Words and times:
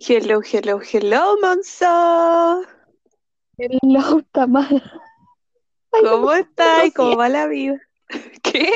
Hello, 0.00 0.40
hello, 0.42 0.80
hello, 0.80 1.36
Monzo. 1.42 2.64
Hello, 3.58 4.22
Tamara. 4.30 4.80
Ay, 5.90 6.02
no, 6.04 6.10
¿Cómo 6.10 6.26
no 6.26 6.34
estás? 6.34 6.92
¿Cómo 6.94 7.08
siento, 7.08 7.18
va 7.18 7.28
la 7.28 7.46
vida? 7.48 7.80
¿Qué? 8.42 8.70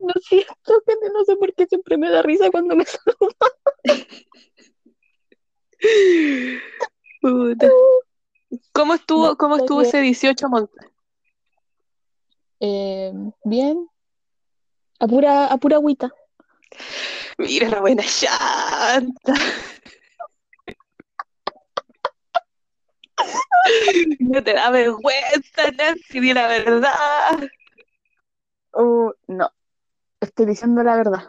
no 0.00 0.12
siento, 0.22 0.82
gente, 0.86 1.10
no 1.12 1.24
sé 1.24 1.36
por 1.36 1.52
qué 1.54 1.66
siempre 1.66 1.98
me 1.98 2.10
da 2.10 2.22
risa 2.22 2.50
cuando 2.50 2.74
me 2.76 2.86
saludan. 2.86 3.52
Puta. 7.20 7.70
¿Cómo 8.72 8.94
estuvo, 8.94 9.26
No, 9.28 9.36
cómo 9.36 9.56
estuvo 9.56 9.80
bien. 9.80 9.88
ese 9.88 10.00
18 10.00 10.48
Monzo? 10.48 10.72
Eh, 12.60 13.12
bien, 13.44 13.86
a 14.98 15.06
pura, 15.06 15.46
a 15.46 15.56
pura 15.58 15.76
agüita. 15.76 16.10
Mira 17.36 17.68
la 17.68 17.80
buena 17.80 18.02
llanta. 18.02 19.34
No 24.18 24.42
te 24.42 24.54
da 24.54 24.70
vergüenza, 24.70 25.70
Nancy, 25.76 26.20
di 26.20 26.32
la 26.32 26.48
verdad. 26.48 27.48
Oh, 28.72 29.12
no, 29.28 29.50
estoy 30.20 30.46
diciendo 30.46 30.82
la 30.82 30.96
verdad. 30.96 31.22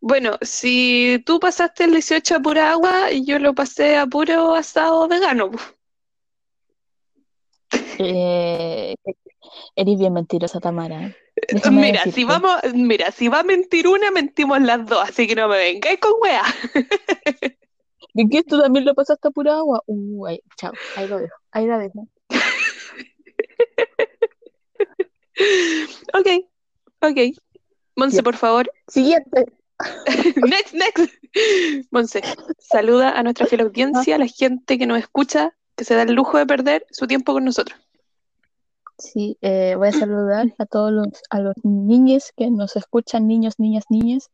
Bueno, 0.00 0.38
si 0.42 1.22
tú 1.26 1.40
pasaste 1.40 1.84
el 1.84 1.92
18 1.92 2.36
a 2.36 2.40
pura 2.40 2.72
agua, 2.72 3.10
yo 3.10 3.38
lo 3.38 3.54
pasé 3.54 3.96
a 3.96 4.06
puro 4.06 4.54
asado 4.54 5.08
vegano. 5.08 5.50
Eh, 7.98 8.94
eres 9.74 9.98
bien 9.98 10.12
mentirosa, 10.12 10.60
Tamara. 10.60 11.16
Déjame 11.48 11.82
Mira, 11.82 12.04
si 12.04 12.24
vamos, 12.24 12.56
mira, 12.74 13.10
si 13.10 13.28
va 13.28 13.40
a 13.40 13.44
mentir 13.44 13.88
una, 13.88 14.10
mentimos 14.10 14.60
las 14.60 14.86
dos, 14.86 15.08
así 15.08 15.26
que 15.26 15.34
no 15.34 15.48
me 15.48 15.56
vengáis 15.56 15.98
con 15.98 16.12
weá. 16.20 16.42
¿Y 18.14 18.28
qué? 18.28 18.42
¿Tú 18.42 18.60
también 18.60 18.84
lo 18.84 18.94
pasaste 18.94 19.28
a 19.28 19.30
pura 19.30 19.58
agua? 19.58 19.82
Uh, 19.86 20.26
ahí, 20.26 20.40
chao, 20.56 20.72
ahí 20.96 21.08
lo 21.08 21.18
dejo, 21.18 21.36
ahí 21.52 21.66
la 21.66 21.78
dejo. 21.78 22.08
Ok, 26.14 26.26
ok. 27.00 27.18
Monse, 27.94 28.22
por 28.22 28.36
favor. 28.36 28.70
Siguiente. 28.88 29.46
Next, 30.36 30.74
next. 30.74 31.14
Monse, 31.92 32.22
saluda 32.58 33.10
a 33.10 33.22
nuestra 33.22 33.46
fiel 33.46 33.60
audiencia, 33.60 34.16
a 34.16 34.18
la 34.18 34.26
gente 34.26 34.78
que 34.78 34.86
nos 34.86 34.98
escucha, 34.98 35.54
que 35.76 35.84
se 35.84 35.94
da 35.94 36.02
el 36.02 36.14
lujo 36.14 36.38
de 36.38 36.46
perder 36.46 36.84
su 36.90 37.06
tiempo 37.06 37.32
con 37.32 37.44
nosotros. 37.44 37.78
Sí, 38.98 39.38
eh, 39.42 39.76
voy 39.76 39.88
a 39.88 39.92
saludar 39.92 40.52
a 40.58 40.66
todos 40.66 40.90
los, 40.90 41.06
a 41.30 41.38
los 41.38 41.54
niños 41.62 42.32
que 42.36 42.50
nos 42.50 42.74
escuchan, 42.74 43.28
niños, 43.28 43.54
niñas, 43.58 43.84
niñas, 43.88 44.30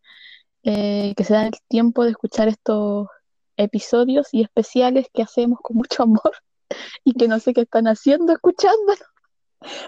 eh, 0.63 1.13
que 1.15 1.25
se 1.25 1.35
dan 1.35 1.47
el 1.49 1.59
tiempo 1.69 2.05
de 2.05 2.13
escuchar 2.13 2.49
estos 2.49 3.09
episodios 3.57 4.29
y 4.33 4.43
especiales 4.43 5.07
que 5.13 5.23
hacemos 5.23 5.59
con 5.63 5.77
mucho 5.77 6.03
amor 6.03 6.33
y 7.05 7.13
que 7.15 7.29
no 7.29 7.41
sé 7.41 7.55
qué 7.55 7.63
están 7.63 7.87
haciendo 7.87 8.33
escuchándonos. 8.33 8.99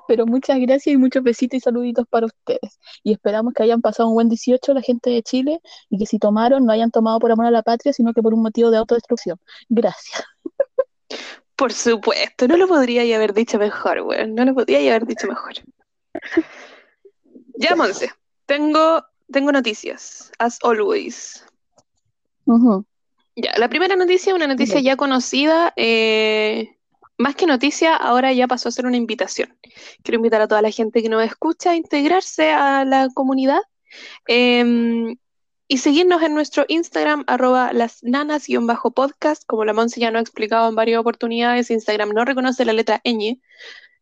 Pero 0.08 0.26
muchas 0.26 0.58
gracias 0.58 0.94
y 0.94 0.96
muchos 0.96 1.22
besitos 1.22 1.58
y 1.58 1.60
saluditos 1.60 2.06
para 2.08 2.26
ustedes. 2.26 2.78
Y 3.02 3.12
esperamos 3.12 3.52
que 3.52 3.62
hayan 3.62 3.82
pasado 3.82 4.08
un 4.08 4.14
buen 4.14 4.28
18 4.28 4.72
la 4.72 4.80
gente 4.80 5.10
de 5.10 5.22
Chile 5.22 5.60
y 5.90 5.98
que 5.98 6.06
si 6.06 6.18
tomaron 6.18 6.64
no 6.64 6.72
hayan 6.72 6.90
tomado 6.90 7.18
por 7.18 7.30
amor 7.30 7.46
a 7.46 7.50
la 7.50 7.62
patria, 7.62 7.92
sino 7.92 8.12
que 8.14 8.22
por 8.22 8.32
un 8.32 8.42
motivo 8.42 8.70
de 8.70 8.78
autodestrucción. 8.78 9.38
Gracias. 9.68 10.22
Por 11.56 11.72
supuesto, 11.72 12.46
no 12.46 12.58
lo 12.58 12.68
podría 12.68 13.16
haber 13.16 13.32
dicho 13.32 13.58
mejor, 13.58 14.02
weón. 14.02 14.34
No 14.34 14.44
lo 14.44 14.54
podría 14.54 14.78
haber 14.78 15.06
dicho 15.06 15.26
mejor. 15.26 15.54
Ya, 17.56 17.74
Monse, 17.74 18.10
tengo, 18.44 19.02
tengo 19.32 19.52
noticias, 19.52 20.30
as 20.38 20.58
always. 20.62 21.42
Ujú. 22.44 22.84
Ya, 23.36 23.52
la 23.58 23.68
primera 23.68 23.96
noticia, 23.96 24.34
una 24.34 24.46
noticia 24.46 24.80
ya 24.80 24.96
conocida, 24.96 25.74
eh, 25.76 26.74
más 27.18 27.34
que 27.34 27.46
noticia, 27.46 27.94
ahora 27.94 28.32
ya 28.32 28.46
pasó 28.46 28.68
a 28.70 28.72
ser 28.72 28.86
una 28.86 28.96
invitación. 28.96 29.54
Quiero 30.02 30.16
invitar 30.16 30.40
a 30.40 30.48
toda 30.48 30.62
la 30.62 30.70
gente 30.70 31.02
que 31.02 31.10
nos 31.10 31.22
escucha 31.22 31.72
a 31.72 31.76
integrarse 31.76 32.50
a 32.50 32.84
la 32.86 33.08
comunidad 33.12 33.60
eh, 34.26 35.16
y 35.68 35.78
seguirnos 35.78 36.22
en 36.22 36.34
nuestro 36.34 36.64
Instagram, 36.68 37.24
arroba 37.26 37.72
las 37.72 38.02
nanas-podcast. 38.02 39.44
Como 39.46 39.64
la 39.64 39.72
Monse 39.72 40.00
ya 40.00 40.10
nos 40.10 40.20
ha 40.20 40.22
explicado 40.22 40.68
en 40.68 40.74
varias 40.74 41.00
oportunidades, 41.00 41.70
Instagram 41.70 42.10
no 42.10 42.24
reconoce 42.24 42.64
la 42.64 42.72
letra 42.72 43.00
ñ. 43.04 43.40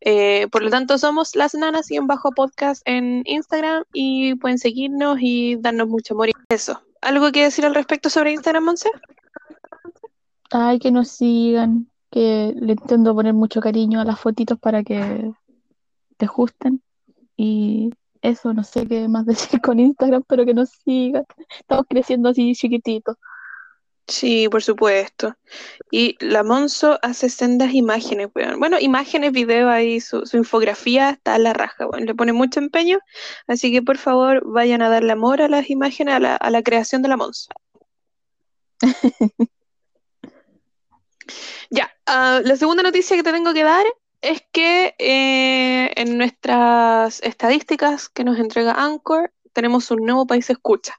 Eh, 0.01 0.49
por 0.53 0.63
lo 0.63 0.71
tanto, 0.71 0.99
somos 0.99 1.35
las 1.35 1.55
nanas-podcast 1.55 2.83
en 2.85 3.23
Instagram 3.25 3.85
y 3.95 4.35
pueden 4.35 4.59
seguirnos 4.59 5.19
y 5.21 5.57
darnos 5.57 5.89
mucho 5.89 6.15
amor. 6.15 6.29
y 6.29 6.33
Eso. 6.51 6.83
¿Algo 7.01 7.33
que 7.33 7.45
decir 7.45 7.65
al 7.65 7.75
respecto 7.75 8.11
sobre 8.11 8.33
Instagram, 8.33 8.65
Monse? 8.65 8.91
Ay, 10.57 10.79
que 10.79 10.93
nos 10.93 11.09
sigan, 11.09 11.91
que 12.13 12.55
le 12.57 12.73
intento 12.75 13.13
poner 13.13 13.35
mucho 13.35 13.61
cariño 13.61 14.01
a 14.01 14.05
las 14.05 14.21
fotitos 14.21 14.57
para 14.59 14.85
que 14.85 15.33
te 16.17 16.27
gusten. 16.27 16.81
Y 17.37 17.91
eso, 18.23 18.53
no 18.55 18.63
sé 18.63 18.87
qué 18.87 19.09
más 19.09 19.27
decir 19.27 19.61
con 19.61 19.81
Instagram, 19.81 20.23
pero 20.29 20.47
que 20.47 20.55
nos 20.55 20.71
sigan. 20.85 21.25
Estamos 21.59 21.87
creciendo 21.89 22.29
así 22.29 22.55
chiquititos. 22.55 23.17
Sí, 24.07 24.49
por 24.49 24.63
supuesto. 24.63 25.35
Y 25.91 26.17
la 26.21 26.45
Monzo 26.45 27.01
hace 27.03 27.31
sendas 27.31 27.75
imágenes, 27.75 28.29
weón. 28.35 28.61
Bueno, 28.61 28.79
imágenes, 28.79 29.33
videos 29.33 29.71
ahí, 29.71 30.01
su, 30.01 30.25
su 30.25 30.37
infografía 30.37 31.11
está 31.11 31.35
a 31.35 31.39
la 31.39 31.53
raja, 31.53 31.87
weón. 31.89 32.07
Le 32.07 32.15
pone 32.15 32.33
mucho 32.33 32.61
empeño. 32.61 33.01
Así 33.49 33.73
que 33.73 33.83
por 33.83 33.99
favor 33.99 34.45
vayan 34.47 34.83
a 34.83 34.89
darle 34.89 35.13
amor 35.13 35.43
a 35.43 35.49
las 35.49 35.69
imágenes, 35.71 36.15
a 36.15 36.21
la, 36.21 36.37
a 36.37 36.51
la 36.51 36.63
creación 36.63 37.03
de 37.03 37.09
la 37.09 37.17
Monzo. 37.17 37.51
Ya, 41.71 41.91
ah, 42.07 42.41
la 42.45 42.57
segunda 42.57 42.83
noticia 42.83 43.17
que 43.17 43.23
te 43.23 43.33
tengo 43.33 43.53
que 43.55 43.65
dar 43.65 43.85
es 44.21 44.43
que 44.53 44.95
eh, 44.99 45.93
en 45.97 46.17
nuestras 46.19 47.23
estadísticas 47.23 48.09
que 48.09 48.25
nos 48.25 48.39
entrega 48.39 48.73
Anchor 48.73 49.33
tenemos 49.53 49.91
un 49.91 50.05
nuevo 50.05 50.27
país 50.27 50.49
escucha. 50.51 50.95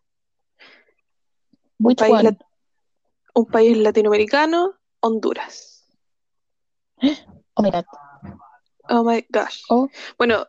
Un 1.79 1.95
país, 1.95 2.23
lat- 2.23 2.41
un 3.33 3.45
país 3.45 3.77
latinoamericano, 3.77 4.73
Honduras. 5.01 5.85
Oh 7.55 7.61
my 7.63 7.69
God. 7.71 7.85
Oh 8.89 9.03
my 9.03 9.25
gosh. 9.29 9.63
Oh, 9.69 9.89
Bueno, 10.17 10.47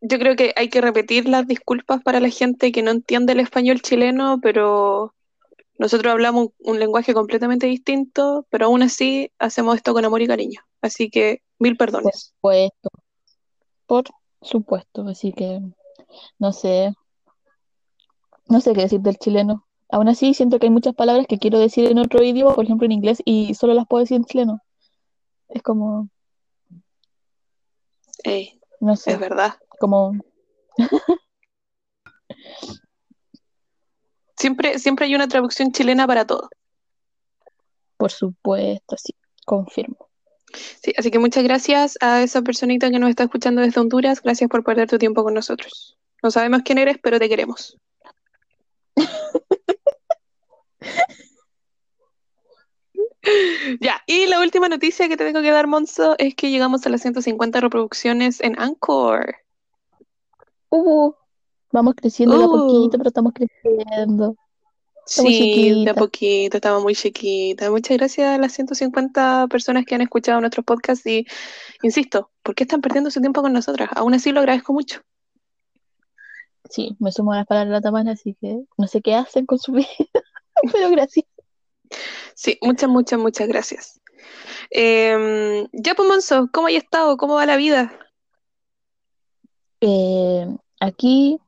yo 0.00 0.18
creo 0.18 0.36
que 0.36 0.52
hay 0.56 0.68
que 0.68 0.80
repetir 0.80 1.28
las 1.28 1.46
disculpas 1.46 2.02
para 2.02 2.20
la 2.20 2.28
gente 2.28 2.72
que 2.72 2.82
no 2.82 2.90
entiende 2.90 3.32
el 3.32 3.40
español 3.40 3.80
chileno, 3.80 4.38
pero 4.42 5.14
nosotros 5.78 6.12
hablamos 6.12 6.48
un, 6.58 6.78
lenguaje 6.78 7.14
completamente 7.14 7.66
distinto, 7.66 8.46
pero 8.50 8.66
aún 8.66 8.82
así 8.82 9.30
hacemos 9.38 9.76
esto 9.76 9.92
con 9.92 10.04
amor 10.04 10.22
y 10.22 10.26
cariño. 10.26 10.60
Así 10.80 11.10
que 11.10 11.42
mil 11.58 11.76
por 11.76 11.88
perdones. 11.88 12.32
supuesto. 12.34 12.90
Por 13.86 14.04
supuesto. 14.42 15.06
Así 15.08 15.32
que 15.32 15.60
no 16.38 16.52
sé. 16.52 16.94
No 18.48 18.60
sé 18.60 18.74
qué 18.74 18.82
decir 18.82 19.00
del 19.00 19.18
chileno. 19.18 19.66
Aún 19.88 20.08
así, 20.08 20.34
siento 20.34 20.58
que 20.58 20.66
hay 20.66 20.72
muchas 20.72 20.94
palabras 20.94 21.26
que 21.28 21.38
quiero 21.38 21.58
decir 21.58 21.90
en 21.90 21.98
otro 21.98 22.22
idioma, 22.22 22.54
por 22.54 22.64
ejemplo 22.64 22.86
en 22.86 22.92
inglés, 22.92 23.22
y 23.24 23.54
solo 23.54 23.74
las 23.74 23.86
puedo 23.86 24.02
decir 24.02 24.16
en 24.16 24.24
chileno. 24.24 24.60
Es 25.48 25.62
como, 25.62 26.08
Ey, 28.24 28.60
no 28.80 28.94
es 28.94 29.00
sé, 29.00 29.16
verdad. 29.16 29.54
como, 29.78 30.12
Siempre, 34.36 34.78
siempre 34.78 35.06
hay 35.06 35.14
una 35.14 35.28
traducción 35.28 35.72
chilena 35.72 36.06
para 36.06 36.26
todo. 36.26 36.50
por 37.96 38.12
supuesto, 38.12 38.96
sí, 38.98 39.14
confirmo. 39.44 40.08
Sí, 40.82 40.92
así 40.96 41.10
que 41.10 41.18
muchas 41.18 41.44
gracias 41.44 41.98
a 42.00 42.22
esa 42.22 42.42
personita 42.42 42.90
que 42.90 42.98
nos 42.98 43.10
está 43.10 43.24
escuchando 43.24 43.62
desde 43.62 43.80
Honduras. 43.80 44.22
Gracias 44.22 44.48
por 44.48 44.64
perder 44.64 44.88
tu 44.88 44.98
tiempo 44.98 45.24
con 45.24 45.34
nosotros. 45.34 45.98
No 46.22 46.30
sabemos 46.30 46.62
quién 46.64 46.78
eres, 46.78 46.98
pero 47.02 47.18
te 47.18 47.28
queremos. 47.28 47.76
Ya, 53.80 54.02
y 54.06 54.26
la 54.26 54.40
última 54.40 54.68
noticia 54.68 55.08
que 55.08 55.16
te 55.16 55.24
tengo 55.24 55.42
que 55.42 55.50
dar, 55.50 55.66
Monzo, 55.66 56.14
es 56.18 56.34
que 56.34 56.50
llegamos 56.50 56.86
a 56.86 56.90
las 56.90 57.02
150 57.02 57.60
reproducciones 57.60 58.40
en 58.40 58.58
Anchor. 58.58 59.36
Uh, 60.70 61.12
vamos 61.76 61.94
creciendo 61.94 62.38
de 62.38 62.44
a 62.44 62.48
Uh, 62.48 62.50
poquito, 62.50 62.96
pero 62.98 63.08
estamos 63.08 63.32
creciendo. 63.34 64.36
Estamos 65.06 65.34
sí, 65.34 65.84
de 65.84 65.90
a 65.90 65.94
chiquitas. 65.94 65.94
poquito, 65.94 66.56
estaba 66.56 66.80
muy 66.80 66.94
chiquita. 66.94 67.70
Muchas 67.70 67.96
gracias 67.98 68.28
a 68.34 68.38
las 68.38 68.52
150 68.52 69.46
personas 69.48 69.84
que 69.84 69.94
han 69.94 70.00
escuchado 70.00 70.40
nuestros 70.40 70.64
podcasts 70.64 71.06
y, 71.06 71.26
insisto, 71.82 72.30
¿por 72.42 72.54
qué 72.54 72.64
están 72.64 72.80
perdiendo 72.80 73.10
su 73.10 73.20
tiempo 73.20 73.42
con 73.42 73.52
nosotras? 73.52 73.90
Aún 73.94 74.14
así 74.14 74.32
lo 74.32 74.40
agradezco 74.40 74.72
mucho. 74.72 75.02
Sí, 76.70 76.96
me 76.98 77.12
sumo 77.12 77.32
a 77.32 77.36
las 77.36 77.46
palabras 77.46 77.68
de 77.68 77.72
la 77.74 77.80
Tamara, 77.80 78.12
así 78.12 78.36
que 78.40 78.64
no 78.76 78.88
sé 78.88 79.00
qué 79.02 79.14
hacen 79.14 79.46
con 79.46 79.58
su 79.58 79.72
vida, 79.74 79.86
pero 80.72 80.90
gracias. 80.90 81.26
Sí, 82.34 82.58
muchas, 82.62 82.88
muchas, 82.88 83.18
muchas 83.20 83.46
gracias. 83.48 84.00
Em, 84.70 85.68
ya, 85.72 85.94
pues, 85.94 86.08
Monzo, 86.08 86.48
¿cómo 86.52 86.66
hay 86.66 86.76
estado? 86.76 87.16
¿Cómo 87.16 87.34
va 87.34 87.46
la 87.46 87.56
vida? 87.56 87.96
Eh, 89.80 90.46
aquí, 90.80 91.38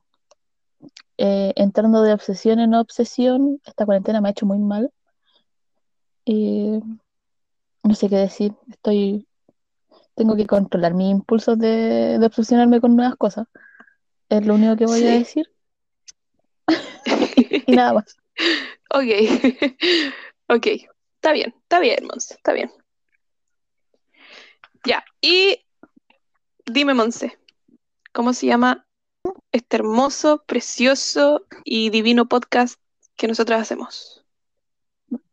eh, 1.21 1.51
entrando 1.57 2.01
de 2.01 2.13
obsesión 2.13 2.59
en 2.59 2.73
obsesión, 2.73 3.59
esta 3.65 3.85
cuarentena 3.85 4.21
me 4.21 4.29
ha 4.29 4.31
hecho 4.31 4.45
muy 4.45 4.57
mal. 4.57 4.89
Eh, 6.25 6.79
no 7.83 7.93
sé 7.93 8.07
qué 8.07 8.15
decir. 8.15 8.53
Estoy. 8.69 9.27
Tengo 10.15 10.37
que 10.37 10.47
controlar 10.47 10.93
mis 10.93 11.11
impulsos 11.11 11.59
de, 11.59 12.19
de 12.19 12.25
obsesionarme 12.25 12.79
con 12.79 12.95
nuevas 12.95 13.17
cosas. 13.17 13.47
Es 14.29 14.45
lo 14.45 14.55
único 14.55 14.77
que 14.77 14.85
voy 14.85 15.05
a 15.05 15.11
decir. 15.11 15.51
Y 17.67 17.75
nada 17.75 17.93
más. 17.93 18.15
Ok, 18.91 19.03
ok, 20.47 20.65
está 21.15 21.31
bien, 21.31 21.53
está 21.61 21.79
bien, 21.79 22.07
Monse, 22.07 22.33
está 22.33 22.53
bien. 22.53 22.71
Ya, 24.83 25.03
y 25.21 25.63
dime, 26.65 26.95
Monse, 26.95 27.37
¿cómo 28.13 28.33
se 28.33 28.47
llama 28.47 28.87
este 29.51 29.77
hermoso, 29.77 30.43
precioso 30.45 31.45
y 31.63 31.89
divino 31.89 32.27
podcast 32.27 32.79
que 33.15 33.27
nosotros 33.27 33.59
hacemos? 33.59 34.25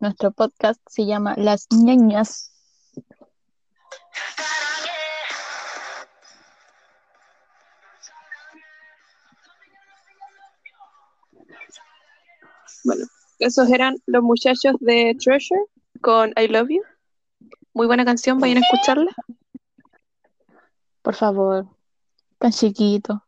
Nuestro 0.00 0.30
podcast 0.32 0.80
se 0.88 1.06
llama 1.06 1.34
Las 1.36 1.66
ñañas. 1.70 2.52
Bueno, 12.84 13.04
esos 13.40 13.68
eran 13.70 13.96
los 14.06 14.22
muchachos 14.22 14.76
de 14.80 15.16
Treasure 15.22 15.60
con 16.00 16.32
I 16.36 16.46
Love 16.48 16.68
You. 16.68 16.82
Muy 17.74 17.86
buena 17.86 18.04
canción, 18.04 18.38
vayan 18.38 18.58
a 18.58 18.60
escucharla. 18.60 19.10
Por 21.02 21.14
favor. 21.14 21.66
Tan 22.38 22.52
chiquito. 22.52 23.25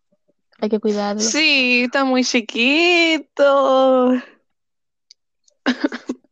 Hay 0.61 0.69
que 0.69 0.81
cuidarlo. 0.81 1.21
Sí, 1.21 1.85
está 1.85 2.05
muy 2.05 2.25
chiquito. 2.25 4.13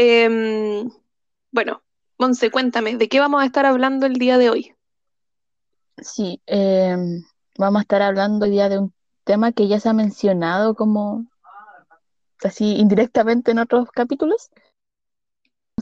Em, 0.00 0.88
bueno, 1.50 1.82
Monse, 2.18 2.52
cuéntame, 2.52 2.96
¿de 2.96 3.08
qué 3.08 3.18
vamos 3.18 3.42
a 3.42 3.46
estar 3.46 3.66
hablando 3.66 4.06
el 4.06 4.14
día 4.14 4.38
de 4.38 4.50
hoy? 4.50 4.76
Sí, 5.96 6.40
em, 6.46 7.24
vamos 7.56 7.80
a 7.80 7.82
estar 7.82 8.02
hablando 8.02 8.44
hoy 8.44 8.52
día 8.52 8.68
de 8.68 8.78
un 8.78 8.94
tema 9.24 9.50
que 9.50 9.66
ya 9.66 9.80
se 9.80 9.88
ha 9.88 9.92
mencionado 9.92 10.76
como 10.76 11.26
así 12.44 12.76
indirectamente 12.76 13.50
en 13.50 13.58
otros 13.58 13.90
capítulos. 13.90 14.50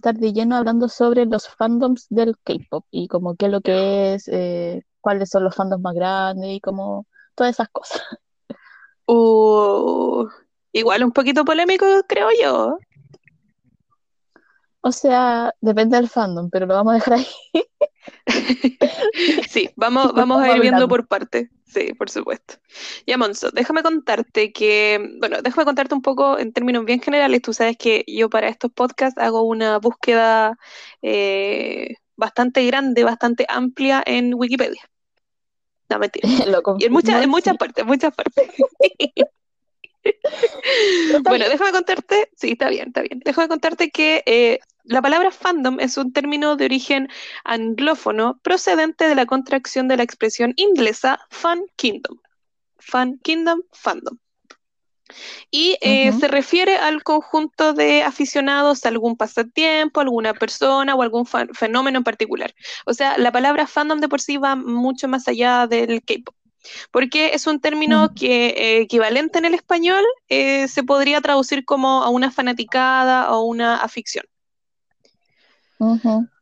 Estar 0.06 0.20
de 0.20 0.32
lleno 0.32 0.54
hablando 0.54 0.88
sobre 0.88 1.26
los 1.26 1.48
fandoms 1.48 2.06
del 2.10 2.36
K-pop 2.44 2.86
y 2.92 3.08
como 3.08 3.34
qué 3.34 3.46
es 3.46 3.50
lo 3.50 3.60
que 3.60 4.14
es, 4.14 4.28
eh, 4.28 4.84
cuáles 5.00 5.30
son 5.30 5.42
los 5.42 5.52
fandoms 5.52 5.82
más 5.82 5.96
grandes 5.96 6.48
y 6.48 6.60
como 6.60 7.08
todas 7.34 7.54
esas 7.54 7.68
cosas. 7.70 8.02
Uh, 9.08 10.26
igual 10.72 11.04
un 11.04 11.12
poquito 11.12 11.44
polémico, 11.44 11.86
creo 12.08 12.28
yo. 12.42 12.76
O 14.80 14.90
sea, 14.90 15.54
depende 15.60 15.96
del 15.96 16.08
fandom, 16.08 16.50
pero 16.50 16.66
lo 16.66 16.74
vamos 16.74 16.92
a 16.92 16.94
dejar 16.94 17.14
ahí. 17.14 17.26
Sí, 19.48 19.70
vamos, 19.76 20.12
vamos 20.14 20.42
a 20.42 20.54
ir 20.54 20.60
viendo 20.60 20.88
por 20.88 21.06
parte. 21.06 21.50
Sí, 21.66 21.92
por 21.94 22.10
supuesto. 22.10 22.54
Ya, 23.06 23.18
Monzo, 23.18 23.50
déjame 23.50 23.82
contarte 23.82 24.52
que, 24.52 25.16
bueno, 25.18 25.42
déjame 25.42 25.64
contarte 25.64 25.94
un 25.94 26.02
poco 26.02 26.38
en 26.38 26.52
términos 26.52 26.84
bien 26.84 27.00
generales. 27.00 27.42
Tú 27.42 27.52
sabes 27.52 27.76
que 27.76 28.04
yo 28.06 28.30
para 28.30 28.48
estos 28.48 28.70
podcasts 28.72 29.20
hago 29.20 29.42
una 29.42 29.78
búsqueda 29.78 30.58
eh, 31.02 31.94
bastante 32.16 32.64
grande, 32.66 33.04
bastante 33.04 33.46
amplia 33.48 34.02
en 34.06 34.34
Wikipedia. 34.34 34.82
No, 35.88 35.98
mentira. 35.98 36.28
Lo 36.46 36.62
Y 36.78 36.84
en 36.84 36.92
muchas, 36.92 37.22
en 37.22 37.30
muchas 37.30 37.56
partes, 37.56 37.82
en 37.82 37.88
muchas 37.88 38.14
partes. 38.14 38.48
Bueno, 41.24 41.48
déjame 41.48 41.72
contarte, 41.72 42.30
sí, 42.36 42.52
está 42.52 42.68
bien, 42.68 42.88
está 42.88 43.02
bien. 43.02 43.20
Déjame 43.24 43.48
contarte 43.48 43.90
que 43.90 44.22
eh, 44.26 44.60
la 44.86 45.02
palabra 45.02 45.30
fandom 45.30 45.80
es 45.80 45.96
un 45.96 46.12
término 46.12 46.56
de 46.56 46.64
origen 46.64 47.08
anglófono 47.44 48.38
procedente 48.42 49.08
de 49.08 49.14
la 49.14 49.26
contracción 49.26 49.88
de 49.88 49.96
la 49.96 50.02
expresión 50.02 50.52
inglesa 50.56 51.20
fan 51.30 51.64
kingdom. 51.76 52.18
Fan 52.78 53.18
kingdom, 53.18 53.62
fandom. 53.72 54.18
Y 55.50 55.76
eh, 55.80 56.12
se 56.12 56.28
refiere 56.28 56.76
al 56.76 57.02
conjunto 57.02 57.72
de 57.72 58.02
aficionados 58.02 58.84
a 58.84 58.88
algún 58.88 59.16
pasatiempo, 59.16 60.00
alguna 60.00 60.34
persona 60.34 60.94
o 60.94 61.02
algún 61.02 61.26
fenómeno 61.26 61.98
en 61.98 62.04
particular. 62.04 62.54
O 62.86 62.94
sea, 62.94 63.16
la 63.18 63.30
palabra 63.32 63.66
fandom 63.66 64.00
de 64.00 64.08
por 64.08 64.20
sí 64.20 64.36
va 64.36 64.56
mucho 64.56 65.06
más 65.08 65.28
allá 65.28 65.66
del 65.68 66.02
K-pop, 66.02 66.34
porque 66.90 67.30
es 67.34 67.46
un 67.46 67.60
término 67.60 68.06
Ujú. 68.06 68.14
que 68.14 68.46
eh, 68.48 68.80
equivalente 68.80 69.38
en 69.38 69.44
el 69.44 69.54
español 69.54 70.04
eh, 70.28 70.66
se 70.68 70.82
podría 70.82 71.20
traducir 71.20 71.64
como 71.64 72.02
a 72.02 72.10
una 72.10 72.30
fanaticada 72.32 73.32
o 73.32 73.44
una 73.44 73.76
afición. 73.76 74.24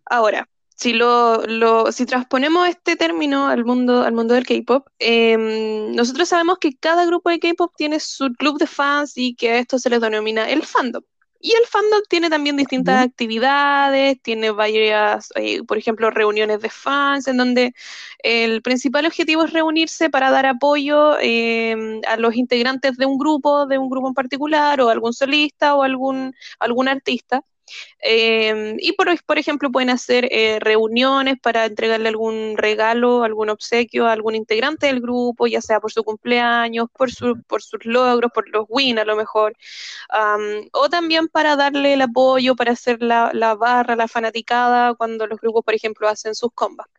Ahora, 0.06 0.48
si 0.76 0.92
lo, 0.92 1.42
lo- 1.46 1.92
si 1.92 2.06
transponemos 2.06 2.68
este 2.68 2.96
término 2.96 3.46
al 3.48 3.64
mundo, 3.64 4.02
al 4.02 4.12
mundo 4.12 4.34
del 4.34 4.46
K-pop, 4.46 4.88
em, 4.98 5.92
nosotros 5.94 6.28
sabemos 6.28 6.58
que 6.58 6.76
cada 6.76 7.06
grupo 7.06 7.30
de 7.30 7.38
K-pop 7.40 7.72
tiene 7.76 8.00
su 8.00 8.32
club 8.34 8.58
de 8.58 8.66
fans 8.66 9.12
y 9.16 9.34
que 9.34 9.50
a 9.52 9.58
esto 9.58 9.78
se 9.78 9.90
les 9.90 10.00
denomina 10.00 10.48
el 10.50 10.62
fandom. 10.64 11.02
Y 11.40 11.52
el 11.52 11.66
fandom 11.66 12.00
tiene 12.08 12.30
también 12.30 12.56
distintas 12.56 13.04
actividades, 13.04 14.20
tiene 14.22 14.50
varias, 14.50 15.28
eh, 15.34 15.62
por 15.64 15.76
ejemplo, 15.76 16.10
reuniones 16.10 16.60
de 16.62 16.70
fans, 16.70 17.28
en 17.28 17.36
donde 17.36 17.74
el 18.22 18.62
principal 18.62 19.04
objetivo 19.06 19.44
es 19.44 19.52
reunirse 19.52 20.08
para 20.10 20.30
dar 20.30 20.46
apoyo 20.46 21.18
em, 21.20 22.00
a 22.08 22.16
los 22.16 22.34
integrantes 22.36 22.96
de 22.96 23.04
un 23.06 23.18
grupo, 23.18 23.66
de 23.66 23.76
un 23.78 23.90
grupo 23.90 24.08
en 24.08 24.14
particular, 24.14 24.80
o 24.80 24.88
algún 24.88 25.12
solista 25.12 25.74
o 25.74 25.82
algún, 25.82 26.34
algún 26.58 26.88
artista. 26.88 27.42
Eh, 28.02 28.76
y 28.78 28.92
por, 28.92 29.08
por 29.24 29.38
ejemplo, 29.38 29.70
pueden 29.70 29.90
hacer 29.90 30.28
eh, 30.30 30.58
reuniones 30.60 31.38
para 31.40 31.64
entregarle 31.66 32.08
algún 32.08 32.56
regalo, 32.56 33.22
algún 33.22 33.50
obsequio 33.50 34.06
a 34.06 34.12
algún 34.12 34.34
integrante 34.34 34.86
del 34.86 35.00
grupo, 35.00 35.46
ya 35.46 35.60
sea 35.60 35.80
por 35.80 35.92
su 35.92 36.04
cumpleaños, 36.04 36.88
por, 36.96 37.10
su, 37.10 37.42
por 37.46 37.62
sus 37.62 37.84
logros, 37.84 38.30
por 38.32 38.48
los 38.48 38.66
wins 38.68 39.00
a 39.00 39.04
lo 39.04 39.16
mejor, 39.16 39.54
o 40.72 40.88
también 40.88 41.28
para 41.28 41.56
darle 41.56 41.94
el 41.94 42.02
apoyo, 42.02 42.56
para 42.56 42.72
hacer 42.72 43.02
la, 43.02 43.30
la, 43.32 43.54
barra, 43.54 43.96
la 43.96 44.08
fanaticada, 44.08 44.94
cuando 44.94 45.26
los 45.26 45.40
grupos, 45.40 45.64
por 45.64 45.74
ejemplo, 45.74 46.08
hacen 46.08 46.34
sus 46.34 46.50
comebacks. 46.54 46.92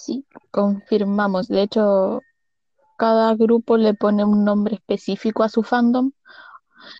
Sí, 0.00 0.24
confirmamos. 0.50 1.48
De 1.48 1.62
hecho, 1.62 2.20
cada 2.96 3.34
grupo 3.34 3.76
le 3.76 3.94
pone 3.94 4.24
un 4.24 4.44
nombre 4.44 4.76
específico 4.76 5.42
a 5.42 5.48
su 5.48 5.62
fandom. 5.62 6.12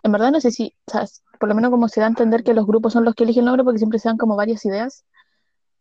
En 0.03 0.13
verdad 0.13 0.33
no 0.33 0.41
sé 0.41 0.51
si, 0.51 0.75
o 0.87 0.91
sea, 0.91 1.07
por 1.39 1.49
lo 1.49 1.55
menos 1.55 1.71
como 1.71 1.89
se 1.89 2.01
da 2.01 2.07
a 2.07 2.11
entender 2.11 2.45
que 2.45 2.55
los 2.55 2.67
grupos 2.67 2.93
son 2.93 3.05
los 3.05 3.15
que 3.15 3.25
eligen 3.25 3.43
el 3.43 3.47
nombre 3.47 3.65
porque 3.65 3.79
siempre 3.79 3.99
se 3.99 4.09
dan 4.09 4.19
como 4.19 4.37
varias 4.37 4.65
ideas. 4.65 5.05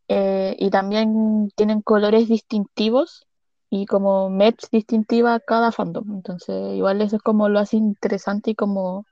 Eh, 0.07 0.55
y 0.59 0.69
también 0.69 1.49
tienen 1.55 1.81
colores 1.81 2.27
distintivos 2.27 3.27
y 3.69 3.85
como 3.85 4.29
merch 4.29 4.69
distintiva 4.69 5.39
cada 5.39 5.71
fandom. 5.71 6.11
Entonces, 6.15 6.75
igual 6.75 7.01
eso 7.01 7.15
es 7.15 7.21
como 7.21 7.47
lo 7.47 7.59
hace 7.59 7.77
interesante 7.77 8.51
y 8.51 8.55
como 8.55 9.05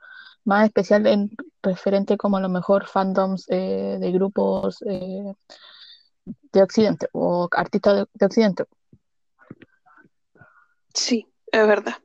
más 0.43 0.65
especial 0.65 1.07
en 1.07 1.29
referente 1.63 2.17
como 2.17 2.37
a 2.37 2.41
lo 2.41 2.49
mejor 2.49 2.87
fandoms 2.87 3.45
eh, 3.49 3.97
de 3.99 4.11
grupos 4.11 4.83
eh, 4.85 5.33
de 6.51 6.61
Occidente 6.63 7.07
o 7.13 7.47
artistas 7.51 7.95
de, 7.95 8.05
de 8.13 8.25
Occidente. 8.25 8.65
Sí, 10.93 11.25
es 11.51 11.67
verdad. 11.67 11.95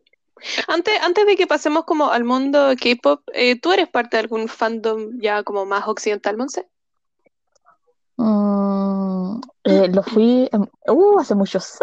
Antes, 0.69 0.95
antes 1.01 1.27
de 1.27 1.37
que 1.37 1.47
pasemos 1.47 1.85
como 1.85 2.11
al 2.11 2.25
mundo 2.25 2.73
K-pop, 2.81 3.23
eh, 3.33 3.59
¿tú 3.61 3.73
eres 3.73 3.89
parte 3.89 4.17
de 4.17 4.23
algún 4.23 4.49
fandom 4.49 5.19
ya 5.21 5.43
como 5.43 5.65
más 5.65 5.87
occidental, 5.87 6.37
Monse? 6.37 6.69
Mm, 8.17 9.41
eh, 9.65 9.89
lo 9.89 10.03
fui 10.03 10.49
uh, 10.87 11.19
hace 11.19 11.35
muchos 11.35 11.79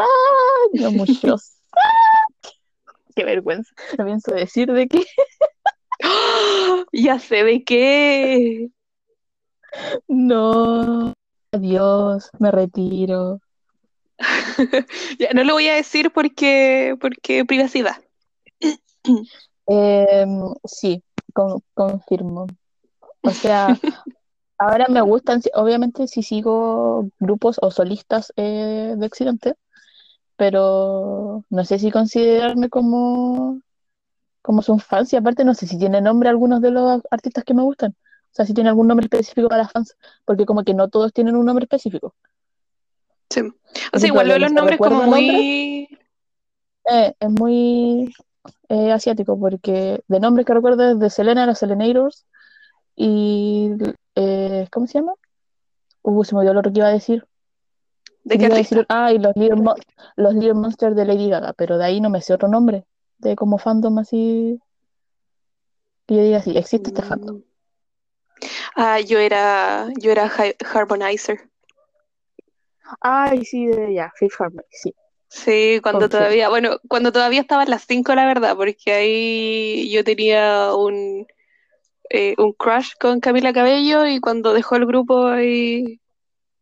años, 0.74 0.94
muchos 0.94 1.24
años. 1.24 1.56
Qué 3.16 3.26
vergüenza. 3.26 3.74
No 3.98 4.06
pienso 4.06 4.32
decir 4.32 4.72
de 4.72 4.88
qué. 4.88 5.06
Ya 6.94 7.20
sé 7.20 7.44
de 7.44 7.64
qué. 7.64 8.70
No. 10.08 11.14
Adiós, 11.52 12.30
me 12.40 12.52
retiro. 12.52 13.40
Ya, 15.20 15.30
no 15.34 15.44
lo 15.44 15.54
voy 15.54 15.68
a 15.68 15.76
decir 15.76 16.12
porque, 16.12 16.96
porque 17.00 17.46
privacidad. 17.46 18.02
Em, 19.68 20.54
sí, 20.64 21.04
con- 21.34 21.62
confirmo. 21.74 22.48
O 23.24 23.32
sea, 23.32 23.68
ahora 24.58 24.88
me 24.90 25.02
gustan, 25.02 25.42
obviamente 25.54 26.08
si 26.08 26.24
sigo 26.24 27.08
grupos 27.20 27.60
o 27.62 27.72
solistas 27.72 28.34
eh, 28.36 28.96
de 28.98 29.06
Occidente, 29.06 29.56
pero 30.36 31.46
no 31.50 31.66
sé 31.66 31.80
si 31.80 31.92
considerarme 31.92 32.70
como, 32.70 33.62
como 34.42 34.62
son 34.62 34.80
fans 34.80 35.14
y 35.14 35.16
aparte 35.16 35.46
no 35.46 35.54
sé 35.54 35.68
si 35.68 35.78
tiene 35.78 36.02
nombre 36.02 36.30
algunos 36.30 36.62
de 36.62 36.72
los 36.72 37.02
artistas 37.12 37.44
que 37.44 37.54
me 37.54 37.64
gustan. 37.64 37.92
O 37.92 38.34
sea, 38.34 38.46
si 38.46 38.54
tiene 38.54 38.70
algún 38.70 38.88
nombre 38.88 39.06
específico 39.06 39.50
para 39.50 39.68
fans, 39.68 39.96
porque 40.26 40.46
como 40.46 40.64
que 40.64 40.74
no 40.74 40.90
todos 40.90 41.12
tienen 41.12 41.36
un 41.36 41.46
nombre 41.46 41.66
específico. 41.66 42.16
Sí. 43.30 43.42
O 43.94 44.00
sea, 44.00 44.08
igual 44.08 44.28
los 44.28 44.52
nombres 44.52 44.80
como 44.80 45.04
muy... 45.04 45.88
eh, 46.90 47.14
es 47.20 47.30
muy 47.30 48.14
eh, 48.70 48.92
asiático, 48.92 49.40
porque 49.40 50.04
de 50.08 50.20
nombres 50.20 50.46
que 50.46 50.54
recuerdo 50.54 50.92
es 50.92 51.00
de 51.00 51.10
Selena, 51.10 51.46
los 51.46 51.60
Selenators, 51.60 52.26
y 52.96 53.72
eh, 54.16 54.68
¿cómo 54.72 54.88
se 54.88 55.00
llama? 55.00 55.14
Uh, 56.04 56.24
se 56.24 56.34
me 56.34 56.40
olvidó 56.40 56.54
lo 56.56 56.62
que 56.64 56.72
iba 56.74 56.88
a 56.88 56.92
decir. 56.92 57.26
¿De 58.24 58.38
qué 58.38 58.46
iba 58.46 58.56
a 58.56 58.60
decir, 58.60 58.86
ah, 58.90 59.12
y 59.12 59.18
los 59.18 59.36
Little, 59.36 59.62
Mo- 59.62 59.76
los 60.16 60.34
Little 60.36 60.54
Monsters 60.54 60.96
de 60.96 61.06
Lady 61.06 61.30
Gaga, 61.30 61.54
pero 61.54 61.78
de 61.78 61.86
ahí 61.86 62.02
no 62.02 62.10
me 62.10 62.22
sé 62.22 62.34
otro 62.34 62.48
nombre, 62.48 62.86
de 63.18 63.36
como 63.36 63.58
fandom 63.58 63.98
así, 64.00 64.60
que 66.06 66.16
yo 66.16 66.24
diga 66.24 66.38
así, 66.38 66.58
existe 66.58 66.90
este 66.90 67.02
fandom. 67.02 67.38
Mm. 67.38 67.44
Ah, 68.76 69.00
yo 69.00 69.20
era, 69.20 69.88
yo 70.00 70.12
era 70.12 70.32
Harmonizer. 70.74 71.50
Ay, 73.00 73.46
sí, 73.46 73.68
de 73.68 73.94
ya, 73.94 74.12
Fifth 74.16 74.40
Harmony, 74.40 74.66
sí. 74.72 74.94
Sí, 75.34 75.80
cuando 75.82 76.10
todavía, 76.10 76.50
bueno, 76.50 76.80
cuando 76.90 77.14
todavía 77.14 77.40
estaban 77.40 77.70
las 77.70 77.86
5, 77.88 78.14
la 78.16 78.26
verdad, 78.26 78.58
porque 78.58 78.92
ahí 78.92 79.90
yo 79.90 80.04
tenía 80.04 80.76
un, 80.76 81.26
eh, 82.10 82.36
un 82.38 82.52
crush 82.52 82.92
con 83.00 83.22
Camila 83.22 83.54
Cabello 83.54 84.06
y 84.06 84.20
cuando 84.20 84.54
dejó 84.54 84.76
el 84.76 84.86
grupo 84.86 85.28
ahí... 85.28 86.02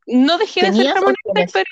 No 0.06 0.38
dejé 0.38 0.62
de 0.62 0.68
ser 0.68 0.76
¿Tenías 0.76 0.96
o 0.98 0.98
Harmonizer, 0.98 1.34
tienes? 1.34 1.52
pero... 1.52 1.66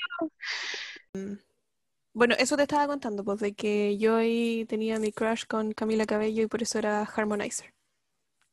Bueno, 2.14 2.34
eso 2.36 2.56
te 2.56 2.62
estaba 2.62 2.88
contando, 2.88 3.22
pues 3.22 3.38
de 3.38 3.54
que 3.54 3.96
yo 3.96 4.16
ahí 4.16 4.64
tenía 4.64 4.98
mi 4.98 5.12
crush 5.12 5.44
con 5.46 5.70
Camila 5.74 6.04
Cabello 6.04 6.42
y 6.42 6.48
por 6.48 6.62
eso 6.62 6.80
era 6.80 7.02
Harmonizer. 7.02 7.72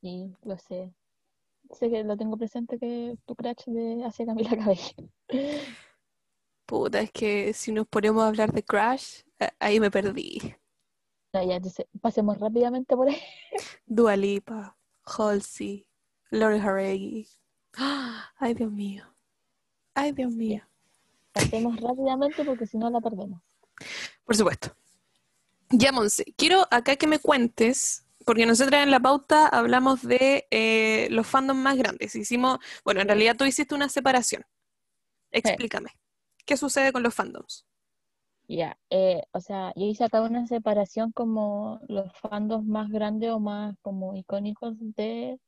Sí, 0.00 0.32
lo 0.44 0.56
sé. 0.56 0.92
Sé 1.72 1.90
que 1.90 2.04
lo 2.04 2.16
tengo 2.16 2.36
presente 2.36 2.78
que 2.78 3.16
tu 3.26 3.34
crush 3.34 3.64
de 3.66 4.04
hacia 4.04 4.24
Camila 4.24 4.50
Cabello. 4.50 5.10
Puta, 6.66 7.00
es 7.00 7.12
que 7.12 7.52
si 7.52 7.70
nos 7.72 7.86
ponemos 7.86 8.24
a 8.24 8.28
hablar 8.28 8.52
de 8.52 8.62
crush, 8.64 9.20
a- 9.38 9.52
ahí 9.60 9.78
me 9.78 9.90
perdí. 9.90 10.54
No, 11.32 11.42
ya, 11.46 11.56
entonces, 11.56 11.86
pasemos 12.00 12.38
rápidamente 12.38 12.96
por 12.96 13.08
ahí. 13.08 13.20
Dua 13.86 14.16
Lipa, 14.16 14.76
Halsey, 15.04 15.86
Lori. 16.30 17.28
¡Ah! 17.76 18.32
Ay, 18.38 18.54
Dios 18.54 18.72
mío. 18.72 19.04
Ay, 19.94 20.12
Dios 20.12 20.32
mío. 20.32 20.62
Pasemos 21.32 21.80
rápidamente 21.80 22.44
porque 22.44 22.66
si 22.66 22.78
no 22.78 22.90
la 22.90 23.00
perdemos. 23.00 23.40
Por 24.24 24.36
supuesto. 24.36 24.76
Ya, 25.70 25.92
Monse, 25.92 26.24
quiero 26.36 26.66
acá 26.70 26.96
que 26.96 27.06
me 27.06 27.18
cuentes, 27.18 28.06
porque 28.24 28.46
nosotras 28.46 28.82
en 28.82 28.90
la 28.90 29.00
pauta 29.00 29.46
hablamos 29.48 30.02
de 30.02 30.46
eh, 30.50 31.08
los 31.10 31.26
fandoms 31.26 31.60
más 31.60 31.76
grandes. 31.76 32.14
Hicimos, 32.14 32.58
bueno, 32.84 33.00
en 33.02 33.08
realidad 33.08 33.36
tú 33.36 33.44
hiciste 33.44 33.74
una 33.74 33.88
separación. 33.88 34.44
Explícame. 35.30 35.90
¿Qué 36.46 36.56
sucede 36.56 36.92
con 36.92 37.02
los 37.02 37.14
fandoms? 37.14 37.66
Ya, 38.48 38.78
eh, 38.90 39.22
o 39.32 39.40
sea, 39.40 39.72
yo 39.76 39.86
hice 39.86 40.04
acá 40.04 40.22
una 40.22 40.46
separación 40.46 41.10
como 41.12 41.80
los 41.88 42.12
fandoms 42.20 42.66
más 42.66 42.88
grandes 42.90 43.30
o 43.30 43.40
más 43.40 43.74
como 43.82 44.14
icónicos 44.16 44.76
de, 44.96 45.38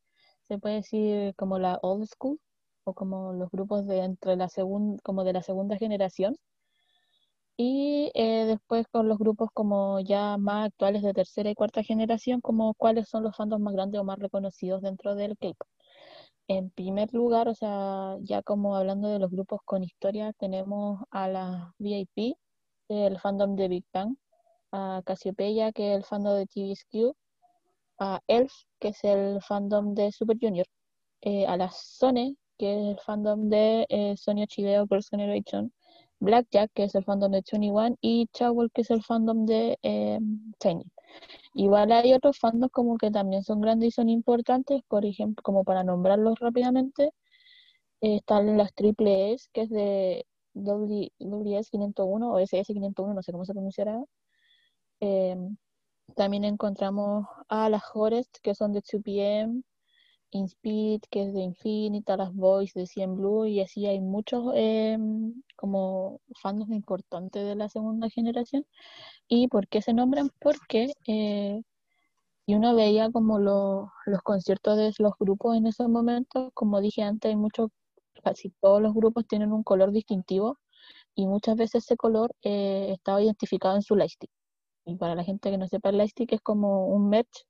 se 0.43 0.59
puede 0.59 0.77
decir 0.77 1.35
como 1.37 1.59
la 1.61 1.79
old 1.83 2.07
school 2.07 2.41
o 2.85 2.95
como 2.95 3.33
los 3.33 3.51
grupos 3.51 3.87
de 3.87 4.01
entre 4.05 4.37
la 4.37 4.49
segunda, 4.49 5.01
como 5.05 5.25
de 5.25 5.33
la 5.35 5.43
segunda 5.43 5.77
generación. 5.79 6.37
Y 7.59 8.11
eh, 8.15 8.47
después 8.47 8.87
con 8.91 9.07
los 9.09 9.19
grupos 9.19 9.51
como 9.53 10.01
ya 10.01 10.39
más 10.39 10.69
actuales 10.69 11.03
de 11.03 11.13
tercera 11.13 11.51
y 11.51 11.55
cuarta 11.55 11.83
generación, 11.83 12.41
como 12.41 12.73
cuáles 12.75 13.09
son 13.09 13.23
los 13.25 13.37
fandoms 13.37 13.63
más 13.63 13.75
grandes 13.75 14.01
o 14.01 14.05
más 14.05 14.19
reconocidos 14.19 14.81
dentro 14.83 15.15
del 15.15 15.37
K-pop. 15.37 15.69
En 16.49 16.71
primer 16.71 17.13
lugar, 17.13 17.49
o 17.49 17.55
sea, 17.55 18.17
ya 18.23 18.43
como 18.43 18.75
hablando 18.75 19.09
de 19.09 19.19
los 19.19 19.31
grupos 19.31 19.61
con 19.65 19.85
historia, 19.85 20.33
tenemos 20.33 21.03
a 21.11 21.29
las 21.29 21.73
VIP, 21.79 22.37
el 22.89 23.21
fandom 23.21 23.55
de 23.55 23.69
Big 23.69 23.85
Bang, 23.93 24.17
a 24.73 25.03
Cassiopeia, 25.05 25.73
que 25.73 25.93
es 25.93 25.99
el 25.99 26.05
fandom 26.05 26.37
de 26.37 26.47
TVSQ, 26.47 27.15
a 27.99 28.21
Elf, 28.29 28.53
que 28.81 28.89
es 28.89 29.05
el 29.05 29.43
fandom 29.43 29.95
de 29.95 30.11
Super 30.13 30.39
Junior, 30.41 30.67
eh, 31.21 31.47
a 31.47 31.57
las 31.59 31.77
Sone, 31.99 32.37
que 32.59 32.73
es 32.73 32.97
el 32.97 33.01
fandom 33.01 33.49
de 33.51 33.87
eh, 33.91 34.17
Sonia 34.17 34.47
Chideo 34.47 34.87
Girls' 34.89 35.11
Generation, 35.11 35.73
Blackjack, 36.21 36.71
que 36.75 36.85
es 36.85 36.95
el 36.95 37.05
fandom 37.05 37.31
de 37.33 37.43
21, 37.51 37.97
y 38.01 38.27
Chowell, 38.33 38.71
que 38.73 38.83
es 38.83 38.91
el 38.91 39.03
fandom 39.03 39.47
de 39.47 39.79
eh, 39.83 40.19
Tiny. 40.59 40.85
Igual 41.55 41.93
hay 41.93 42.15
otros 42.15 42.39
fandoms 42.39 42.73
como 42.73 42.97
que 42.99 43.11
también 43.11 43.43
son 43.45 43.61
grandes 43.61 43.89
y 43.89 43.93
son 43.93 44.09
importantes, 44.09 44.83
por 44.89 45.05
ejemplo, 45.05 45.43
como 45.43 45.65
para 45.65 45.85
nombrarlos 45.85 46.39
rápidamente, 46.41 47.13
eh, 48.01 48.17
están 48.17 48.57
las 48.57 48.75
Triple 48.75 49.35
S, 49.35 49.49
que 49.53 49.63
es 49.63 49.71
de 49.71 50.27
W- 50.55 51.13
WS 51.19 51.71
501 51.71 52.33
o 52.33 52.39
SS 52.41 52.73
501, 52.75 53.15
no 53.15 53.23
sé 53.23 53.33
cómo 53.33 53.45
se 53.45 53.53
pronunciará. 53.55 54.03
Eh, 55.01 55.37
también 56.17 56.45
encontramos 56.45 57.27
a 57.49 57.69
las 57.71 57.85
Forest, 57.93 58.39
que 58.43 58.55
son 58.55 58.73
de 58.73 58.81
2PM, 58.83 59.63
Inspeed, 60.33 61.01
que 61.11 61.25
es 61.25 61.33
de 61.35 61.41
Infinite, 61.43 62.13
a 62.13 62.17
las 62.19 62.35
Boys 62.35 62.75
de 62.75 62.87
CN 62.87 63.15
Blue, 63.17 63.47
y 63.47 63.61
así 63.61 63.87
hay 63.87 64.01
muchos 64.01 64.53
eh, 64.57 64.99
como 65.57 66.21
fandoms 66.43 66.73
importantes 66.73 67.45
de 67.47 67.57
la 67.57 67.69
segunda 67.69 68.09
generación. 68.11 68.65
¿Y 69.29 69.49
por 69.49 69.69
qué 69.69 69.83
se 69.83 69.95
nombran? 69.95 70.31
Porque 70.41 70.93
eh, 71.09 71.63
y 72.47 72.55
uno 72.55 72.75
veía 72.75 73.11
como 73.11 73.39
lo- 73.39 73.93
los 74.07 74.23
conciertos 74.23 74.77
de 74.79 74.93
los 74.99 75.13
grupos 75.19 75.57
en 75.57 75.67
esos 75.67 75.89
momentos, 75.89 76.51
como 76.55 76.81
dije 76.81 77.03
antes, 77.03 77.29
hay 77.31 77.37
muchos, 77.37 77.71
casi 78.25 78.51
todos 78.61 78.81
los 78.83 78.95
grupos 78.95 79.27
tienen 79.27 79.53
un 79.53 79.63
color 79.63 79.93
distintivo 79.93 80.59
y 81.17 81.27
muchas 81.29 81.57
veces 81.57 81.85
ese 81.85 81.97
color 81.97 82.35
eh, 82.43 82.93
estaba 82.93 83.23
identificado 83.23 83.77
en 83.77 83.83
su 83.83 83.97
lightstick. 83.97 84.31
Y 84.87 84.97
para 84.97 85.15
la 85.17 85.25
gente 85.25 85.51
que 85.51 85.59
no 85.59 85.69
sepa, 85.69 85.91
el 85.91 85.99
lightstick 85.99 86.33
es 86.35 86.41
como 86.43 86.87
un 86.89 87.09
merch 87.11 87.47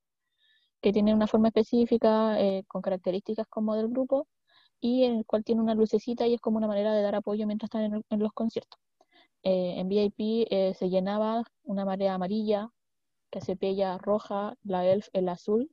que 0.81 0.93
tiene 0.93 1.13
una 1.13 1.27
forma 1.27 1.49
específica, 1.49 2.39
eh, 2.39 2.63
con 2.67 2.81
características 2.81 3.47
como 3.47 3.75
del 3.75 3.89
grupo, 3.89 4.27
y 4.81 5.03
en 5.03 5.17
el 5.17 5.25
cual 5.25 5.43
tiene 5.43 5.61
una 5.61 5.75
lucecita 5.75 6.27
y 6.27 6.35
es 6.35 6.41
como 6.41 6.57
una 6.57 6.67
manera 6.67 6.93
de 6.93 7.01
dar 7.01 7.15
apoyo 7.15 7.45
mientras 7.47 7.67
están 7.67 8.03
en, 8.09 8.19
los 8.19 8.33
conciertos. 8.33 8.79
Eh, 9.43 9.75
en 9.77 9.87
VIP 9.89 10.47
eh, 10.49 10.73
se 10.77 10.89
llenaba 10.89 11.43
una 11.63 11.85
marea 11.85 12.13
amarilla, 12.15 12.69
Cassiopeia 13.29 13.97
roja, 13.97 14.55
la 14.63 14.85
Elf 14.85 15.07
el 15.13 15.29
azul, 15.29 15.71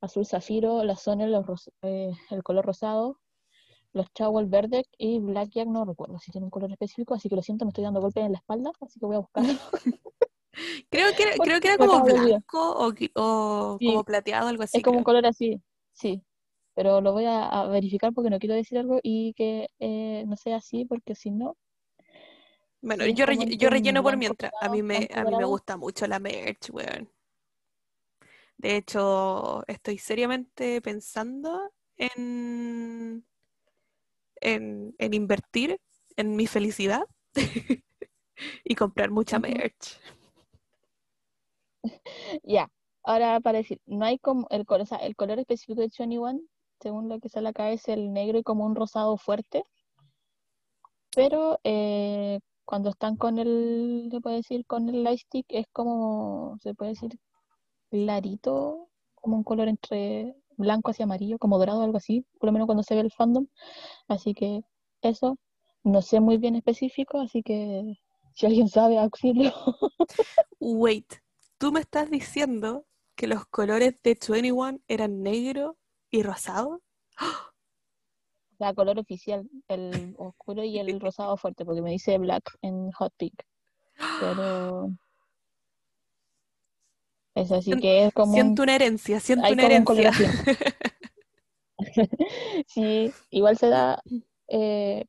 azul 0.00 0.26
zafiro, 0.26 0.84
la 0.84 0.96
Sonel 0.96 1.34
eh, 1.82 2.12
el 2.30 2.42
color 2.42 2.66
rosado, 2.66 3.18
los 3.92 4.12
Chowell 4.14 4.46
verde 4.46 4.84
y 4.98 5.20
Blackjack 5.20 5.68
no 5.68 5.84
recuerdo 5.84 6.18
si 6.18 6.32
tiene 6.32 6.46
un 6.46 6.50
color 6.50 6.72
específico, 6.72 7.14
así 7.14 7.28
que 7.28 7.36
lo 7.36 7.42
siento, 7.42 7.64
me 7.64 7.70
estoy 7.70 7.84
dando 7.84 8.00
golpes 8.00 8.24
en 8.24 8.32
la 8.32 8.38
espalda, 8.38 8.72
así 8.80 8.98
que 8.98 9.06
voy 9.06 9.16
a 9.16 9.20
buscarlo. 9.20 9.52
Creo 10.90 11.12
que 11.14 11.22
era, 11.24 11.32
creo 11.40 11.60
que 11.60 11.68
era 11.68 11.78
como 11.78 12.02
blanco 12.04 12.76
o, 12.76 12.92
gui- 12.92 13.10
o 13.14 13.76
Sí, 13.78 13.86
como 13.86 14.04
plateado, 14.04 14.48
algo 14.48 14.62
así. 14.62 14.78
es 14.78 14.84
como 14.84 14.98
un 14.98 15.04
color 15.04 15.26
así, 15.26 15.60
sí. 15.92 16.22
Pero 16.74 17.00
lo 17.02 17.12
voy 17.12 17.26
a, 17.26 17.48
a 17.48 17.68
verificar 17.68 18.12
porque 18.14 18.30
no 18.30 18.38
quiero 18.38 18.54
decir 18.54 18.78
algo 18.78 18.98
y 19.02 19.34
que 19.34 19.68
eh, 19.78 20.24
no 20.26 20.36
sea 20.36 20.56
así, 20.56 20.84
porque 20.86 21.14
si 21.14 21.30
no, 21.30 21.56
Bueno, 22.80 23.06
yo, 23.06 23.26
yo 23.26 23.70
relleno 23.70 24.02
por 24.02 24.16
mientras. 24.16 24.52
A 24.60 24.68
mí 24.68 24.82
me, 24.82 25.08
a 25.14 25.24
mí 25.24 25.34
me 25.36 25.44
gusta 25.44 25.76
mucho 25.76 26.06
la 26.06 26.18
merch, 26.18 26.70
weón. 26.70 27.08
De 28.56 28.76
hecho, 28.76 29.64
estoy 29.66 29.98
seriamente 29.98 30.80
pensando 30.80 31.70
en, 31.96 33.24
en, 34.40 34.94
en 34.98 35.14
invertir 35.14 35.80
en 36.16 36.36
mi 36.36 36.46
felicidad 36.46 37.02
y 38.64 38.74
comprar 38.74 39.10
mucha 39.10 39.38
merch. 39.38 39.98
Ya, 42.44 42.68
ahora 43.04 43.40
para 43.40 43.58
decir, 43.58 43.80
no 43.86 44.04
hay 44.04 44.18
como 44.18 44.46
el 44.50 44.66
color, 44.66 44.82
o 44.82 44.86
sea, 44.86 44.98
el 44.98 45.16
color 45.16 45.38
específico 45.38 45.80
de 45.80 45.88
21, 45.98 46.40
según 46.80 47.08
lo 47.08 47.20
que 47.20 47.28
sale 47.28 47.48
acá, 47.48 47.70
es 47.70 47.88
el 47.88 48.12
negro 48.12 48.38
y 48.38 48.42
como 48.42 48.66
un 48.66 48.74
rosado 48.74 49.16
fuerte, 49.16 49.64
pero 51.14 51.58
eh, 51.64 52.40
cuando 52.64 52.90
están 52.90 53.16
con 53.16 53.38
el, 53.38 54.08
se 54.10 54.20
puede 54.20 54.36
decir, 54.36 54.64
con 54.66 54.88
el 54.88 55.04
lightstick 55.04 55.46
es 55.48 55.66
como, 55.72 56.58
se 56.62 56.74
puede 56.74 56.92
decir, 56.92 57.18
clarito, 57.90 58.88
como 59.14 59.36
un 59.36 59.44
color 59.44 59.68
entre 59.68 60.34
blanco 60.56 60.90
hacia 60.90 61.04
amarillo, 61.04 61.38
como 61.38 61.58
dorado, 61.58 61.82
algo 61.82 61.98
así, 61.98 62.24
por 62.38 62.48
lo 62.48 62.52
menos 62.52 62.66
cuando 62.66 62.82
se 62.82 62.94
ve 62.94 63.00
el 63.02 63.12
fandom, 63.12 63.46
así 64.08 64.34
que 64.34 64.62
eso, 65.02 65.38
no 65.84 66.02
sé 66.02 66.20
muy 66.20 66.38
bien 66.38 66.56
específico, 66.56 67.20
así 67.20 67.42
que 67.42 67.98
si 68.34 68.46
alguien 68.46 68.68
sabe, 68.68 68.98
auxilio. 68.98 69.52
Wait, 70.60 71.21
¿tú 71.62 71.70
me 71.70 71.78
estás 71.78 72.10
diciendo 72.10 72.86
que 73.14 73.28
los 73.28 73.46
colores 73.46 73.94
de 74.02 74.18
21 74.20 74.80
eran 74.88 75.22
negro 75.22 75.78
y 76.10 76.24
rosado? 76.24 76.82
O 78.54 78.64
sea, 78.64 78.74
color 78.74 78.98
oficial, 79.00 79.48
el 79.66 80.14
oscuro 80.18 80.62
y 80.62 80.78
el 80.78 81.00
rosado 81.00 81.36
fuerte, 81.36 81.64
porque 81.64 81.82
me 81.82 81.90
dice 81.90 82.16
black 82.18 82.48
en 82.62 82.92
Hot 82.92 83.12
Pink. 83.16 83.34
Pero 84.20 84.92
es 87.34 87.50
así 87.50 87.72
que 87.72 88.04
es 88.04 88.14
como 88.14 88.30
un, 88.30 88.34
Siento 88.34 88.62
una 88.62 88.76
herencia, 88.76 89.18
siento 89.18 89.46
hay 89.46 89.54
una 89.54 89.64
un 89.64 89.70
herencia. 89.72 90.10
así. 90.10 90.24
Sí, 92.68 93.12
igual 93.30 93.58
se 93.58 93.68
da 93.68 94.00
eh, 94.46 95.06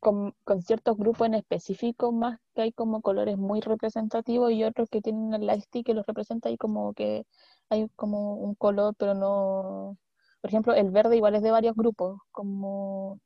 con, 0.00 0.34
con 0.44 0.62
ciertos 0.62 0.96
grupos 0.96 1.26
en 1.28 1.34
específico, 1.34 2.12
más 2.12 2.38
que 2.54 2.62
hay 2.62 2.72
como 2.72 3.02
colores 3.02 3.38
muy 3.38 3.60
representativos 3.60 4.52
y 4.52 4.64
otros 4.64 4.88
que 4.90 5.00
tienen 5.02 5.34
el 5.34 5.46
lightstick 5.46 5.86
que 5.86 5.94
los 5.94 6.06
representa 6.06 6.50
y 6.50 6.56
como 6.56 6.94
que 6.94 7.26
hay 7.70 7.88
como 7.96 8.34
un 8.34 8.54
color, 8.54 8.94
pero 8.98 9.14
no, 9.14 9.98
por 10.40 10.50
ejemplo, 10.50 10.74
el 10.74 10.90
verde 10.90 11.16
igual 11.16 11.34
es 11.34 11.42
de 11.42 11.50
varios 11.50 11.74
grupos, 11.76 12.20
como 12.30 13.20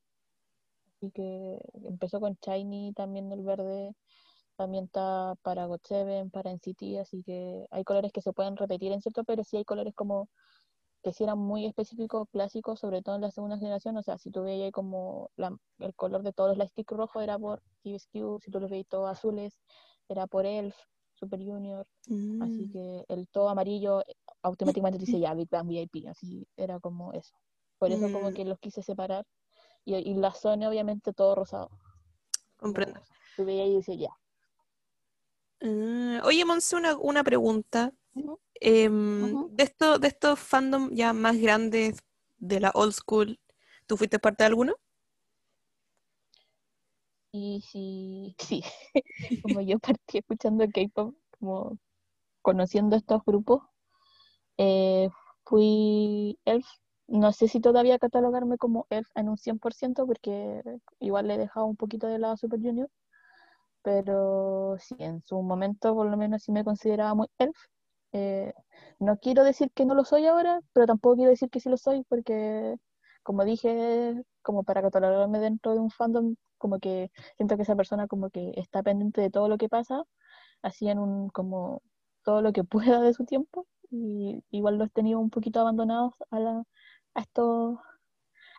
así 0.97 1.11
que 1.13 1.59
empezó 1.89 2.21
con 2.21 2.39
Shiny 2.41 2.93
también 2.95 3.33
el 3.33 3.43
verde, 3.43 3.95
también 4.57 4.85
está 4.85 5.35
para 5.43 5.67
God 5.67 5.81
Seven, 5.85 6.31
para 6.31 6.51
NCT, 6.53 7.01
así 7.01 7.23
que 7.25 7.67
hay 7.71 7.85
colores 7.85 8.13
que 8.13 8.23
se 8.23 8.33
pueden 8.33 8.57
repetir 8.57 8.93
en 8.93 9.01
cierto, 9.03 9.25
pero 9.25 9.45
sí 9.45 9.57
hay 9.57 9.65
colores 9.65 9.95
como 9.95 10.29
que 11.03 11.13
sí 11.13 11.25
eran 11.25 11.39
muy 11.39 11.67
específicos, 11.67 12.29
clásicos, 12.31 12.79
sobre 12.81 13.03
todo 13.03 13.17
en 13.17 13.23
la 13.23 13.31
segunda 13.31 13.59
generación, 13.59 13.97
o 13.97 14.03
sea, 14.03 14.19
si 14.19 14.31
tú 14.31 14.43
veías 14.43 14.71
como 14.73 15.31
la- 15.37 15.57
el 15.81 15.95
color 15.95 16.23
de 16.23 16.33
todos 16.33 16.51
los 16.51 16.59
lightstick 16.59 16.91
rojo 16.93 17.21
era 17.21 17.39
por 17.39 17.61
TVSQ, 17.83 18.39
si 18.41 18.51
tú 18.51 18.61
los 18.61 18.71
veías 18.71 18.87
todos 18.89 19.11
azules 19.11 19.59
era 20.09 20.27
por 20.27 20.47
ELF, 20.47 20.77
Super 21.15 21.41
Junior, 21.41 21.87
así 22.41 22.63
Mm. 22.67 22.73
que 22.73 23.05
el 23.09 23.29
todo 23.29 23.49
amarillo 23.49 24.01
eh, 24.03 24.15
automáticamente 24.43 24.99
te 24.99 25.07
dice 25.07 25.19
ya, 25.21 25.35
Big 25.35 25.49
Bang 25.51 25.69
VIP, 25.69 26.09
así 26.09 26.47
era 26.57 26.79
como 26.81 27.13
eso. 27.13 27.35
Por 27.79 27.91
eso 27.91 28.11
como 28.13 28.31
Mm. 28.31 28.35
que 28.35 28.45
los 28.45 28.59
quise 28.61 28.83
separar, 28.83 29.25
y, 29.85 29.95
y 29.97 30.15
la 30.15 30.33
Sony 30.33 30.67
obviamente 30.69 31.13
todo 31.13 31.35
rosado. 31.35 31.69
como 31.69 32.75
Comprendo. 32.75 33.01
Tú 33.37 33.45
veías 33.45 33.67
y 33.69 33.77
dices 33.77 33.99
ya. 33.99 34.17
Ah, 35.61 36.21
oye, 36.25 36.45
Monse, 36.45 36.77
una, 36.77 36.97
una 36.97 37.25
pregunta. 37.25 37.93
Em, 38.65 39.37
de 39.57 39.65
esto, 39.65 39.99
de 39.99 40.09
estos 40.09 40.39
fandom 40.39 40.91
ya 40.95 41.13
más 41.13 41.37
grandes 41.37 41.99
de 42.39 42.61
la 42.61 42.71
old 42.75 42.93
school, 42.93 43.41
¿tú 43.87 43.97
fuiste 43.97 44.19
parte 44.21 44.45
de 44.45 44.49
alguno? 44.49 44.75
Y 47.33 47.63
sí, 47.63 48.35
sí, 48.39 48.63
como 49.43 49.61
yo 49.61 49.79
partí 49.79 50.19
escuchando 50.19 50.67
K-pop, 50.73 51.15
como 51.39 51.79
conociendo 52.43 52.97
estos 52.97 53.23
grupos, 53.25 53.63
eh, 54.59 55.09
fui 55.45 56.39
Elf. 56.45 56.67
No 57.09 57.33
sé 57.33 57.49
si 57.49 57.61
todavía 57.61 57.99
catalogarme 57.99 58.59
como 58.59 58.87
Elf 58.91 59.09
en 59.17 59.29
un 59.29 59.39
100%, 59.39 60.07
porque 60.07 60.63
igual 61.01 61.29
le 61.29 61.35
he 61.35 61.39
dejado 61.39 61.67
un 61.67 61.77
poquito 61.77 62.07
de 62.07 62.19
lado 62.19 62.35
a 62.35 62.37
Super 62.39 62.61
Junior, 62.61 62.89
pero 63.83 64.77
sí, 64.79 64.97
en 64.99 65.23
su 65.23 65.43
momento 65.43 65.95
por 65.95 66.09
lo 66.11 66.17
menos 66.17 66.43
sí 66.45 66.53
me 66.53 66.65
consideraba 66.65 67.15
muy 67.15 67.29
Elf. 67.39 67.57
Eh, 68.13 68.53
no 68.99 69.19
quiero 69.19 69.45
decir 69.45 69.71
que 69.73 69.85
no 69.85 69.95
lo 69.95 70.05
soy 70.05 70.27
ahora, 70.27 70.61
pero 70.73 70.87
tampoco 70.87 71.17
quiero 71.17 71.31
decir 71.31 71.51
que 71.51 71.61
sí 71.61 71.69
lo 71.69 71.77
soy, 71.77 72.05
porque 72.09 72.77
como 73.23 73.45
dije, 73.45 74.15
como 74.43 74.65
para 74.65 74.83
catalogarme 74.83 75.39
dentro 75.39 75.73
de 75.73 75.81
un 75.81 75.91
fandom, 75.91 76.37
como 76.59 76.79
que 76.79 77.11
siento 77.37 77.57
que 77.57 77.63
esa 77.63 77.77
persona 77.77 78.07
como 78.07 78.31
que 78.31 78.53
está 78.57 78.83
pendiente 78.83 79.21
de 79.21 79.31
todo 79.31 79.49
lo 79.49 79.59
que 79.59 79.69
pasa, 79.69 80.05
así 80.63 80.89
en 80.89 80.99
un 80.99 81.29
como 81.31 81.83
todo 82.25 82.43
lo 82.43 82.53
que 82.53 82.65
pueda 82.99 83.01
de 83.01 83.15
su 83.15 83.25
tiempo, 83.25 83.67
y 83.91 84.43
igual 84.51 84.79
los 84.79 84.89
he 84.89 84.91
tenido 84.91 85.19
un 85.21 85.31
poquito 85.31 85.61
abandonados 85.61 86.15
a, 86.31 86.39
la, 86.41 86.63
a 87.15 87.21
estos 87.21 87.79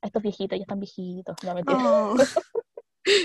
a 0.01 0.07
estos 0.07 0.21
viejitos, 0.21 0.57
ya 0.57 0.63
están 0.63 0.79
viejitos, 0.79 1.37
no 1.43 1.53
mentira, 1.53 1.79
Oh. 1.81 2.15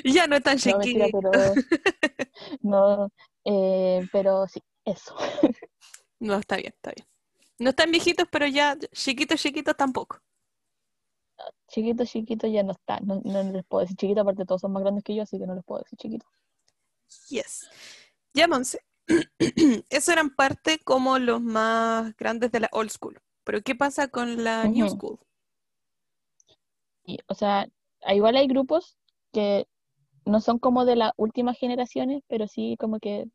Ya 0.05 0.27
no 0.27 0.37
es 0.37 0.43
tan 0.43 0.59
no 0.67 0.79
mentira, 0.79 1.07
chiquito. 1.07 1.31
pero 1.31 1.55
no, 2.63 3.11
eh, 3.45 4.07
pero 4.13 4.47
sí, 4.49 4.61
eso. 4.85 5.15
No, 6.21 6.35
está 6.37 6.57
bien, 6.57 6.73
está 6.75 6.93
bien. 6.95 7.07
No 7.59 7.71
están 7.71 7.91
viejitos, 7.91 8.27
pero 8.31 8.47
ya 8.47 8.77
chiquitos, 8.93 9.41
chiquitos 9.41 9.77
tampoco. 9.77 10.21
Chiquitos, 11.69 12.09
chiquitos 12.09 12.51
ya 12.51 12.63
no 12.63 12.73
están, 12.73 13.07
no, 13.07 13.21
no 13.25 13.43
les 13.53 13.65
puedo 13.65 13.83
decir 13.83 13.97
chiquitos, 13.97 14.23
aparte 14.23 14.45
todos 14.45 14.61
son 14.61 14.73
más 14.73 14.83
grandes 14.83 15.05
que 15.05 15.15
yo, 15.15 15.23
así 15.23 15.39
que 15.39 15.47
no 15.47 15.55
les 15.55 15.65
puedo 15.65 15.83
decir 15.83 15.99
chiquitos. 15.99 16.29
Yes. 17.29 17.69
Ya, 18.35 18.49
Monse. 18.49 18.81
Eso 19.91 20.13
eran 20.13 20.35
parte 20.35 20.79
como 20.81 21.19
los 21.19 21.41
más 21.41 22.15
grandes 22.17 22.53
de 22.53 22.61
la 22.61 22.69
old 22.73 22.91
school. 22.91 23.21
Pero 23.45 23.63
¿qué 23.63 23.75
pasa 23.75 24.09
con 24.09 24.45
la 24.45 24.65
new 24.65 24.89
school? 24.89 25.19
Y, 27.05 27.19
o 27.27 27.35
sea, 27.35 27.67
igual 28.09 28.37
hay 28.37 28.47
grupos 28.47 28.99
que 29.33 29.67
no 30.27 30.41
son 30.41 30.59
como 30.59 30.85
de 30.85 30.97
las 30.97 31.13
últimas 31.17 31.59
generaciones, 31.59 32.23
pero 32.29 32.47
sí 32.47 32.77
como 32.79 32.99
que, 32.99 33.27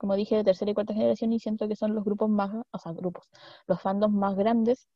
como 0.00 0.16
dije, 0.16 0.36
de 0.36 0.44
tercera 0.44 0.70
y 0.70 0.74
cuarta 0.74 0.94
generación, 0.94 1.32
y 1.32 1.40
siento 1.40 1.68
que 1.68 1.76
son 1.76 1.94
los 1.94 2.04
grupos 2.04 2.30
más, 2.30 2.50
o 2.70 2.78
sea, 2.78 2.92
grupos, 2.92 3.30
los 3.66 3.80
fandoms 3.82 4.14
más 4.14 4.34
grandes 4.36 4.88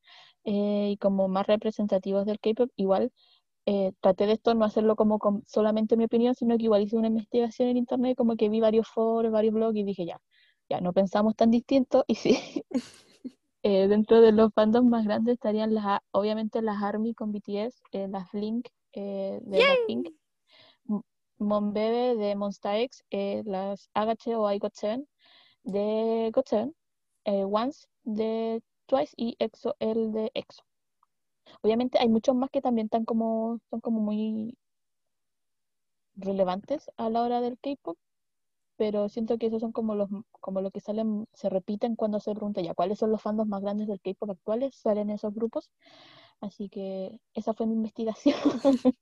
eh, 0.44 0.90
y 0.92 0.96
como 0.98 1.28
más 1.28 1.46
representativos 1.46 2.24
del 2.26 2.40
K-pop. 2.40 2.70
Igual 2.76 3.12
eh, 3.66 3.92
traté 4.00 4.26
de 4.26 4.32
esto 4.34 4.54
no 4.54 4.64
hacerlo 4.64 4.96
como 4.96 5.18
con 5.18 5.42
solamente 5.46 5.96
mi 5.96 6.04
opinión, 6.04 6.34
sino 6.34 6.56
que 6.58 6.64
igual 6.64 6.82
hice 6.82 6.96
una 6.96 7.08
investigación 7.08 7.68
en 7.68 7.76
internet, 7.76 8.16
como 8.16 8.36
que 8.36 8.48
vi 8.48 8.60
varios 8.60 8.88
foros, 8.88 9.32
varios 9.32 9.54
blogs 9.54 9.76
y 9.76 9.84
dije, 9.84 10.06
ya, 10.06 10.20
ya, 10.70 10.80
no 10.80 10.92
pensamos 10.92 11.36
tan 11.36 11.50
distinto, 11.50 12.04
y 12.06 12.14
sí. 12.16 12.38
Eh, 13.66 13.88
dentro 13.88 14.20
de 14.20 14.30
los 14.32 14.52
fandoms 14.52 14.90
más 14.90 15.06
grandes 15.06 15.34
estarían 15.34 15.74
las, 15.74 16.00
obviamente 16.10 16.60
las 16.60 16.82
ARMY 16.82 17.14
con 17.14 17.32
BTS, 17.32 17.80
eh, 17.92 18.08
las 18.08 18.30
Blink 18.30 18.68
eh, 18.92 19.40
de 19.42 19.56
Blackpink, 19.56 20.08
Monbebe 21.38 22.16
de 22.16 22.36
Monsta 22.36 22.78
X, 22.78 23.04
eh, 23.10 23.42
las 23.46 23.90
Agache 23.94 24.34
o 24.36 24.50
iGOT7 24.50 25.06
de 25.64 26.30
GOT7, 26.32 26.72
eh, 27.24 27.44
Once 27.44 27.88
de 28.04 28.62
Twice 28.86 29.14
y 29.16 29.36
EXO 29.38 29.76
el 29.80 30.12
de 30.12 30.30
EXO. 30.34 30.62
Obviamente 31.62 31.98
hay 31.98 32.08
muchos 32.08 32.34
más 32.34 32.50
que 32.50 32.60
también 32.60 32.86
están 32.86 33.04
como, 33.04 33.60
son 33.70 33.80
como 33.80 34.00
muy 34.00 34.56
relevantes 36.16 36.90
a 36.96 37.08
la 37.10 37.22
hora 37.22 37.40
del 37.40 37.58
K-pop, 37.58 37.96
pero 38.76 39.08
siento 39.08 39.38
que 39.38 39.46
esos 39.46 39.60
son 39.60 39.72
como 39.72 39.94
los 39.94 40.08
como 40.40 40.60
los 40.60 40.72
que 40.72 40.80
salen, 40.80 41.26
se 41.32 41.48
repiten 41.48 41.96
cuando 41.96 42.20
se 42.20 42.34
pregunta 42.34 42.60
ya 42.60 42.74
cuáles 42.74 42.98
son 42.98 43.10
los 43.10 43.22
fandoms 43.22 43.48
más 43.48 43.62
grandes 43.62 43.88
del 43.88 44.00
K-pop 44.00 44.30
actuales, 44.30 44.74
salen 44.76 45.10
esos 45.10 45.34
grupos. 45.34 45.70
Así 46.44 46.68
que 46.68 47.20
esa 47.32 47.54
fue 47.54 47.66
mi 47.66 47.72
investigación. 47.74 48.34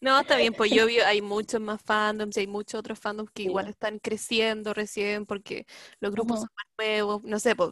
No, 0.00 0.18
está 0.20 0.36
bien, 0.36 0.52
pues 0.52 0.70
yo 0.72 0.84
vi, 0.86 0.98
hay 0.98 1.22
muchos 1.22 1.60
más 1.60 1.80
fandoms 1.80 2.36
y 2.36 2.40
hay 2.40 2.46
muchos 2.48 2.80
otros 2.80 2.98
fandoms 2.98 3.30
que 3.30 3.44
Sí. 3.44 3.48
igual 3.48 3.68
están 3.68 3.98
creciendo 4.00 4.74
recién 4.74 5.24
porque 5.26 5.64
los 6.00 6.10
grupos 6.10 6.40
son 6.40 6.48
más 6.56 6.66
nuevos. 6.76 7.22
No 7.22 7.38
sé, 7.38 7.54
pues, 7.54 7.70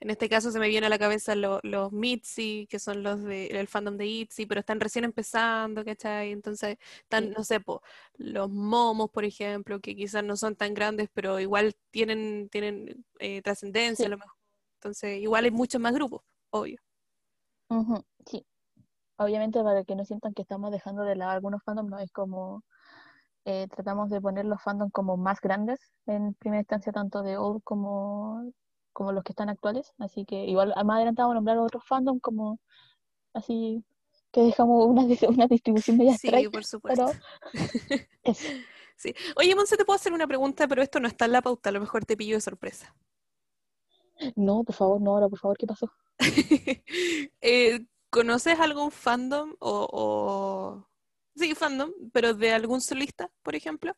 en 0.00 0.10
este 0.10 0.28
caso 0.28 0.50
se 0.50 0.58
me 0.58 0.68
viene 0.68 0.86
a 0.88 0.90
la 0.90 0.98
cabeza 0.98 1.34
lo- 1.36 1.60
los 1.62 1.92
Mitzi, 1.92 2.66
que 2.68 2.78
son 2.80 3.02
los 3.04 3.22
del 3.22 3.68
fandom 3.68 3.96
de 3.96 4.06
ITZY, 4.06 4.44
pero 4.46 4.58
están 4.60 4.80
recién 4.80 5.04
empezando, 5.04 5.84
¿cachai? 5.84 6.32
Entonces, 6.32 6.78
están, 7.02 7.24
Sí. 7.28 7.34
no 7.36 7.44
sé, 7.44 7.60
pues, 7.60 7.78
los 8.16 8.50
Momos, 8.50 9.10
por 9.10 9.24
ejemplo, 9.24 9.80
que 9.80 9.94
quizás 9.94 10.24
no 10.24 10.36
son 10.36 10.56
tan 10.56 10.74
grandes, 10.74 11.08
pero 11.14 11.38
igual 11.40 11.74
tienen, 11.90 12.48
tienen 12.50 13.04
eh, 13.20 13.40
trascendencia 13.40 14.02
Sí. 14.04 14.06
a 14.06 14.08
lo 14.10 14.18
mejor. 14.18 14.34
Entonces, 14.80 15.20
igual 15.22 15.44
hay 15.44 15.52
muchos 15.52 15.80
más 15.80 15.94
grupos, 15.94 16.22
obvio. 16.50 16.78
Sí. 18.28 18.44
Obviamente 19.18 19.62
para 19.62 19.84
que 19.84 19.96
no 19.96 20.04
sientan 20.04 20.34
que 20.34 20.42
estamos 20.42 20.70
dejando 20.70 21.02
de 21.02 21.16
lado 21.16 21.32
algunos 21.32 21.62
fandoms, 21.64 21.90
no 21.90 21.98
es 21.98 22.12
como 22.12 22.62
eh, 23.44 23.68
tratamos 23.68 24.10
de 24.10 24.20
poner 24.20 24.44
los 24.44 24.62
fandoms 24.62 24.92
como 24.92 25.16
más 25.16 25.40
grandes 25.40 25.80
en 26.06 26.34
primera 26.34 26.60
instancia, 26.60 26.92
tanto 26.92 27.22
de 27.22 27.36
old 27.38 27.62
como, 27.64 28.52
como 28.92 29.12
los 29.12 29.22
que 29.24 29.32
están 29.32 29.48
actuales. 29.48 29.92
Así 29.98 30.24
que 30.24 30.44
igual 30.44 30.74
más 30.84 30.96
adelante 30.96 31.22
vamos 31.22 31.32
a 31.32 31.36
nombrar 31.36 31.58
otros 31.58 31.84
fandoms 31.86 32.20
como 32.20 32.58
así 33.34 33.84
que 34.32 34.42
dejamos 34.42 34.86
una, 34.86 35.02
dis- 35.02 35.26
una 35.34 35.46
distribución 35.46 35.96
media 35.96 36.16
Sí, 36.18 36.30
por 36.50 36.64
supuesto. 36.64 37.06
pero 37.06 37.20
eso. 38.24 38.48
Sí. 38.98 39.14
Oye, 39.36 39.54
Monse, 39.54 39.76
te 39.76 39.84
puedo 39.84 39.96
hacer 39.96 40.14
una 40.14 40.26
pregunta, 40.26 40.66
pero 40.66 40.80
esto 40.80 41.00
no 41.00 41.06
está 41.06 41.26
en 41.26 41.32
la 41.32 41.42
pauta, 41.42 41.68
a 41.68 41.72
lo 41.72 41.80
mejor 41.80 42.06
te 42.06 42.16
pillo 42.16 42.36
de 42.36 42.40
sorpresa. 42.40 42.94
No, 44.36 44.64
por 44.64 44.74
favor, 44.74 45.02
no, 45.02 45.10
ahora, 45.12 45.28
por 45.28 45.38
favor, 45.38 45.58
¿qué 45.58 45.66
pasó? 45.66 45.90
Eh, 47.42 47.84
¿conoces 48.16 48.58
algún 48.60 48.90
fandom 48.90 49.54
o, 49.58 49.86
o- 49.92 50.88
Sí, 51.34 51.54
fandom, 51.54 51.90
pero 52.14 52.32
de 52.32 52.50
algún 52.50 52.80
solista, 52.80 53.30
por 53.42 53.54
ejemplo? 53.54 53.92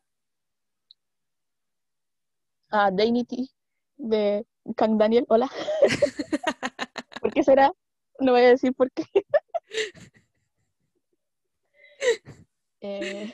Ah, 2.69 2.91
Dignity 2.91 3.49
de 3.95 4.45
Kang 4.75 4.97
Daniel, 4.97 5.25
hola. 5.29 5.49
¿Por 7.21 7.31
qué 7.33 7.43
será? 7.43 7.71
No 8.19 8.33
voy 8.33 8.41
a 8.41 8.49
decir 8.49 8.73
por 8.73 8.91
qué. 8.91 9.05
Eh, 12.81 13.25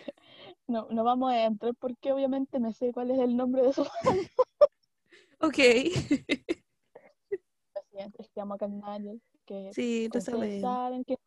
no, 0.68 0.88
no 0.90 1.04
vamos 1.04 1.32
a 1.32 1.46
entrar 1.46 1.76
porque 1.76 2.12
obviamente 2.12 2.60
me 2.60 2.74
sé 2.74 2.92
cuál 2.92 3.12
es 3.12 3.20
el 3.20 3.38
nombre 3.38 3.62
de 3.62 3.74
su 3.74 3.84
Ok. 5.40 5.60
presidente, 7.74 8.24
es 8.24 8.30
que 8.32 8.42
amo 8.42 8.56
a 8.56 8.58
Kang 8.58 8.82
Daniel, 8.82 9.22
que 9.46 9.72
Sí, 9.74 10.10
lo 10.14 10.22
sabemos. 10.22 10.62
saben 10.62 11.04
que 11.04 11.18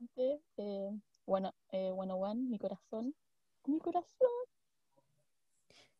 antes, 0.00 0.40
eh, 0.56 0.90
bueno, 1.26 1.54
eh, 1.70 1.90
bueno, 1.94 2.16
One, 2.16 2.42
mi 2.48 2.58
corazón, 2.58 3.14
mi 3.66 3.78
corazón. 3.80 4.28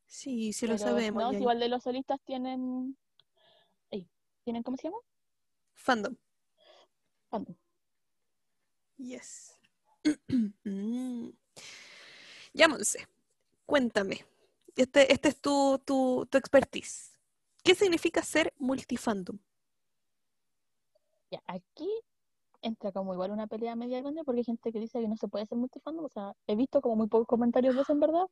Sí, 0.06 0.52
sí 0.52 0.66
lo 0.66 0.76
Pero 0.78 0.90
sabemos. 0.90 1.22
no, 1.22 1.38
igual 1.38 1.60
de 1.60 1.68
los 1.68 1.82
solistas 1.82 2.20
tienen, 2.24 2.96
tienen, 4.44 4.62
¿cómo 4.62 4.78
se 4.78 4.84
llama? 4.84 4.96
Fandom. 5.74 6.16
Fandom. 7.30 7.54
Yes. 8.96 9.54
Mm. 10.64 11.30
Ya, 12.54 12.66
Monse, 12.68 13.06
cuéntame. 13.66 14.24
Este, 14.74 15.12
este 15.12 15.28
es 15.28 15.40
tu, 15.40 15.78
tu, 15.84 16.26
tu 16.30 16.38
expertise. 16.38 17.12
¿Qué 17.62 17.74
significa 17.74 18.22
ser 18.22 18.54
multifandom? 18.58 19.38
Ya, 21.30 21.42
aquí 21.46 21.88
entra 22.62 22.92
como 22.92 23.14
igual 23.14 23.30
una 23.30 23.46
pelea 23.46 23.76
media 23.76 24.00
grande 24.00 24.24
porque 24.24 24.40
hay 24.40 24.44
gente 24.44 24.72
que 24.72 24.80
dice 24.80 25.00
que 25.00 25.08
no 25.08 25.16
se 25.16 25.28
puede 25.28 25.44
hacer 25.44 25.58
multifandom. 25.58 26.04
O 26.04 26.08
sea, 26.08 26.32
he 26.46 26.56
visto 26.56 26.80
como 26.80 26.96
muy 26.96 27.08
pocos 27.08 27.26
comentarios 27.26 27.74
de 27.74 27.82
eso 27.82 27.92
en 27.92 28.00
verdad. 28.00 28.26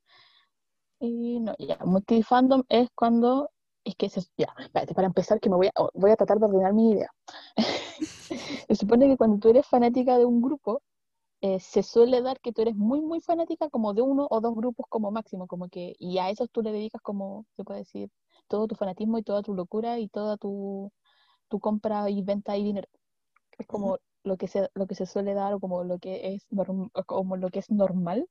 Y 1.01 1.41
no, 1.41 1.55
ya, 1.59 1.79
multifandom 1.85 2.65
es 2.69 2.89
cuando. 2.95 3.51
Es 3.85 3.95
que 3.97 4.09
se, 4.09 4.23
ya, 4.37 4.53
espérate, 4.59 4.95
para 4.95 5.07
empezar, 5.07 5.39
que 5.41 5.49
me 5.49 5.57
voy 5.57 5.69
a, 5.69 5.73
voy 5.95 6.11
a 6.11 6.17
tratar 6.17 6.39
de 6.41 6.47
ordenar 6.47 6.75
mi 6.75 6.93
idea. 6.93 7.11
se 8.69 8.75
supone 8.75 9.07
que 9.09 9.17
cuando 9.17 9.39
tú 9.39 9.49
eres 9.51 9.67
fanática 9.67 10.19
de 10.19 10.25
un 10.25 10.43
grupo, 10.43 10.83
eh, 11.43 11.61
se 11.61 11.83
suele 11.83 12.23
dar 12.23 12.41
que 12.41 12.53
tú 12.53 12.63
eres 12.63 12.75
muy, 12.77 13.01
muy 13.03 13.21
fanática 13.21 13.71
como 13.71 13.95
de 13.95 14.03
uno 14.03 14.27
o 14.31 14.41
dos 14.41 14.55
grupos 14.55 14.87
como 14.89 15.11
máximo, 15.11 15.47
como 15.47 15.69
que, 15.69 15.95
y 15.99 16.19
a 16.19 16.31
esos 16.31 16.51
tú 16.51 16.63
le 16.63 16.73
dedicas 16.73 17.03
como, 17.03 17.47
se 17.57 17.65
puede 17.65 17.81
decir, 17.81 18.11
todo 18.49 18.67
tu 18.67 18.75
fanatismo 18.75 19.19
y 19.19 19.23
toda 19.23 19.43
tu 19.43 19.55
locura 19.55 19.99
y 20.01 20.09
toda 20.09 20.37
tu, 20.37 20.91
tu 21.49 21.61
compra 21.61 22.11
y 22.11 22.23
venta 22.23 22.57
y 22.57 22.65
dinero. 22.65 22.89
Es 23.59 23.67
como 23.67 23.99
lo 24.25 24.37
que 24.37 24.49
se, 24.49 24.69
lo 24.75 24.87
que 24.87 24.95
se 24.95 25.07
suele 25.07 25.35
dar 25.35 25.55
o 25.55 25.61
como 25.61 25.85
lo 25.85 25.99
que 25.99 26.35
es 26.35 26.47
como 27.07 27.37
lo 27.37 27.49
que 27.51 27.61
es 27.61 27.71
normal 27.71 28.29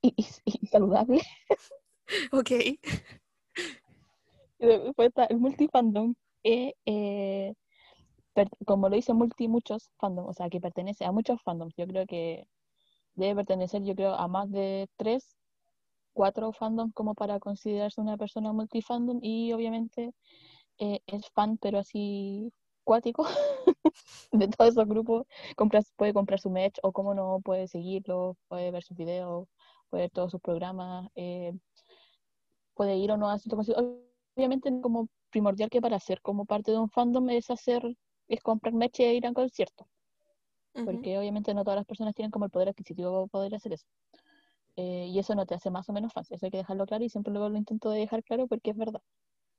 y, 0.00 0.14
y, 0.44 0.66
saludable. 0.66 1.20
Ok. 2.32 2.50
Y 2.50 2.78
después 4.66 5.08
está 5.08 5.24
el 5.24 5.38
multifandom, 5.38 6.14
que 6.42 6.74
eh, 6.84 7.54
como 8.66 8.88
lo 8.88 8.96
dice 8.96 9.14
multi 9.14 9.48
muchos 9.48 9.90
fandoms, 9.98 10.28
o 10.28 10.32
sea, 10.32 10.50
que 10.50 10.60
pertenece 10.60 11.04
a 11.04 11.12
muchos 11.12 11.40
fandoms. 11.42 11.74
Yo 11.76 11.86
creo 11.86 12.06
que 12.06 12.46
debe 13.14 13.36
pertenecer, 13.36 13.82
yo 13.84 13.94
creo, 13.94 14.14
a 14.14 14.28
más 14.28 14.50
de 14.50 14.88
tres, 14.96 15.36
cuatro 16.12 16.52
fandoms 16.52 16.94
como 16.94 17.14
para 17.14 17.40
considerarse 17.40 18.00
una 18.00 18.16
persona 18.16 18.52
multifandom 18.52 19.18
y 19.22 19.52
obviamente 19.52 20.12
eh, 20.78 21.00
es 21.06 21.28
fan, 21.30 21.58
pero 21.58 21.78
así 21.78 22.52
cuático 22.84 23.26
de 24.32 24.48
todos 24.48 24.72
esos 24.72 24.88
grupos. 24.88 25.26
Compras, 25.56 25.92
puede 25.96 26.14
comprar 26.14 26.40
su 26.40 26.50
merch 26.50 26.78
o 26.82 26.92
como 26.92 27.14
no, 27.14 27.40
puede 27.44 27.68
seguirlo, 27.68 28.36
puede 28.48 28.70
ver 28.70 28.82
sus 28.84 28.96
videos, 28.96 29.48
puede 29.90 30.04
ver 30.04 30.10
todos 30.10 30.30
sus 30.30 30.40
programas, 30.40 31.08
eh, 31.14 31.52
puede 32.74 32.96
ir 32.96 33.12
o 33.12 33.16
no 33.16 33.30
a 33.30 33.38
Obviamente 34.34 34.72
como 34.80 35.08
primordial 35.30 35.68
que 35.68 35.80
para 35.82 36.00
ser 36.00 36.22
como 36.22 36.46
parte 36.46 36.70
de 36.70 36.78
un 36.78 36.88
fandom 36.88 37.28
es 37.30 37.50
hacer, 37.50 37.82
es 38.28 38.40
comprar 38.40 38.74
merch 38.74 39.00
e 39.00 39.14
ir 39.14 39.26
a 39.26 39.32
conciertos. 39.32 39.86
Porque 40.84 41.18
obviamente 41.18 41.52
no 41.54 41.64
todas 41.64 41.76
las 41.76 41.86
personas 41.86 42.14
tienen 42.14 42.30
como 42.30 42.46
el 42.46 42.50
poder 42.50 42.70
adquisitivo 42.70 43.12
para 43.12 43.26
poder 43.26 43.54
hacer 43.54 43.74
eso. 43.74 43.86
Eh, 44.76 45.06
y 45.08 45.18
eso 45.18 45.34
no 45.34 45.44
te 45.44 45.54
hace 45.54 45.70
más 45.70 45.88
o 45.90 45.92
menos 45.92 46.12
fácil, 46.14 46.36
eso 46.36 46.46
hay 46.46 46.50
que 46.50 46.56
dejarlo 46.58 46.86
claro 46.86 47.04
y 47.04 47.10
siempre 47.10 47.32
luego 47.32 47.50
lo 47.50 47.58
intento 47.58 47.90
de 47.90 48.00
dejar 48.00 48.24
claro 48.24 48.46
porque 48.46 48.70
es 48.70 48.76
verdad. 48.76 49.02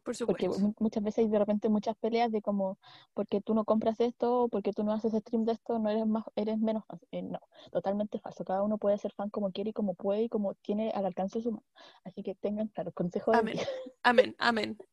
Porque 0.03 0.49
muchas 0.79 1.03
veces 1.03 1.19
hay 1.19 1.29
de 1.29 1.39
repente 1.39 1.69
muchas 1.69 1.95
peleas 1.95 2.31
de 2.31 2.41
como, 2.41 2.77
porque 3.13 3.39
tú 3.41 3.53
no 3.53 3.63
compras 3.63 3.99
esto, 3.99 4.49
porque 4.51 4.73
tú 4.73 4.83
no 4.83 4.91
haces 4.91 5.13
stream 5.13 5.45
de 5.45 5.53
esto, 5.53 5.79
no 5.79 5.89
eres 5.89 6.05
más, 6.05 6.25
eres 6.35 6.59
menos 6.59 6.85
fan. 6.85 6.99
Eh, 7.11 7.21
no, 7.21 7.39
totalmente 7.71 8.19
falso. 8.19 8.43
Cada 8.43 8.63
uno 8.63 8.77
puede 8.77 8.97
ser 8.97 9.13
fan 9.13 9.29
como 9.29 9.51
quiere 9.51 9.69
y 9.69 9.73
como 9.73 9.93
puede 9.93 10.23
y 10.23 10.29
como 10.29 10.55
tiene 10.55 10.91
al 10.91 11.05
alcance 11.05 11.39
de 11.39 11.43
su 11.43 11.51
mano. 11.51 11.65
Así 12.03 12.21
que 12.21 12.35
tengan 12.35 12.67
claro, 12.67 12.91
consejo 12.91 13.31
de 13.31 13.37
Amén, 13.37 13.57
amén, 14.03 14.35
amén. 14.39 14.77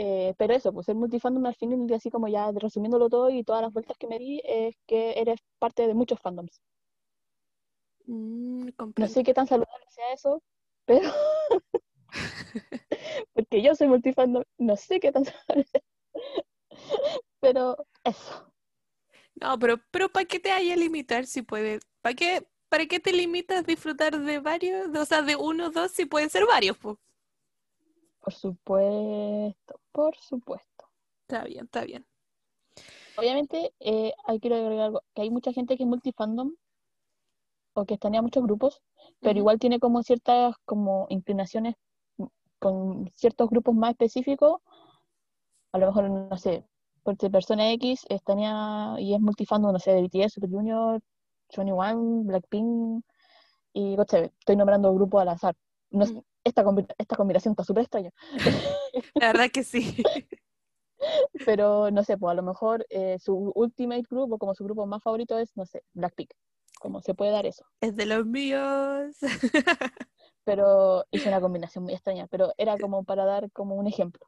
Eh, 0.00 0.32
pero 0.38 0.54
eso, 0.54 0.72
pues 0.72 0.86
ser 0.86 0.94
multifandom 0.94 1.44
al 1.46 1.56
final, 1.56 1.92
así 1.92 2.08
como 2.08 2.28
ya 2.28 2.52
resumiéndolo 2.52 3.08
todo 3.08 3.30
y 3.30 3.42
todas 3.42 3.62
las 3.62 3.72
vueltas 3.72 3.98
que 3.98 4.06
me 4.06 4.20
di, 4.20 4.40
es 4.44 4.76
que 4.86 5.18
eres 5.18 5.40
parte 5.58 5.88
de 5.88 5.94
muchos 5.94 6.20
fandoms. 6.20 6.62
Mm, 8.06 8.68
no 8.96 9.08
sé 9.08 9.24
qué 9.24 9.34
tan 9.34 9.48
saludable 9.48 9.84
sea 9.88 10.12
eso, 10.12 10.40
pero 10.84 11.00
porque 13.34 13.62
yo 13.62 13.74
soy 13.74 13.88
multifandom, 13.88 14.44
no 14.58 14.76
sé 14.76 15.00
qué 15.00 15.12
tan 15.12 15.24
pero 17.40 17.76
eso. 18.04 18.52
No, 19.40 19.58
pero, 19.58 19.78
pero 19.90 20.08
¿para 20.08 20.26
qué 20.26 20.40
te 20.40 20.50
haya 20.50 20.76
limitar 20.76 21.26
si 21.26 21.42
puedes? 21.42 21.80
¿Para 22.00 22.14
qué, 22.14 22.48
¿Para 22.68 22.86
qué 22.86 23.00
te 23.00 23.12
limitas 23.12 23.58
a 23.58 23.62
disfrutar 23.62 24.18
de 24.18 24.38
varios? 24.40 24.88
o 24.94 25.04
sea, 25.04 25.22
de 25.22 25.36
uno 25.36 25.66
o 25.66 25.70
dos 25.70 25.92
si 25.92 26.06
pueden 26.06 26.30
ser 26.30 26.46
varios. 26.46 26.76
Por 26.76 28.34
supuesto, 28.34 29.80
por 29.92 30.16
supuesto. 30.16 30.90
Está 31.22 31.44
bien, 31.44 31.64
está 31.64 31.84
bien. 31.84 32.06
Obviamente, 33.16 33.72
eh, 33.80 34.12
hay 34.24 34.38
que 34.38 34.48
agregar 34.48 34.80
algo, 34.80 35.02
que 35.14 35.22
hay 35.22 35.30
mucha 35.30 35.52
gente 35.52 35.76
que 35.76 35.82
es 35.82 35.88
multifandom 35.88 36.54
o 37.74 37.84
que 37.84 37.94
está 37.94 38.08
en 38.08 38.22
muchos 38.22 38.42
grupos, 38.42 38.82
pero 39.20 39.38
igual 39.38 39.58
tiene 39.58 39.80
como 39.80 40.02
ciertas 40.02 40.56
como 40.64 41.06
inclinaciones 41.10 41.74
con 42.58 43.10
ciertos 43.14 43.48
grupos 43.50 43.74
más 43.74 43.90
específicos, 43.90 44.60
a 45.72 45.78
lo 45.78 45.86
mejor, 45.86 46.10
no 46.10 46.36
sé, 46.36 46.64
porque 47.02 47.30
persona 47.30 47.70
X 47.72 48.04
estaría 48.08 48.94
y 48.98 49.14
es 49.14 49.20
multifando, 49.20 49.72
no 49.72 49.78
sé, 49.78 49.92
de 49.92 50.02
BTS, 50.02 50.34
Super 50.34 50.50
Junior, 50.50 51.00
21, 51.56 52.24
Blackpink 52.24 53.04
y 53.72 53.96
Estoy 54.00 54.56
nombrando 54.56 54.92
grupos 54.92 55.22
al 55.22 55.28
azar. 55.28 55.54
No, 55.90 56.04
mm. 56.04 56.22
esta, 56.44 56.64
esta 56.98 57.16
combinación 57.16 57.52
está 57.52 57.64
súper 57.64 57.84
extraña. 57.84 58.10
La 59.14 59.28
verdad 59.28 59.50
que 59.52 59.64
sí. 59.64 60.02
Pero 61.46 61.90
no 61.90 62.02
sé, 62.02 62.18
pues 62.18 62.32
a 62.32 62.34
lo 62.34 62.42
mejor 62.42 62.84
eh, 62.90 63.18
su 63.20 63.52
ultimate 63.54 64.04
grupo, 64.10 64.38
como 64.38 64.54
su 64.54 64.64
grupo 64.64 64.84
más 64.86 65.02
favorito 65.02 65.38
es, 65.38 65.56
no 65.56 65.64
sé, 65.64 65.82
Blackpink. 65.92 66.30
Como 66.80 67.00
se 67.02 67.14
puede 67.14 67.30
dar 67.30 67.46
eso. 67.46 67.64
Es 67.80 67.96
de 67.96 68.06
los 68.06 68.26
míos. 68.26 69.16
pero 70.48 71.04
hice 71.10 71.28
una 71.28 71.42
combinación 71.42 71.84
muy 71.84 71.92
extraña, 71.92 72.26
pero 72.26 72.54
era 72.56 72.78
como 72.78 73.04
para 73.04 73.26
dar 73.26 73.52
como 73.52 73.74
un 73.74 73.86
ejemplo. 73.86 74.26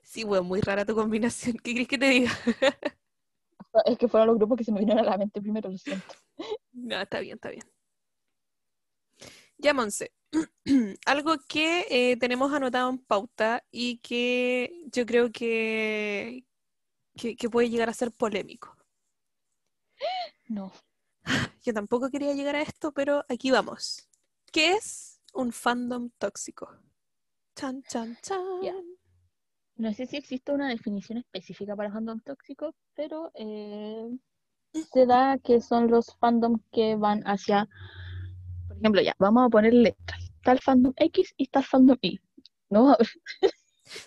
Sí, 0.00 0.24
bueno, 0.24 0.44
muy 0.44 0.62
rara 0.62 0.86
tu 0.86 0.94
combinación. 0.94 1.58
¿Qué 1.62 1.74
crees 1.74 1.86
que 1.86 1.98
te 1.98 2.06
diga? 2.06 2.30
es 3.84 3.98
que 3.98 4.08
fueron 4.08 4.28
los 4.28 4.38
grupos 4.38 4.56
que 4.56 4.64
se 4.64 4.72
me 4.72 4.80
vinieron 4.80 5.06
a 5.06 5.10
la 5.10 5.18
mente 5.18 5.42
primero, 5.42 5.70
lo 5.70 5.76
siento. 5.76 6.14
No, 6.72 6.98
está 6.98 7.20
bien, 7.20 7.34
está 7.34 7.50
bien. 7.50 7.62
Ya, 9.58 9.74
Monse. 9.74 10.12
Algo 11.04 11.36
que 11.46 11.84
eh, 11.90 12.16
tenemos 12.16 12.50
anotado 12.54 12.88
en 12.88 12.96
pauta 12.96 13.66
y 13.70 13.98
que 13.98 14.82
yo 14.86 15.04
creo 15.04 15.30
que, 15.30 16.46
que 17.14 17.50
puede 17.50 17.68
llegar 17.68 17.90
a 17.90 17.92
ser 17.92 18.12
polémico. 18.12 18.74
No. 20.48 20.72
Yo 21.62 21.74
tampoco 21.74 22.08
quería 22.08 22.32
llegar 22.32 22.56
a 22.56 22.62
esto, 22.62 22.92
pero 22.92 23.26
aquí 23.28 23.50
vamos. 23.50 24.08
¿Qué 24.52 24.72
es 24.72 25.20
un 25.34 25.52
fandom 25.52 26.10
tóxico? 26.18 26.68
Chan, 27.54 27.82
chan, 27.84 28.16
chan. 28.22 28.40
No 29.76 29.92
sé 29.92 30.06
si 30.06 30.16
existe 30.16 30.52
una 30.52 30.68
definición 30.68 31.18
específica 31.18 31.76
para 31.76 31.92
fandom 31.92 32.20
tóxico, 32.20 32.74
pero 32.94 33.30
eh, 33.34 34.08
se 34.92 35.06
da 35.06 35.38
que 35.38 35.60
son 35.60 35.90
los 35.90 36.16
fandoms 36.18 36.62
que 36.72 36.96
van 36.96 37.22
hacia, 37.26 37.68
por 38.68 38.76
ejemplo, 38.78 39.02
ya, 39.02 39.14
vamos 39.18 39.46
a 39.46 39.50
poner 39.50 39.74
letras. 39.74 40.32
El 40.44 40.60
fandom 40.60 40.92
X 40.96 41.34
y 41.36 41.50
el 41.52 41.64
fandom 41.64 41.98
Y. 42.00 42.20
¿No? 42.70 42.96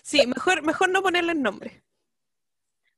sí, 0.02 0.26
mejor, 0.26 0.62
mejor 0.64 0.88
no 0.88 1.02
ponerle 1.02 1.34
nombre. 1.34 1.84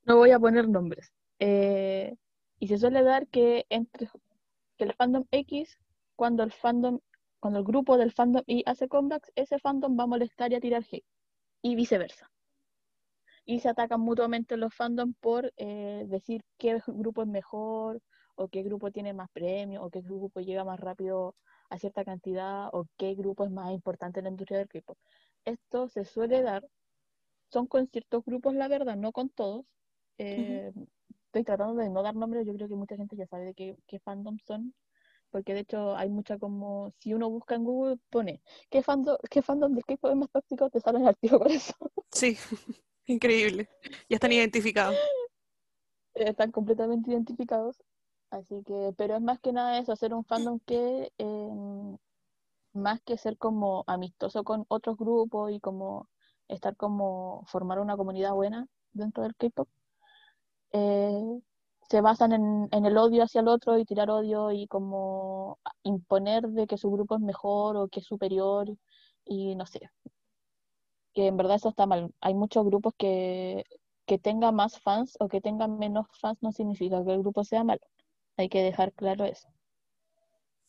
No 0.05 0.17
voy 0.17 0.31
a 0.31 0.39
poner 0.39 0.69
nombres. 0.69 1.13
Eh, 1.39 2.15
y 2.59 2.69
se 2.69 2.79
suele 2.79 3.03
dar 3.03 3.27
que 3.27 3.67
entre 3.69 4.09
que 4.77 4.85
el 4.85 4.95
fandom 4.95 5.25
X, 5.31 5.79
cuando 6.17 6.43
el 6.43 6.53
fandom 6.53 7.01
cuando 7.43 7.59
el 7.59 7.65
grupo 7.65 7.97
del 7.97 8.13
fandom 8.13 8.45
y 8.47 8.63
hace 8.67 8.87
comebacks, 8.87 9.33
ese 9.35 9.59
fandom 9.59 9.99
va 9.99 10.05
a 10.05 10.07
molestar 10.07 10.53
y 10.53 10.55
a 10.55 10.61
tirar 10.61 10.85
hate. 10.89 11.05
Y 11.61 11.75
viceversa. 11.75 12.31
Y 13.45 13.59
se 13.59 13.69
atacan 13.69 14.01
mutuamente 14.01 14.57
los 14.57 14.73
fandoms 14.73 15.17
por 15.19 15.53
eh, 15.57 16.05
decir 16.07 16.45
qué 16.57 16.81
grupo 16.87 17.23
es 17.23 17.29
mejor, 17.29 18.01
o 18.37 18.47
qué 18.47 18.63
grupo 18.63 18.93
tiene 18.93 19.13
más 19.13 19.29
premios, 19.33 19.83
o 19.85 19.91
qué 19.91 20.03
grupo 20.03 20.41
llega 20.41 20.63
más 20.63 20.79
rápido 20.79 21.35
a 21.69 21.79
cierta 21.79 22.05
cantidad, 22.05 22.69
o 22.73 22.87
qué 22.97 23.17
grupo 23.17 23.45
es 23.45 23.51
más 23.51 23.73
importante 23.73 24.21
en 24.21 24.25
la 24.27 24.31
industria 24.31 24.59
del 24.59 24.69
K-pop. 24.69 24.97
Esto 25.45 25.89
se 25.89 26.05
suele 26.05 26.43
dar, 26.43 26.65
son 27.49 27.67
con 27.67 27.89
ciertos 27.89 28.25
grupos, 28.25 28.55
la 28.55 28.69
verdad, 28.69 28.97
no 28.97 29.11
con 29.11 29.31
todos. 29.31 29.67
Eh, 30.19 30.73
estoy 31.27 31.43
tratando 31.43 31.75
de 31.75 31.91
no 31.91 32.05
dar 32.05 32.15
nombres, 32.15 32.47
yo 32.47 32.55
creo 32.55 32.69
que 32.69 32.77
mucha 32.77 32.95
gente 32.95 33.17
ya 33.17 33.27
sabe 33.27 33.47
de 33.47 33.55
qué, 33.55 33.77
qué 33.89 33.99
fandoms 33.99 34.45
son, 34.45 34.73
porque 35.33 35.55
de 35.55 35.61
hecho 35.61 35.97
hay 35.97 36.11
mucha 36.11 36.39
como, 36.39 36.93
si 36.99 37.15
uno 37.15 37.29
busca 37.31 37.55
en 37.57 37.65
Google, 37.65 37.99
pone, 38.11 38.43
¿qué 38.71 38.83
fandom, 38.83 39.17
qué 39.31 39.43
fandom 39.43 39.75
de 39.75 39.83
K-pop 39.83 40.11
es 40.11 40.17
más 40.17 40.31
tóxico? 40.31 40.71
Te 40.71 40.79
sale 40.81 40.99
el 41.01 41.09
artículo 41.09 41.41
con 41.41 41.51
eso. 41.51 41.75
Sí, 42.13 42.37
increíble. 43.07 43.69
Ya 44.09 44.17
están 44.17 44.33
identificados. 44.33 44.95
Están 46.15 46.53
completamente 46.53 47.11
identificados. 47.11 47.83
Así 48.31 48.63
que, 48.65 48.93
pero 48.97 49.17
es 49.17 49.23
más 49.23 49.41
que 49.41 49.53
nada 49.53 49.79
eso, 49.79 49.93
hacer 49.93 50.15
un 50.15 50.25
fandom 50.25 50.61
que, 50.61 51.11
em, 51.19 51.97
más 52.75 53.01
que 53.03 53.17
ser 53.17 53.39
como 53.39 53.85
amistoso 53.87 54.45
con 54.45 54.67
otros 54.69 54.97
grupos 54.97 55.53
y 55.53 55.61
como 55.61 56.09
estar 56.49 56.77
como 56.77 57.45
formar 57.47 57.79
una 57.81 57.97
comunidad 57.97 58.35
buena 58.35 58.69
dentro 58.93 59.23
del 59.23 59.35
K-pop, 59.37 59.69
eh, 60.73 61.41
se 61.93 62.01
basan 62.01 62.33
en, 62.33 62.87
el 62.87 62.97
odio 62.97 63.23
hacia 63.23 63.43
el 63.43 63.49
otro 63.49 63.79
y 63.79 63.85
tirar 63.85 64.09
odio 64.09 64.51
y 64.51 64.67
como 64.67 65.59
imponer 65.83 66.49
de 66.49 66.67
que 66.67 66.79
su 66.79 66.91
grupo 66.91 67.17
es 67.17 67.21
mejor 67.21 67.77
o 67.77 67.89
que 67.89 68.01
es 68.01 68.07
superior 68.07 68.67
y 69.27 69.55
no 69.57 69.67
sé. 69.67 69.91
Que 71.13 71.27
en 71.27 71.37
verdad 71.37 71.57
eso 71.57 71.69
está 71.69 71.85
mal. 71.85 72.11
Hay 72.23 72.33
muchos 72.33 72.65
grupos 72.65 72.95
que 72.97 73.65
que 74.07 74.19
tenga 74.19 74.53
más 74.53 74.81
fans 74.81 75.17
o 75.21 75.29
que 75.29 75.43
tenga 75.43 75.69
menos 75.69 76.07
fans 76.19 76.39
no 76.41 76.51
significa 76.51 77.05
que 77.05 77.13
el 77.13 77.21
grupo 77.21 77.45
sea 77.45 77.63
malo. 77.63 77.83
Hay 78.39 78.49
que 78.49 78.63
dejar 78.63 78.95
claro 78.95 79.27
eso. 79.27 79.49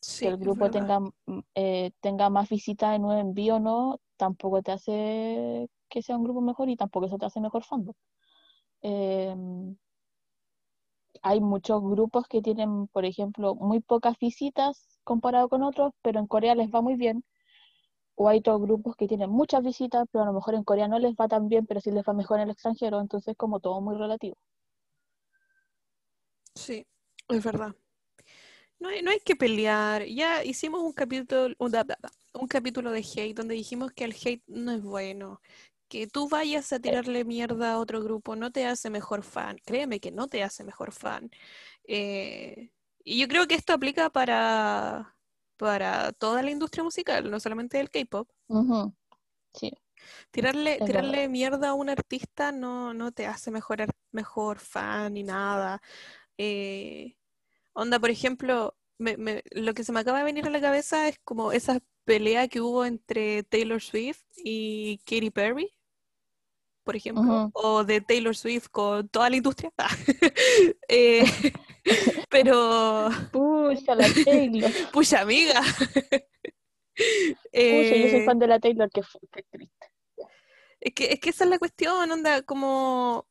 Sí, 0.02 0.26
que 0.26 0.32
el 0.32 0.38
grupo 0.38 0.70
tenga, 0.70 1.00
mm, 1.00 1.40
eh, 1.56 1.92
tenga 2.02 2.30
más 2.30 2.50
visitas 2.50 2.96
en 2.98 3.06
un 3.06 3.18
envío 3.18 3.56
o 3.56 3.60
no, 3.60 4.02
tampoco 4.18 4.62
te 4.62 4.74
hace 4.74 5.70
que 5.90 6.02
sea 6.02 6.18
un 6.18 6.26
grupo 6.26 6.42
mejor 6.42 6.70
y 6.70 6.76
tampoco 6.76 7.06
eso 7.06 7.18
te 7.18 7.26
hace 7.26 7.40
mejor 7.40 7.64
fandom. 7.64 7.96
Eh, 8.82 9.34
hay 11.24 11.42
muchos 11.42 11.82
grupos 11.82 12.28
que 12.28 12.42
tienen, 12.42 12.88
por 12.88 13.06
ejemplo, 13.06 13.56
muy 13.56 13.80
pocas 13.80 14.18
visitas 14.20 15.00
comparado 15.04 15.50
con 15.50 15.64
otros, 15.64 15.94
pero 16.02 16.20
en 16.20 16.28
Corea 16.28 16.56
les 16.56 16.70
va 16.70 16.82
muy 16.82 16.96
bien. 16.96 17.24
O 18.16 18.30
hay 18.30 18.40
otros 18.40 18.62
grupos 18.62 18.96
que 18.96 19.08
tienen 19.08 19.30
muchas 19.30 19.64
visitas, 19.64 20.06
pero 20.12 20.24
a 20.24 20.28
lo 20.28 20.34
mejor 20.34 20.56
en 20.56 20.64
Corea 20.64 20.88
no 20.88 21.00
les 21.00 21.16
va 21.16 21.28
tan 21.28 21.48
bien, 21.50 21.66
pero 21.66 21.82
sí 21.82 21.92
les 21.92 22.04
va 22.08 22.14
mejor 22.14 22.40
en 22.40 22.44
el 22.46 22.52
extranjero. 22.52 23.00
Entonces, 23.00 23.36
como 23.38 23.60
todo 23.60 23.82
muy 23.82 23.96
relativo. 23.98 24.38
Sí, 26.56 26.86
es 27.30 27.44
verdad. 27.44 27.76
No 28.80 28.90
hay, 28.90 29.02
no 29.02 29.12
hay 29.12 29.20
que 29.20 29.36
pelear. 29.36 30.06
Ya 30.06 30.44
hicimos 30.44 30.82
un 30.82 30.94
capítulo, 30.94 31.56
un, 31.58 31.74
un 32.34 32.48
capítulo 32.48 32.92
de 32.92 33.00
hate 33.00 33.36
donde 33.36 33.56
dijimos 33.56 33.94
que 33.94 34.04
el 34.04 34.14
hate 34.14 34.44
no 34.48 34.74
es 34.74 34.84
bueno. 34.84 35.42
Que 35.94 36.08
tú 36.08 36.28
vayas 36.28 36.74
a 36.74 36.80
tirarle 36.80 37.24
mierda 37.24 37.74
a 37.74 37.78
otro 37.80 38.02
grupo 38.02 38.36
no 38.36 38.52
te 38.52 38.66
hace 38.66 38.90
mejor 38.90 39.22
fan. 39.22 39.58
Créeme 39.64 40.00
que 40.00 40.12
no 40.12 40.28
te 40.28 40.42
hace 40.42 40.64
mejor 40.64 40.92
fan. 40.92 41.30
Eh, 41.84 42.72
y 43.04 43.20
yo 43.20 43.28
creo 43.28 43.46
que 43.48 43.54
esto 43.54 43.74
aplica 43.74 44.10
para, 44.10 45.16
para 45.56 46.12
toda 46.14 46.42
la 46.42 46.50
industria 46.50 46.84
musical, 46.84 47.30
no 47.30 47.40
solamente 47.40 47.78
del 47.78 47.92
K-pop. 47.92 48.28
Sí, 49.54 49.72
Tirarle, 50.32 50.74
es 50.74 50.80
verdad. 50.80 50.88
tirarle 50.88 51.30
mierda 51.30 51.70
a 51.70 51.74
un 51.76 51.90
artista 51.92 52.52
no, 52.52 52.96
no 52.96 53.12
te 53.12 53.28
hace 53.28 53.52
mejor, 53.52 53.86
mejor 54.12 54.58
fan 54.58 55.14
ni 55.14 55.22
nada. 55.22 55.80
Eh, 56.40 57.16
onda, 57.74 58.00
por 58.00 58.10
ejemplo, 58.10 58.76
me- 58.98 59.18
me- 59.18 59.44
lo 59.52 59.76
que 59.76 59.84
se 59.84 59.92
me 59.92 60.00
acaba 60.00 60.20
de 60.20 60.26
venir 60.26 60.48
a 60.48 60.50
la 60.50 60.62
cabeza 60.62 61.08
es 61.08 61.20
como 61.24 61.52
esa 61.52 61.82
pelea 62.06 62.48
que 62.48 62.62
hubo 62.62 62.84
entre 62.86 63.44
Taylor 63.44 63.82
Swift 63.82 64.24
y 64.38 64.98
Katy 65.06 65.30
Perry, 65.30 65.72
por 66.84 66.96
ejemplo, 66.96 67.50
o 67.54 67.84
de 67.84 68.02
Taylor 68.02 68.36
Swift 68.36 68.68
con 68.70 69.08
toda 69.10 69.30
la 69.30 69.36
industria. 69.38 69.72
Eh, 70.88 71.24
pero, 72.30 73.10
Pucha, 73.32 73.96
la 73.96 74.08
Taylor. 74.24 74.72
pucha 74.92 75.22
amiga. 75.22 75.62
Pucha, 75.62 76.24
yo 76.96 78.10
soy 78.10 78.22
Eh, 78.22 78.26
fan 78.26 78.40
de 78.40 78.48
la 78.48 78.60
Taylor, 78.60 78.90
que 78.90 79.02
qué 79.32 79.44
triste. 79.52 79.88
Es 80.80 80.94
que, 80.94 81.14
es 81.14 81.20
que 81.20 81.30
esa 81.30 81.44
es 81.46 81.50
la 81.50 81.60
cuestión, 81.60 82.12
onda, 82.12 82.42
como 82.42 83.26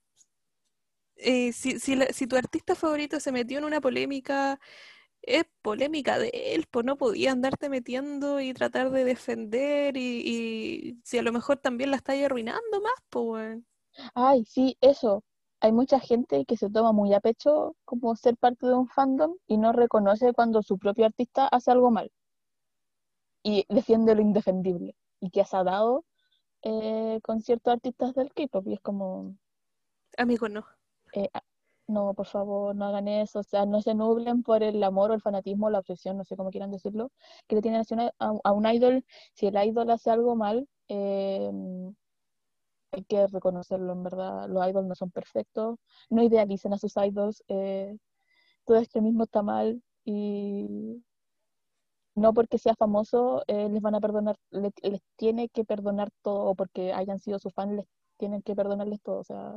eh, 1.17 1.53
si, 1.53 1.79
si, 1.79 1.95
la- 1.95 2.07
si 2.13 2.27
tu 2.27 2.37
artista 2.37 2.75
favorito 2.75 3.21
se 3.21 3.33
metió 3.33 3.59
en 3.59 3.65
una 3.65 3.81
polémica, 3.81 4.59
es 5.23 5.45
polémica 5.63 6.19
de 6.19 6.31
él, 6.35 6.67
pues 6.71 6.85
no 6.87 6.97
podía 6.99 7.33
andarte 7.33 7.69
metiendo 7.69 8.41
y 8.41 8.55
tratar 8.55 8.91
de 8.91 9.05
defender 9.05 9.97
y, 9.97 10.23
y 10.25 11.01
si 11.05 11.19
a 11.19 11.23
lo 11.23 11.33
mejor 11.33 11.59
también 11.59 11.91
la 11.91 11.97
estáis 11.99 12.25
arruinando 12.25 12.81
más, 12.83 12.93
pues. 13.11 13.59
Ay, 14.15 14.45
sí, 14.47 14.79
eso. 14.81 15.23
Hay 15.61 15.71
mucha 15.73 16.01
gente 16.01 16.45
que 16.47 16.57
se 16.57 16.71
toma 16.71 16.93
muy 16.93 17.13
a 17.13 17.21
pecho 17.21 17.77
como 17.85 18.17
ser 18.17 18.37
parte 18.39 18.67
de 18.67 18.75
un 18.75 18.89
fandom 18.89 19.37
y 19.47 19.59
no 19.59 19.73
reconoce 19.73 20.33
cuando 20.33 20.63
su 20.63 20.79
propio 20.79 21.05
artista 21.07 21.47
hace 21.49 21.71
algo 21.73 21.91
mal 21.91 22.11
y 23.45 23.65
defiende 23.69 24.15
lo 24.17 24.23
indefendible. 24.23 24.97
Y 25.21 25.31
que 25.31 25.45
se 25.45 25.57
ha 25.57 25.63
dado 25.65 26.05
eh, 26.63 27.21
con 27.25 27.43
ciertos 27.43 27.75
artistas 27.75 28.15
del 28.15 28.33
K-pop 28.35 28.67
y 28.69 28.75
es 28.75 28.81
como, 28.81 29.37
Amigo, 30.17 30.49
no. 30.49 30.65
eh, 31.15 31.29
no, 31.89 32.15
por 32.15 32.27
favor, 32.27 32.75
no 32.75 32.87
hagan 32.87 33.09
eso. 33.09 33.41
O 33.41 33.43
sea, 33.43 33.67
no 33.67 33.81
se 33.83 33.95
nublen 33.95 34.43
por 34.43 34.63
el 34.63 34.83
amor 34.83 35.11
o 35.11 35.15
el 35.15 35.21
fanatismo 35.21 35.67
o 35.67 35.71
la 35.71 35.81
obsesión, 35.81 36.17
no 36.17 36.25
sé 36.25 36.37
cómo 36.37 36.51
quieran 36.51 36.71
decirlo, 36.71 37.11
que 37.47 37.57
le 37.57 37.63
tienen 37.63 37.81
hacia 37.81 38.13
a, 38.19 38.53
un 38.53 38.67
idol. 38.67 39.05
Si 39.35 39.47
el 39.47 39.57
idol 39.63 39.91
hace 39.91 40.11
algo 40.11 40.37
mal, 40.37 40.69
eh, 40.89 41.51
hay 42.93 43.05
que 43.05 43.27
reconocerlo, 43.27 43.93
en 43.93 44.03
verdad. 44.03 44.49
Los 44.49 44.67
idols 44.69 44.87
no 44.89 44.95
son 44.95 45.11
perfectos, 45.11 45.79
no 46.11 46.23
idealicen 46.23 46.73
a 46.75 46.79
sus 46.79 46.95
idols, 46.97 47.43
eh, 47.49 47.97
todo 48.67 48.79
extremismo 48.79 49.25
está 49.25 49.43
mal 49.43 49.83
y 50.05 51.03
no 52.15 52.33
porque 52.35 52.59
sea 52.59 52.75
famoso 52.75 53.43
eh, 53.47 53.69
les 53.71 53.81
van 53.83 53.95
a 53.95 54.01
perdonar, 54.01 54.37
le- 54.51 54.71
les, 54.83 55.01
tiene 55.17 55.49
que 55.49 55.65
perdonar 55.65 56.11
todo, 56.23 56.45
o 56.47 56.55
porque 56.55 56.93
hayan 56.93 57.19
sido 57.19 57.39
sus 57.39 57.55
fans 57.55 57.73
les 57.75 57.87
tienen 58.19 58.43
que 58.43 58.55
perdonarles 58.55 59.01
todo, 59.03 59.19
o 59.21 59.25
sea, 59.25 59.57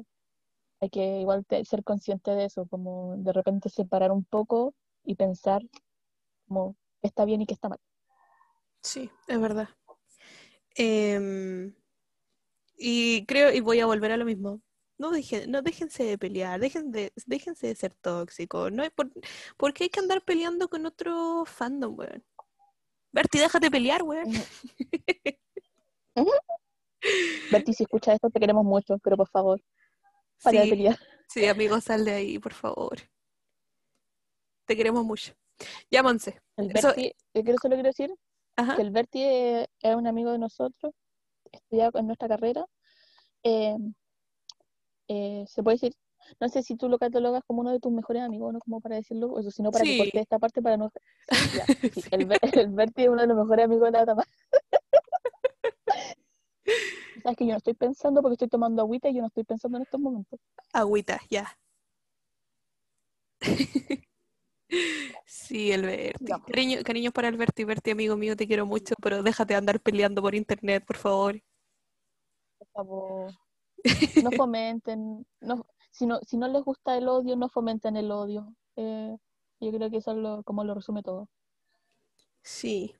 hay 0.86 0.90
que 0.90 1.20
igual 1.22 1.46
te- 1.46 1.64
ser 1.66 1.84
consciente 1.84 2.32
de 2.32 2.46
eso, 2.46 2.66
como 2.68 3.16
de 3.18 3.34
repente 3.34 3.70
separar 3.70 4.12
un 4.12 4.24
poco 4.24 4.74
y 5.04 5.16
pensar 5.16 5.62
como 6.48 6.76
qué 7.02 7.08
está 7.08 7.26
bien 7.26 7.42
y 7.42 7.46
qué 7.46 7.54
está 7.54 7.70
mal. 7.70 7.80
Sí, 8.82 9.10
es 9.28 9.40
verdad. 9.40 9.70
Em, 10.76 11.74
y 12.78 13.26
creo, 13.26 13.52
y 13.52 13.62
voy 13.62 13.80
a 13.80 13.86
volver 13.86 14.12
a 14.12 14.18
lo 14.18 14.26
mismo. 14.26 14.62
No 14.98 15.12
dejen, 15.12 15.52
no 15.52 15.62
déjense 15.62 16.04
de 16.04 16.18
pelear, 16.18 16.60
dejen 16.60 16.92
de, 16.92 17.12
déjense 17.26 17.68
de 17.68 17.76
ser 17.76 17.94
tóxicos. 17.96 18.72
No 18.72 18.84
hay 18.84 18.90
por, 18.92 19.12
¿por 19.58 19.74
qué 19.74 19.86
hay 19.86 19.90
que 19.90 20.00
andar 20.00 20.24
peleando 20.24 20.70
con 20.70 20.86
otro 20.86 21.44
fandom, 21.46 21.98
weón? 21.98 22.24
Berti, 23.12 23.40
déjate 23.40 23.70
pelear, 23.72 24.04
weón. 24.04 24.26
Berti, 27.52 27.74
si 27.74 27.84
escuchas 27.84 28.16
esto, 28.16 28.30
te 28.30 28.40
queremos 28.40 28.64
mucho, 28.66 28.98
pero 29.00 29.18
por 29.18 29.30
favor, 29.30 29.62
para 30.46 30.98
Sí, 31.28 31.46
amigo, 31.48 31.82
sal 31.82 32.06
de 32.06 32.12
ahí, 32.14 32.40
por 32.40 32.54
favor. 32.54 32.98
Te 34.66 34.76
queremos 34.76 35.04
mucho. 35.04 35.34
Ya, 35.92 36.02
Monse. 36.04 36.40
El 36.58 36.72
Eso- 36.76 36.88
Berti, 36.90 37.14
yo 37.34 37.44
quiero 37.44 37.58
solo 37.62 37.76
quiero 37.76 37.88
decir 37.90 38.14
Ajá. 38.56 38.76
que 38.76 38.82
el 38.82 38.92
Berti 38.92 39.24
es, 39.24 39.68
es 39.82 39.96
un 39.96 40.08
amigo 40.08 40.32
de 40.32 40.38
nosotros, 40.40 40.94
estudia 41.52 41.90
en 41.94 42.08
nuestra 42.08 42.28
carrera. 42.28 42.66
eh, 43.44 43.76
eh, 45.08 45.46
se 45.48 45.62
puede 45.62 45.76
decir, 45.76 45.94
no 46.40 46.50
sé 46.50 46.64
si 46.64 46.76
tú 46.76 46.90
lo 46.90 46.98
catalogas 46.98 47.44
como 47.46 47.62
uno 47.62 47.72
de 47.72 47.80
tus 47.80 47.92
mejores 47.92 48.24
amigos, 48.24 48.52
no 48.54 48.60
como 48.60 48.82
para 48.82 48.96
decirlo, 48.96 49.32
o 49.32 49.44
si 49.52 49.62
no 49.62 49.70
para 49.72 49.86
Sí. 49.86 49.92
que 49.92 49.98
corte 50.00 50.20
esta 50.20 50.40
parte 50.40 50.62
para 50.64 50.78
no... 50.78 50.90
Sí, 51.30 51.30
ya, 51.58 51.66
sí, 51.68 51.90
Sí. 52.02 52.02
El, 52.12 52.28
el 52.60 52.70
Berti 52.70 53.04
es 53.04 53.10
uno 53.10 53.22
de 53.22 53.28
los 53.28 53.38
mejores 53.38 53.66
amigos 53.66 53.92
de 53.92 53.98
la 54.00 54.06
Tama. 54.06 54.24
Sabes 57.26 57.40
que 57.40 57.48
yo 57.48 57.54
no 57.54 57.58
estoy 57.58 57.74
pensando 57.74 58.22
porque 58.22 58.34
estoy 58.34 58.50
tomando 58.50 58.84
agüita 58.84 59.10
y 59.10 59.16
yo 59.16 59.22
no 59.22 59.28
estoy 59.30 59.44
pensando 59.44 59.80
en 59.80 59.82
estos 59.82 60.00
momentos. 60.00 60.40
Agüita, 60.72 61.20
ya. 61.28 61.58
Sí, 65.26 65.72
el 65.72 65.84
Berti. 65.84 66.26
Ya. 66.26 66.40
Cariño, 66.40 66.80
cariños 66.84 67.14
para 67.14 67.28
el 67.30 67.38
Berti. 67.38 67.64
Berti, 67.64 67.92
amigo 67.92 68.16
mío, 68.16 68.36
te 68.36 68.46
quiero 68.46 68.68
mucho, 68.68 68.94
pero 69.02 69.24
déjate 69.24 69.54
de 69.54 69.58
andar 69.58 69.80
peleando 69.80 70.22
por 70.22 70.36
internet, 70.36 70.84
por 70.86 70.98
favor. 70.98 71.42
Por 72.60 72.68
favor, 72.70 73.34
no 74.24 74.32
fomenten, 74.32 75.26
no, 75.42 75.66
si, 75.92 76.06
no, 76.06 76.20
si 76.22 76.38
no 76.38 76.48
les 76.48 76.64
gusta 76.64 76.98
el 76.98 77.08
odio, 77.08 77.36
no 77.36 77.50
fomenten 77.50 77.96
el 77.96 78.12
odio. 78.12 78.56
Eh, 78.76 79.18
yo 79.60 79.72
creo 79.72 79.90
que 79.90 79.98
eso 79.98 80.12
es 80.12 80.18
lo, 80.18 80.44
como 80.44 80.64
lo 80.64 80.76
resume 80.76 81.02
todo. 81.02 81.30
Sí. 82.44 82.96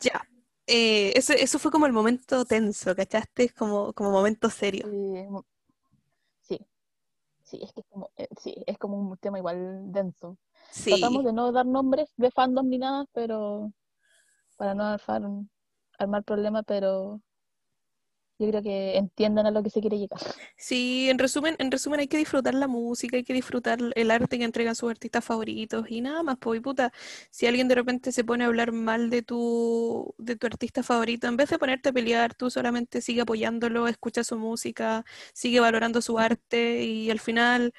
Ya. 0.00 0.28
Eh, 0.72 1.12
eso, 1.18 1.32
eso 1.32 1.58
fue 1.58 1.72
como 1.72 1.86
el 1.86 1.92
momento 1.92 2.44
tenso, 2.44 2.94
¿cachaste? 2.94 3.50
Como, 3.50 3.92
como 3.92 4.12
momento 4.12 4.48
serio. 4.50 4.88
Sí, 6.42 6.58
sí, 7.42 7.58
es 7.60 7.72
que 7.72 7.80
es 7.80 7.86
como, 7.88 8.10
eh, 8.16 8.28
sí, 8.40 8.54
es 8.66 8.78
como 8.78 8.96
un 8.96 9.16
tema 9.18 9.38
igual 9.38 9.90
denso. 9.90 10.38
Sí. 10.70 10.90
Tratamos 10.90 11.24
de 11.24 11.32
no 11.32 11.50
dar 11.50 11.66
nombres 11.66 12.12
de 12.16 12.30
fandom 12.30 12.68
ni 12.68 12.78
nada, 12.78 13.04
pero 13.12 13.72
para 14.56 14.74
no 14.74 14.84
armar, 14.84 15.22
armar 15.98 16.22
problemas, 16.22 16.62
pero 16.64 17.20
yo 18.40 18.48
creo 18.48 18.62
que 18.62 18.96
entiendan 18.96 19.46
a 19.46 19.50
lo 19.50 19.62
que 19.62 19.70
se 19.70 19.80
quiere 19.80 19.98
llegar. 19.98 20.20
Sí, 20.56 21.08
en 21.08 21.18
resumen, 21.18 21.56
en 21.58 21.70
resumen 21.70 22.00
hay 22.00 22.08
que 22.08 22.18
disfrutar 22.18 22.54
la 22.54 22.68
música, 22.68 23.16
hay 23.16 23.24
que 23.24 23.32
disfrutar 23.32 23.78
el 23.94 24.10
arte 24.10 24.38
que 24.38 24.44
entregan 24.44 24.74
sus 24.74 24.90
artistas 24.90 25.24
favoritos 25.24 25.86
y 25.90 26.02
nada 26.02 26.22
más, 26.22 26.36
pues 26.38 26.60
puta, 26.60 26.92
si 27.30 27.46
alguien 27.46 27.66
de 27.66 27.74
repente 27.76 28.12
se 28.12 28.24
pone 28.24 28.44
a 28.44 28.46
hablar 28.48 28.70
mal 28.72 29.08
de 29.08 29.22
tu, 29.22 30.14
de 30.18 30.36
tu 30.36 30.46
artista 30.46 30.82
favorito, 30.82 31.26
en 31.28 31.36
vez 31.38 31.48
de 31.48 31.58
ponerte 31.58 31.88
a 31.88 31.92
pelear, 31.92 32.34
tú 32.34 32.50
solamente 32.50 33.00
sigue 33.00 33.22
apoyándolo, 33.22 33.88
escucha 33.88 34.22
su 34.22 34.36
música, 34.38 35.04
sigue 35.32 35.60
valorando 35.60 36.02
su 36.02 36.18
arte 36.18 36.84
y 36.84 37.10
al 37.10 37.20
final 37.20 37.72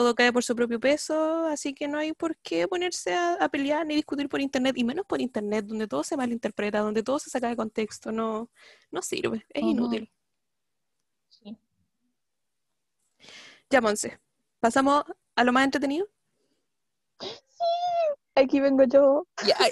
todo 0.00 0.14
cae 0.14 0.32
por 0.32 0.42
su 0.42 0.56
propio 0.56 0.80
peso, 0.80 1.46
así 1.46 1.74
que 1.74 1.86
no 1.86 1.98
hay 1.98 2.14
por 2.14 2.34
qué 2.38 2.66
ponerse 2.66 3.12
a, 3.12 3.34
a 3.34 3.48
pelear 3.50 3.86
ni 3.86 3.94
discutir 3.94 4.30
por 4.30 4.40
internet, 4.40 4.74
y 4.78 4.84
menos 4.84 5.04
por 5.04 5.20
internet, 5.20 5.66
donde 5.66 5.86
todo 5.86 6.02
se 6.02 6.16
malinterpreta, 6.16 6.78
donde 6.78 7.02
todo 7.02 7.18
se 7.18 7.28
saca 7.28 7.48
de 7.48 7.56
contexto, 7.56 8.10
no, 8.10 8.50
no 8.90 9.02
sirve, 9.02 9.44
es 9.50 9.62
inútil. 9.62 10.10
Sí. 11.28 11.54
Ya, 13.68 13.82
Monse, 13.82 14.18
pasamos 14.58 15.04
a 15.36 15.44
lo 15.44 15.52
más 15.52 15.64
entretenido. 15.66 16.08
Aquí 18.34 18.58
vengo 18.58 18.84
yo. 18.84 19.26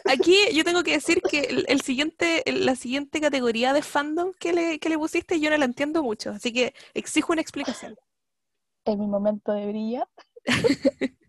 Aquí 0.05 0.37
yo 0.53 0.63
tengo 0.63 0.83
que 0.83 0.93
decir 0.93 1.23
que 1.23 1.41
el, 1.41 1.65
el 1.69 1.81
siguiente, 1.81 2.43
la 2.47 2.77
siguiente 2.77 3.19
categoría 3.19 3.73
de 3.73 3.81
fandom 3.81 4.35
que 4.35 4.53
le, 4.53 4.79
que 4.79 4.91
le 4.91 4.99
pusiste 4.99 5.41
yo 5.41 5.49
no 5.49 5.57
la 5.57 5.65
entiendo 5.65 6.03
mucho, 6.03 6.33
así 6.33 6.53
que 6.53 6.75
exijo 6.93 7.33
una 7.33 7.41
explicación. 7.41 7.97
En 8.93 9.01
mi 9.01 9.07
momento 9.07 9.53
de 9.53 9.67
brillar. 9.67 10.09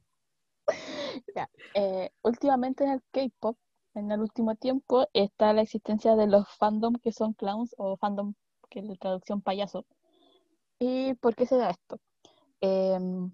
Ya, 1.35 1.49
eh, 1.73 2.11
últimamente 2.21 2.83
en 2.83 2.91
el 2.91 3.01
K-pop, 3.11 3.57
en 3.95 4.11
el 4.11 4.19
último 4.21 4.55
tiempo, 4.55 5.07
está 5.13 5.53
la 5.53 5.61
existencia 5.61 6.15
de 6.15 6.27
los 6.27 6.47
fandom 6.57 6.95
que 6.95 7.11
son 7.11 7.33
clowns 7.33 7.73
o 7.77 7.97
fandom 7.97 8.33
que 8.69 8.79
es 8.79 8.85
la 8.85 8.95
traducción 8.95 9.41
payaso. 9.41 9.85
¿Y 10.79 11.15
por 11.15 11.35
qué 11.35 11.45
se 11.45 11.57
da 11.57 11.71
esto? 11.71 11.99
Em, 12.61 13.33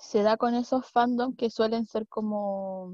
se 0.00 0.22
da 0.22 0.36
con 0.36 0.54
esos 0.54 0.86
fandom 0.90 1.34
que 1.36 1.50
suelen 1.50 1.86
ser 1.86 2.06
como 2.08 2.92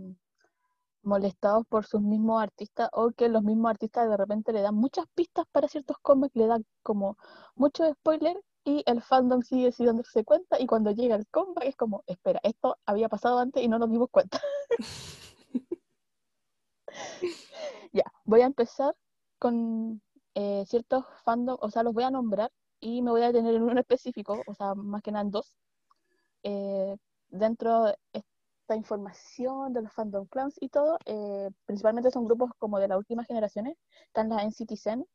molestados 1.02 1.66
por 1.68 1.84
sus 1.86 2.00
mismos 2.00 2.42
artistas 2.42 2.88
o 2.92 3.10
que 3.12 3.28
los 3.28 3.42
mismos 3.42 3.70
artistas 3.70 4.08
de 4.08 4.16
repente 4.16 4.52
le 4.52 4.62
dan 4.62 4.74
muchas 4.74 5.06
pistas 5.14 5.46
para 5.52 5.68
ciertos 5.68 5.98
cómics, 6.02 6.34
le 6.36 6.46
dan 6.46 6.64
como 6.82 7.18
muchos 7.56 7.92
spoilers 7.92 8.40
y 8.64 8.82
el 8.86 9.02
fandom 9.02 9.42
sigue 9.42 9.72
sin 9.72 9.86
darse 9.86 10.24
cuenta 10.24 10.58
y 10.60 10.66
cuando 10.66 10.90
llega 10.90 11.16
el 11.16 11.26
comeback 11.28 11.64
es 11.64 11.76
como, 11.76 12.02
espera, 12.06 12.40
esto 12.42 12.78
había 12.86 13.08
pasado 13.08 13.38
antes 13.38 13.62
y 13.62 13.68
no 13.68 13.78
nos 13.78 13.90
dimos 13.90 14.08
cuenta. 14.10 14.40
ya, 17.92 18.04
voy 18.24 18.40
a 18.40 18.46
empezar 18.46 18.96
con 19.38 20.00
eh, 20.34 20.64
ciertos 20.66 21.04
fandom, 21.24 21.58
o 21.60 21.70
sea, 21.70 21.82
los 21.82 21.92
voy 21.92 22.04
a 22.04 22.10
nombrar 22.10 22.50
y 22.80 23.02
me 23.02 23.10
voy 23.10 23.22
a 23.22 23.28
detener 23.28 23.54
en 23.54 23.62
uno 23.64 23.80
específico, 23.80 24.42
o 24.46 24.54
sea, 24.54 24.74
más 24.74 25.02
que 25.02 25.12
nada 25.12 25.24
en 25.24 25.30
dos. 25.30 25.56
Eh, 26.42 26.96
dentro 27.28 27.84
de 27.84 27.96
esta 28.12 28.76
información 28.76 29.72
de 29.74 29.82
los 29.82 29.92
fandom 29.92 30.26
clowns 30.26 30.56
y 30.60 30.68
todo, 30.70 30.98
eh, 31.06 31.50
principalmente 31.66 32.10
son 32.10 32.24
grupos 32.24 32.50
como 32.58 32.78
de 32.78 32.88
las 32.88 32.98
últimas 32.98 33.26
generaciones, 33.26 33.76
están 34.06 34.28
las 34.30 34.42
NCT 34.44 34.76
Zen, 34.76 35.06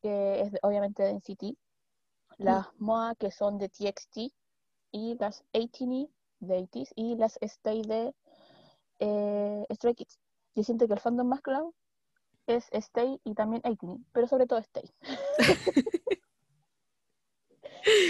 que 0.00 0.42
es 0.42 0.52
obviamente 0.62 1.02
de 1.04 1.10
NCT, 1.12 1.56
las 2.38 2.66
MOA 2.78 3.14
que 3.16 3.30
son 3.30 3.58
de 3.58 3.68
TXT 3.68 4.32
y 4.92 5.16
las 5.18 5.44
18 5.52 6.10
de 6.40 6.54
80 6.58 6.90
y 6.96 7.16
las 7.16 7.38
Stay 7.40 7.82
de 7.82 8.14
eh, 8.98 9.66
Stray 9.72 9.94
Kids. 9.94 10.18
Yo 10.54 10.62
siento 10.64 10.86
que 10.86 10.94
el 10.94 11.00
fandom 11.00 11.28
más 11.28 11.40
claro 11.40 11.74
es 12.46 12.68
Stay 12.72 13.20
y 13.24 13.34
también 13.34 13.62
18, 13.62 14.00
pero 14.12 14.26
sobre 14.26 14.46
todo 14.46 14.58
Stay. 14.58 14.92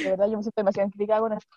de 0.04 0.10
verdad, 0.10 0.26
yo 0.28 0.36
me 0.36 0.42
siento 0.42 0.60
demasiado 0.60 0.90
criticada 0.90 1.20
con 1.20 1.32
esto. 1.34 1.56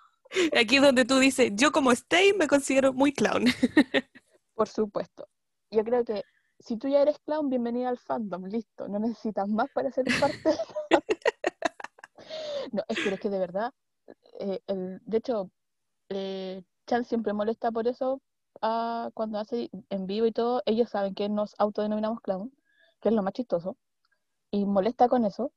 Aquí 0.58 0.78
es 0.78 0.82
donde 0.82 1.06
tú 1.06 1.20
dices, 1.20 1.52
yo 1.54 1.72
como 1.72 1.92
Stay 1.92 2.34
me 2.34 2.48
considero 2.48 2.94
muy 2.94 3.14
clown. 3.14 3.46
Por 4.54 4.68
supuesto. 4.68 5.28
Yo 5.72 5.84
creo 5.84 6.04
que 6.04 6.24
si 6.60 6.78
tú 6.78 6.88
ya 6.88 7.02
eres 7.02 7.20
clown, 7.20 7.50
bienvenida 7.50 7.90
al 7.90 7.98
fandom, 7.98 8.46
listo. 8.46 8.88
No 8.88 9.00
necesitas 9.00 9.48
más 9.50 9.70
para 9.74 9.92
ser 9.92 10.06
parte. 10.20 10.52
no, 12.72 12.84
es 12.88 12.98
que, 13.00 13.10
es 13.10 13.20
que 13.20 13.30
de 13.30 13.40
verdad, 13.40 13.72
eh, 14.40 14.62
de 14.68 15.18
hecho, 15.18 15.50
eh, 16.10 16.64
Chan 16.88 17.06
siempre 17.06 17.34
molesta 17.34 17.72
por 17.72 17.88
eso 17.88 18.22
ah, 18.62 19.10
cuando 19.14 19.40
hace 19.40 19.70
en 19.90 20.08
vivo 20.08 20.26
y 20.26 20.32
todo. 20.32 20.62
Ellos 20.66 20.90
saben 20.90 21.16
que 21.16 21.30
nos 21.30 21.56
autodenominamos 21.60 22.22
clown, 22.22 22.52
que 23.02 23.10
es 23.10 23.16
lo 23.16 23.24
más 23.24 23.34
chistoso, 23.34 23.78
y 24.52 24.66
molesta 24.66 25.10
con 25.10 25.26
eso. 25.26 25.52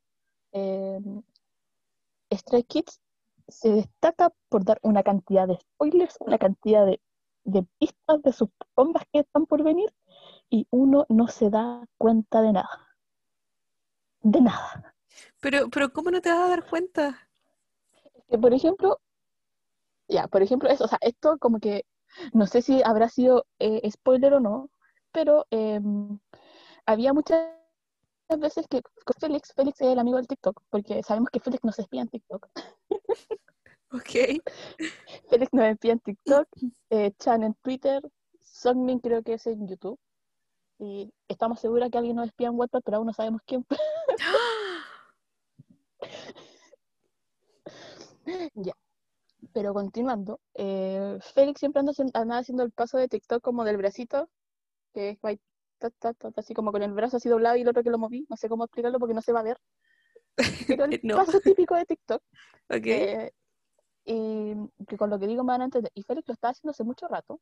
Eh, 0.52 1.00
Kids 2.68 3.00
se 3.48 3.70
destaca 3.70 4.32
por 4.48 4.64
dar 4.64 4.78
una 4.82 5.02
cantidad 5.02 5.48
de 5.48 5.56
spoilers, 5.56 6.16
una 6.20 6.38
cantidad 6.38 6.86
de, 6.86 7.00
pistas 7.78 8.22
de 8.22 8.32
sus 8.32 8.50
bombas 8.76 9.04
que 9.12 9.20
están 9.20 9.46
por 9.46 9.62
venir 9.62 9.90
y 10.50 10.66
uno 10.70 11.06
no 11.08 11.28
se 11.28 11.48
da 11.50 11.86
cuenta 11.96 12.42
de 12.42 12.52
nada. 12.52 12.88
De 14.22 14.40
nada. 14.40 14.94
Pero, 15.40 15.68
pero 15.70 15.92
¿cómo 15.92 16.10
no 16.10 16.20
te 16.20 16.30
vas 16.30 16.40
a 16.40 16.48
dar 16.48 16.68
cuenta? 16.68 17.28
Que, 18.28 18.38
por 18.38 18.52
ejemplo, 18.52 19.00
ya, 20.08 20.26
por 20.28 20.42
ejemplo, 20.42 20.68
eso, 20.68 20.84
o 20.84 20.88
sea, 20.88 20.98
esto 21.02 21.38
como 21.38 21.60
que, 21.60 21.84
no 22.32 22.46
sé 22.46 22.62
si 22.62 22.82
habrá 22.82 23.08
sido 23.08 23.46
eh, 23.58 23.88
spoiler 23.90 24.34
o 24.34 24.40
no, 24.40 24.70
pero 25.12 25.46
em, 25.50 26.18
había 26.86 27.12
muchas 27.12 27.50
veces 28.38 28.66
que 28.68 28.82
Félix, 29.18 29.52
Félix 29.54 29.80
es 29.80 29.88
el 29.88 29.98
amigo 29.98 30.16
del 30.16 30.26
TikTok, 30.26 30.62
porque 30.70 31.02
sabemos 31.02 31.30
que 31.30 31.40
Félix 31.40 31.64
nos 31.64 31.78
espía 31.78 32.02
en 32.02 32.08
TikTok. 32.08 32.48
ok. 33.92 34.42
Félix 35.28 35.52
nos 35.52 35.64
espía 35.66 35.92
en 35.92 36.00
TikTok, 36.00 36.48
eh, 36.90 37.12
Chan 37.18 37.42
en 37.42 37.54
Twitter, 37.62 38.02
Songmin 38.40 38.98
creo 39.00 39.22
que 39.22 39.34
es 39.34 39.46
en 39.46 39.66
YouTube. 39.66 39.98
Y 40.80 41.12
estamos 41.26 41.60
seguras 41.60 41.90
que 41.90 41.98
alguien 41.98 42.16
nos 42.16 42.26
espía 42.26 42.48
en 42.48 42.54
WhatsApp, 42.54 42.82
pero 42.84 42.98
aún 42.98 43.06
no 43.06 43.12
sabemos 43.12 43.40
quién. 43.44 43.66
ya. 48.54 48.74
Pero 49.52 49.72
continuando, 49.72 50.40
eh, 50.54 51.18
Félix 51.34 51.60
siempre 51.60 51.80
anda, 51.80 52.38
haciendo 52.38 52.64
el 52.64 52.72
paso 52.72 52.98
de 52.98 53.08
TikTok 53.08 53.42
como 53.42 53.64
del 53.64 53.76
bracito, 53.76 54.28
que 54.92 55.10
es 55.10 55.18
así 56.36 56.54
como 56.54 56.72
con 56.72 56.82
el 56.82 56.92
brazo 56.92 57.18
así 57.18 57.28
doblado 57.28 57.56
y 57.56 57.60
el 57.60 57.68
otro 57.68 57.84
que 57.84 57.90
lo 57.90 57.98
moví, 57.98 58.26
no 58.28 58.36
sé 58.36 58.48
cómo 58.48 58.64
explicarlo 58.64 58.98
porque 58.98 59.14
no 59.14 59.22
se 59.22 59.32
va 59.32 59.40
a 59.40 59.44
ver. 59.44 59.58
Pero 60.66 60.84
el 60.84 61.00
paso 61.16 61.40
típico 61.40 61.74
de 61.74 61.84
TikTok. 61.84 62.22
Okay. 62.70 62.92
Eh, 62.92 63.32
y 64.04 64.54
que 64.86 64.98
con 64.98 65.08
lo 65.08 65.18
que 65.18 65.26
digo 65.26 65.42
me 65.42 65.52
van 65.52 65.62
a 65.62 65.64
entender. 65.64 65.90
Y 65.94 66.02
Félix 66.02 66.28
lo 66.28 66.34
está 66.34 66.50
haciendo 66.50 66.72
hace 66.72 66.84
mucho 66.84 67.08
rato. 67.08 67.40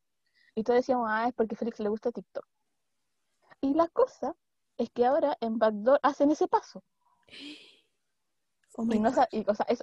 Y 0.55 0.63
todos 0.63 0.79
decíamos, 0.79 1.07
ah, 1.09 1.27
es 1.27 1.33
porque 1.33 1.55
a 1.55 1.57
Félix 1.57 1.81
le 1.81 1.89
gusta 1.89 2.13
TikTok. 2.13 2.45
Y 3.59 3.73
la 3.73 3.89
cosa 3.89 4.35
es 4.77 4.89
que 4.91 5.05
ahora 5.05 5.37
en 5.41 5.57
Backdoor 5.59 5.99
hacen 6.01 6.31
ese 6.31 6.47
paso. 6.47 6.83
Oh 8.79 8.85
y 8.93 8.99
no, 8.99 9.09
o 9.09 9.13
sea, 9.13 9.27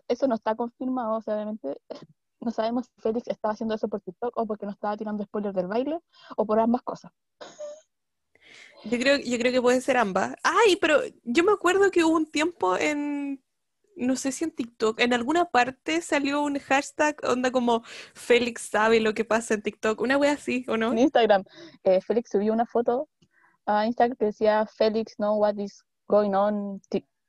eso, 0.07 0.29
no 0.29 0.37
está 0.37 0.55
confirmado, 0.55 1.17
obviamente. 1.17 1.81
No 2.41 2.51
sabemos 2.51 2.85
si 2.85 3.01
Félix 3.01 3.29
estaba 3.29 3.55
haciendo 3.55 3.75
eso 3.75 3.89
por 3.89 4.03
TikTok 4.03 4.37
o 4.37 4.47
porque 4.47 4.67
no 4.67 4.73
estaba 4.73 4.99
tirando 4.99 5.25
spoilers 5.25 5.55
del 5.55 5.67
baile 5.67 5.99
o 6.37 6.45
por 6.45 6.61
ambas 6.61 6.83
cosas. 6.83 7.11
Yo 8.85 8.99
creo, 8.99 9.17
yo 9.17 9.39
creo 9.39 9.51
que 9.51 9.63
puede 9.63 9.81
ser 9.81 9.97
ambas. 9.97 10.35
Ay, 10.43 10.77
pero 10.77 11.01
yo 11.23 11.43
me 11.43 11.53
acuerdo 11.53 11.91
que 11.91 12.05
hubo 12.05 12.15
un 12.15 12.31
tiempo 12.31 12.77
en, 12.77 13.43
no 13.97 14.17
sé 14.17 14.31
si 14.31 14.45
en 14.45 14.51
TikTok, 14.51 15.01
en 15.01 15.15
alguna 15.15 15.47
parte 15.47 16.03
salió 16.03 16.43
un 16.43 16.59
hashtag 16.59 17.17
onda 17.27 17.51
como 17.51 17.83
Félix 18.13 18.69
sabe 18.69 19.01
lo 19.01 19.15
que 19.15 19.25
pasa 19.25 19.55
en 19.55 19.63
TikTok, 19.63 20.03
una 20.03 20.19
wea 20.19 20.33
así, 20.33 20.67
¿o 20.69 20.77
no? 20.77 20.93
En 20.93 20.99
Instagram, 20.99 21.45
eh, 21.85 22.03
Félix 22.03 22.29
subió 22.31 22.53
una 22.53 22.67
foto 22.67 23.09
a 23.65 23.87
Instagram 23.87 24.19
que 24.19 24.27
decía 24.27 24.67
Félix 24.67 25.15
know 25.17 25.39
what 25.39 25.55
is 25.57 25.83
going 26.09 26.35
on 26.35 26.83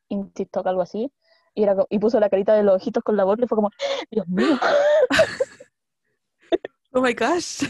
in 0.09 0.29
TikTok, 0.33 0.67
algo 0.67 0.81
así. 0.81 1.09
Y, 1.55 1.63
era, 1.63 1.75
y 1.89 1.99
puso 1.99 2.19
la 2.19 2.29
carita 2.29 2.53
de 2.53 2.63
los 2.63 2.75
ojitos 2.75 3.01
con 3.03 3.15
la 3.15 3.23
voz 3.23 3.39
y 3.39 3.47
fue 3.47 3.55
como, 3.55 3.71
Dios 4.11 4.27
mío. 4.27 4.57
oh 6.93 7.01
my 7.01 7.13
gosh. 7.13 7.63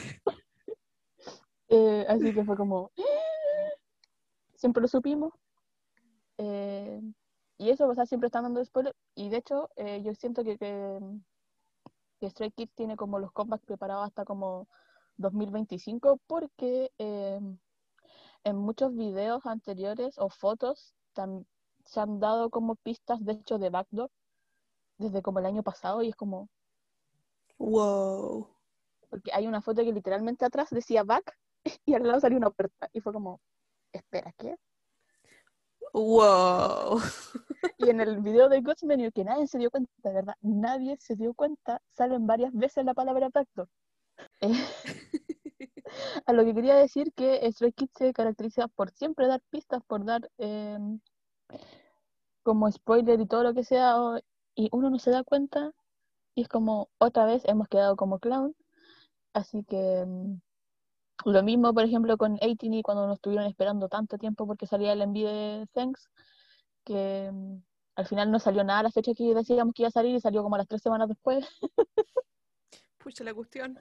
Eh, 1.67 2.05
así 2.09 2.33
que 2.33 2.43
fue 2.43 2.57
como, 2.57 2.91
siempre 4.55 4.81
lo 4.81 4.87
supimos. 4.87 5.33
Eh, 6.37 6.99
y 7.57 7.69
eso, 7.69 7.87
o 7.87 7.95
sea, 7.95 8.05
siempre 8.05 8.27
están 8.27 8.43
dando 8.43 8.63
spoilers. 8.65 8.97
Y 9.13 9.29
de 9.29 9.37
hecho, 9.37 9.69
eh, 9.75 10.01
yo 10.03 10.13
siento 10.15 10.43
que, 10.43 10.57
que, 10.57 10.99
Stray 12.29 12.51
Kids 12.51 12.73
tiene 12.73 12.95
como 12.95 13.19
los 13.19 13.31
comebacks 13.31 13.65
preparados 13.65 14.07
hasta 14.07 14.25
como 14.25 14.67
2025, 15.17 16.19
porque 16.25 16.91
en 16.97 18.55
muchos 18.55 18.95
videos 18.95 19.45
anteriores 19.45 20.17
o 20.17 20.29
fotos 20.29 20.95
se 21.85 21.99
han 21.99 22.19
dado 22.19 22.49
como 22.49 22.75
pistas, 22.75 23.23
de 23.23 23.33
hecho, 23.33 23.57
de 23.57 23.69
Backdoor, 23.69 24.11
desde 24.97 25.21
como 25.21 25.39
el 25.39 25.45
año 25.45 25.63
pasado, 25.63 26.01
y 26.03 26.09
es 26.09 26.15
como... 26.15 26.49
Wow. 27.57 28.49
Porque 29.09 29.31
hay 29.33 29.47
una 29.47 29.61
foto 29.61 29.83
que 29.83 29.93
literalmente 29.93 30.45
atrás 30.45 30.69
decía 30.71 31.03
Back, 31.03 31.37
y 31.85 31.93
al 31.93 32.03
lado 32.03 32.19
salió 32.19 32.37
una 32.37 32.49
puerta, 32.49 32.89
y 32.93 33.01
fue 33.01 33.13
como, 33.13 33.39
espera, 33.91 34.33
¿qué? 34.37 34.55
Wow. 35.93 36.99
Y 37.77 37.89
en 37.89 37.99
el 37.99 38.19
video 38.21 38.47
de 38.47 38.61
Ghost 38.61 38.83
Menu, 38.83 39.11
que 39.11 39.23
nadie 39.23 39.47
se 39.47 39.57
dio 39.57 39.69
cuenta, 39.69 39.91
de 39.97 40.13
verdad, 40.13 40.35
nadie 40.41 40.97
se 40.99 41.15
dio 41.15 41.33
cuenta, 41.33 41.81
salen 41.91 42.25
varias 42.25 42.53
veces 42.53 42.85
la 42.85 42.93
palabra 42.93 43.29
Backdoor. 43.33 43.67
Eh, 44.41 44.53
a 46.25 46.33
lo 46.33 46.45
que 46.45 46.53
quería 46.53 46.75
decir 46.75 47.11
que 47.13 47.49
Stray 47.51 47.73
Kids 47.73 47.93
se 47.95 48.13
caracteriza 48.13 48.67
por 48.67 48.91
siempre 48.91 49.27
dar 49.27 49.41
pistas, 49.49 49.83
por 49.87 50.05
dar 50.05 50.29
em, 50.37 50.99
como 52.45 52.71
spoiler 52.71 53.19
y 53.19 53.25
todo 53.27 53.43
lo 53.43 53.53
que 53.55 53.63
sea, 53.63 53.97
y 54.55 54.69
uno 54.71 54.89
no 54.91 54.99
se 54.99 55.11
da 55.11 55.23
cuenta, 55.23 55.71
y 56.35 56.43
es 56.43 56.47
como, 56.47 56.89
otra 56.99 57.25
vez 57.25 57.43
hemos 57.45 57.67
quedado 57.67 57.95
como 57.97 58.19
clown, 58.19 58.55
así 59.33 59.63
que 59.63 60.01
em, 60.01 60.39
lo 61.25 61.43
mismo, 61.43 61.73
por 61.73 61.83
ejemplo, 61.85 62.17
con 62.17 62.35
18 62.35 62.83
cuando 62.83 63.07
nos 63.07 63.15
estuvieron 63.17 63.47
esperando 63.47 63.89
tanto 63.89 64.17
tiempo 64.19 64.45
porque 64.47 64.67
salía 64.67 64.93
el 64.93 65.01
envío 65.01 65.27
de 65.29 65.67
Thanks, 65.73 66.09
que 66.85 67.25
em, 67.25 67.63
al 67.95 68.05
final 68.05 68.31
no 68.31 68.39
salió 68.39 68.63
nada 68.63 68.81
a 68.81 68.83
la 68.83 68.91
fecha 68.91 69.13
que 69.15 69.33
decíamos 69.33 69.73
que 69.73 69.83
iba 69.83 69.89
a 69.89 69.91
salir 69.91 70.15
y 70.15 70.21
salió 70.21 70.43
como 70.43 70.55
a 70.55 70.59
las 70.59 70.67
tres 70.67 70.83
semanas 70.83 71.07
después. 71.09 71.47
Pucha 72.99 73.23
la 73.23 73.33
cuestión. 73.33 73.79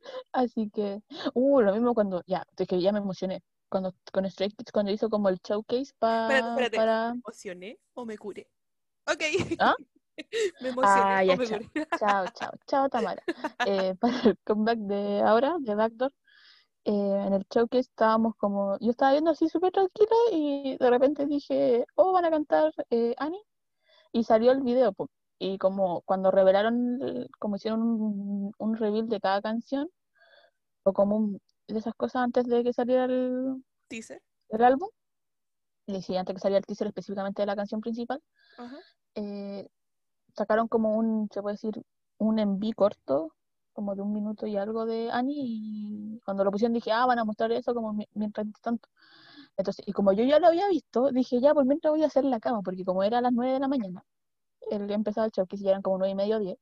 Así 0.32 0.70
que, 0.70 1.02
uh, 1.34 1.60
lo 1.60 1.72
mismo 1.74 1.94
cuando, 1.94 2.22
ya, 2.26 2.46
es 2.56 2.66
que 2.66 2.80
ya 2.80 2.92
me 2.92 3.00
emocioné 3.00 3.42
cuando, 3.72 3.94
con 4.12 4.30
Stray 4.30 4.50
Kids 4.50 4.70
cuando 4.70 4.92
hizo 4.92 5.08
como 5.08 5.28
el 5.30 5.38
showcase 5.38 5.92
para... 5.98 6.38
Espérate, 6.38 6.76
¿Me 7.14 7.20
emocioné 7.26 7.78
o 7.94 8.04
me 8.04 8.18
curé? 8.18 8.46
Ok. 9.06 9.22
¿Ah? 9.58 9.74
Me 10.60 10.68
emocioné. 10.68 11.00
Ah, 11.14 11.24
ya, 11.24 11.36
come 11.36 11.46
chao. 11.46 11.58
gorila. 11.58 11.86
Chao, 11.98 12.26
chao, 12.34 12.52
chao, 12.66 12.88
Tamara. 12.90 13.22
Eh, 13.64 13.94
para 14.00 14.20
el 14.28 14.38
comeback 14.44 14.78
de 14.78 15.22
ahora, 15.22 15.56
de 15.60 15.74
Backdoor, 15.74 16.12
eh, 16.84 16.90
en 17.26 17.32
el 17.32 17.46
showcase 17.50 17.80
estábamos 17.80 18.34
como, 18.36 18.78
yo 18.80 18.90
estaba 18.90 19.12
viendo 19.12 19.30
así 19.30 19.48
súper 19.48 19.72
tranquila 19.72 20.14
y 20.32 20.76
de 20.78 20.90
repente 20.90 21.26
dije, 21.26 21.86
oh, 21.94 22.12
van 22.12 22.26
a 22.26 22.30
cantar 22.30 22.72
eh, 22.90 23.14
Annie, 23.18 23.40
y 24.12 24.24
salió 24.24 24.52
el 24.52 24.60
video, 24.62 24.92
po. 24.92 25.08
y 25.38 25.58
como 25.58 26.02
cuando 26.02 26.30
revelaron, 26.30 27.00
el- 27.02 27.28
como 27.38 27.56
hicieron 27.56 27.80
un, 27.82 28.52
un 28.58 28.76
reveal 28.76 29.08
de 29.08 29.20
cada 29.20 29.40
canción, 29.42 29.88
o 30.84 30.92
como 30.92 31.16
un- 31.16 31.40
de 31.68 31.78
esas 31.78 31.94
cosas 31.94 32.22
antes 32.22 32.46
de 32.46 32.62
que 32.64 32.72
saliera 32.72 33.04
el, 33.04 33.64
Teaser. 33.88 34.22
el 34.50 34.64
álbum, 34.64 34.88
y 35.86 36.02
sí, 36.02 36.16
antes 36.16 36.34
que 36.34 36.40
saliera 36.40 36.58
el 36.58 36.66
teaser 36.66 36.86
específicamente 36.88 37.42
de 37.42 37.46
la 37.46 37.56
canción 37.56 37.80
principal, 37.80 38.22
eh, 39.14 39.68
sacaron 40.36 40.68
como 40.68 40.96
un, 40.96 41.28
se 41.32 41.42
puede 41.42 41.54
decir, 41.54 41.82
un 42.18 42.38
enví 42.38 42.72
corto, 42.72 43.34
como 43.72 43.94
de 43.94 44.02
un 44.02 44.12
minuto 44.12 44.46
y 44.46 44.56
algo 44.56 44.84
de 44.86 45.10
Annie, 45.10 45.34
y 45.38 46.20
cuando 46.24 46.44
lo 46.44 46.50
pusieron 46.50 46.74
dije, 46.74 46.92
ah, 46.92 47.06
van 47.06 47.18
a 47.18 47.24
mostrar 47.24 47.50
eso 47.52 47.74
como 47.74 47.92
mi- 47.92 48.08
mientras 48.14 48.46
tanto. 48.60 48.88
Entonces, 49.56 49.84
y 49.88 49.92
como 49.92 50.12
yo 50.12 50.24
ya 50.24 50.38
lo 50.38 50.48
había 50.48 50.68
visto, 50.68 51.10
dije, 51.10 51.40
ya, 51.40 51.54
pues 51.54 51.66
mientras 51.66 51.92
voy 51.92 52.02
a 52.02 52.06
hacer 52.06 52.24
la 52.24 52.40
cama, 52.40 52.62
porque 52.62 52.84
como 52.84 53.02
era 53.02 53.18
a 53.18 53.20
las 53.22 53.32
9 53.32 53.54
de 53.54 53.60
la 53.60 53.68
mañana, 53.68 54.04
el 54.70 54.90
empezaba 54.90 55.26
el 55.26 55.32
show, 55.32 55.46
que 55.46 55.56
si 55.58 55.68
eran 55.68 55.82
como 55.82 55.98
9 55.98 56.12
y 56.12 56.14
medio, 56.16 56.38
10, 56.38 56.58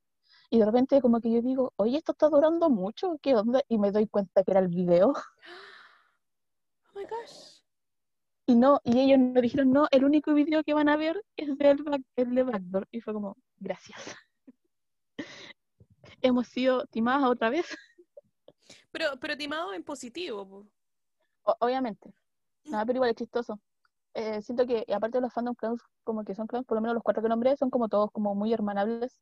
y 0.50 0.58
de 0.58 0.66
repente 0.66 1.00
como 1.00 1.20
que 1.20 1.30
yo 1.32 1.40
digo, 1.42 1.72
oye, 1.76 1.96
esto 1.98 2.12
está 2.12 2.28
durando 2.28 2.68
mucho, 2.70 3.18
¿qué 3.22 3.34
onda? 3.36 3.62
Y 3.68 3.78
me 3.78 3.92
doy 3.92 4.06
cuenta 4.08 4.42
que 4.44 4.50
era 4.50 4.60
el 4.60 4.68
video, 4.68 5.12
Oh 6.94 6.98
my 6.98 7.04
gosh. 7.04 7.60
y 8.46 8.56
no, 8.56 8.80
y 8.84 8.98
ellos 9.00 9.18
nos 9.20 9.42
dijeron, 9.42 9.70
no, 9.70 9.86
el 9.90 10.04
único 10.04 10.34
video 10.34 10.62
que 10.64 10.74
van 10.74 10.88
a 10.88 10.96
ver 10.96 11.24
es 11.36 11.56
del 11.56 11.82
back- 11.84 12.02
el 12.16 12.34
de 12.34 12.42
Backdoor, 12.42 12.88
y 12.90 13.00
fue 13.00 13.14
como, 13.14 13.36
gracias. 13.58 14.16
Hemos 16.22 16.48
sido 16.48 16.84
timadas 16.86 17.28
otra 17.30 17.50
vez. 17.50 17.66
Pero, 18.90 19.18
pero 19.20 19.36
timado 19.36 19.72
en 19.72 19.82
positivo. 19.84 20.66
O- 21.44 21.56
obviamente. 21.60 22.12
Nada, 22.64 22.84
pero 22.84 22.96
igual 22.98 23.10
es 23.10 23.16
chistoso. 23.16 23.60
Eh, 24.14 24.42
siento 24.42 24.66
que, 24.66 24.84
aparte 24.92 25.18
de 25.18 25.22
los 25.22 25.32
fandom 25.32 25.54
clowns, 25.54 25.80
como 26.04 26.24
que 26.24 26.34
son 26.34 26.46
clowns, 26.46 26.66
por 26.66 26.76
lo 26.76 26.80
menos 26.82 26.94
los 26.94 27.02
cuatro 27.02 27.22
que 27.22 27.28
nombré, 27.28 27.56
son 27.56 27.70
como 27.70 27.88
todos 27.88 28.10
como 28.10 28.34
muy 28.34 28.52
hermanables 28.52 29.20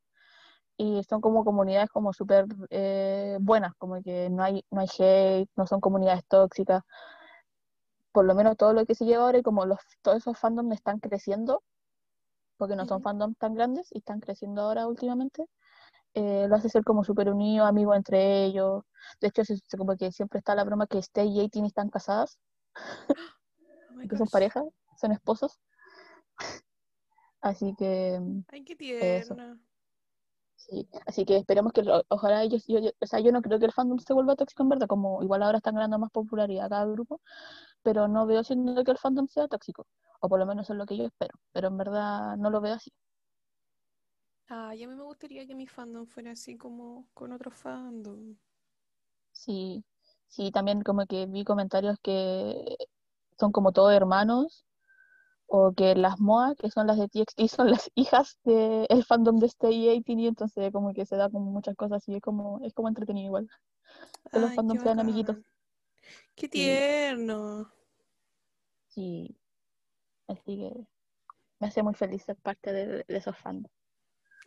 y 0.79 1.03
son 1.05 1.20
como 1.22 1.45
comunidades 1.45 1.91
como 1.91 2.12
súper 2.14 2.47
eh, 2.70 3.39
buenas, 3.41 3.74
como 3.79 4.03
que 4.03 4.31
no 4.31 4.45
hay, 4.45 4.64
no 4.72 4.81
hay 4.83 4.89
hate, 4.99 5.51
no 5.57 5.66
son 5.68 5.81
comunidades 5.83 6.24
tóxicas. 6.29 6.83
Por 8.12 8.26
lo 8.26 8.35
menos 8.35 8.57
todo 8.59 8.72
lo 8.74 8.85
que 8.87 8.95
se 8.95 9.07
lleva 9.07 9.24
ahora 9.24 9.39
y 9.39 9.43
como 9.43 9.64
los, 9.66 9.79
todos 10.03 10.18
esos 10.18 10.39
fandoms 10.39 10.74
están 10.74 10.99
creciendo, 11.01 11.62
porque 12.59 12.76
no 12.76 12.87
son 12.87 13.03
fandoms 13.03 13.39
tan 13.39 13.55
grandes 13.55 13.89
y 13.93 13.99
están 13.99 14.20
creciendo 14.20 14.62
ahora 14.62 14.87
últimamente, 14.89 15.47
eh, 16.14 16.47
lo 16.49 16.57
hace 16.57 16.68
ser 16.70 16.85
como 16.85 17.05
súper 17.05 17.31
unido, 17.31 17.66
amigos 17.66 17.97
entre 17.97 18.45
ellos. 18.47 18.85
De 19.20 19.29
hecho, 19.29 19.45
se- 19.45 19.61
como 19.79 19.97
que 19.97 20.12
siempre 20.12 20.39
está 20.41 20.55
la 20.55 20.64
broma 20.64 20.87
que 20.89 20.99
Stay 20.99 21.29
y 21.31 21.41
18 21.41 21.66
están 21.66 21.91
casadas. 21.91 22.39
Oh 23.91 24.09
que 24.09 24.16
son 24.16 24.26
gosh. 24.26 24.33
pareja, 24.33 24.62
son 25.01 25.12
esposos. 25.12 25.59
Así 27.41 27.74
que 27.79 28.20
Ay, 28.53 28.64
qué 28.64 28.76
Eso. 29.01 29.35
Sí, 30.59 30.89
así 31.07 31.25
que 31.27 31.37
esperemos 31.39 31.73
que 31.73 31.83
lo- 31.83 32.05
ojalá 32.11 32.43
ellos, 32.45 32.65
yo, 32.69 32.81
yo- 32.81 32.91
o 33.01 33.07
sea, 33.07 33.21
yo 33.21 33.33
no 33.33 33.43
creo 33.43 33.59
que 33.61 33.67
el 33.67 33.73
fandom 33.73 33.99
se 34.01 34.13
vuelva 34.15 34.37
tóxico 34.37 34.63
en 34.65 34.71
verdad, 34.71 34.89
como 34.89 35.23
igual 35.23 35.43
ahora 35.43 35.59
están 35.59 35.75
ganando 35.77 35.99
más 36.01 36.11
popularidad 36.13 36.69
cada 36.71 36.87
grupo, 36.87 37.21
pero 37.83 38.09
no 38.09 38.27
veo 38.27 38.45
siendo 38.45 38.85
que 38.85 38.93
el 38.93 38.99
fandom 38.99 39.29
sea 39.29 39.49
tóxico, 39.49 39.87
o 40.21 40.29
por 40.31 40.41
lo 40.41 40.47
menos 40.47 40.71
es 40.71 40.77
lo 40.77 40.87
que 40.87 40.97
yo 40.99 41.07
espero, 41.07 41.39
pero 41.53 41.69
en 41.69 41.79
verdad 41.79 42.37
no 42.39 42.51
lo 42.51 42.61
veo 42.63 42.75
así. 42.77 42.93
Ay, 44.49 44.83
a 44.85 44.89
mí 44.89 44.95
me 44.97 45.05
gustaría 45.05 45.47
que 45.47 45.55
mi 45.55 45.67
fandom 45.67 46.05
fuera 46.07 46.33
así 46.33 46.57
como 46.59 47.09
con 47.15 47.33
otro 47.33 47.51
fandom. 47.53 48.37
Sí, 49.33 49.85
sí, 50.29 50.51
también 50.51 50.83
como 50.83 51.07
que 51.07 51.27
vi 51.27 51.45
comentarios 51.45 51.97
que 52.03 52.77
son 53.39 53.53
como 53.53 53.73
todos 53.73 53.93
hermanos, 53.95 54.67
o 55.51 55.72
que 55.72 55.94
las 55.94 56.20
MOA, 56.20 56.55
que 56.57 56.70
son 56.70 56.86
las 56.86 56.99
de 56.99 57.09
TXT, 57.09 57.49
son 57.49 57.70
las 57.70 57.90
hijas 57.94 58.38
del 58.44 59.05
fandom 59.05 59.38
de 59.38 59.46
Stay 59.46 60.01
18 60.03 60.20
y 60.20 60.26
entonces 60.26 60.72
como 60.72 60.92
que 60.92 61.07
se 61.07 61.16
da 61.16 61.30
como 61.30 61.51
muchas 61.51 61.74
cosas 61.74 62.07
y 62.09 62.16
es 62.16 62.22
como, 62.22 62.61
es 62.62 62.74
como 62.74 62.88
entretenido 62.88 63.26
igual. 63.26 63.49
Que 64.30 64.38
los 64.38 64.55
fandoms 64.55 64.82
sean 64.82 65.01
amiguitos. 65.01 65.38
Qué 66.34 66.49
tierno. 66.49 67.72
Sí, 68.88 69.36
así 70.28 70.57
que 70.59 70.86
me 71.59 71.66
hace 71.66 71.82
muy 71.82 71.94
feliz 71.94 72.22
ser 72.22 72.36
parte 72.36 72.72
de, 72.72 72.86
de 72.86 73.16
esos 73.16 73.36
fandoms. 73.38 73.74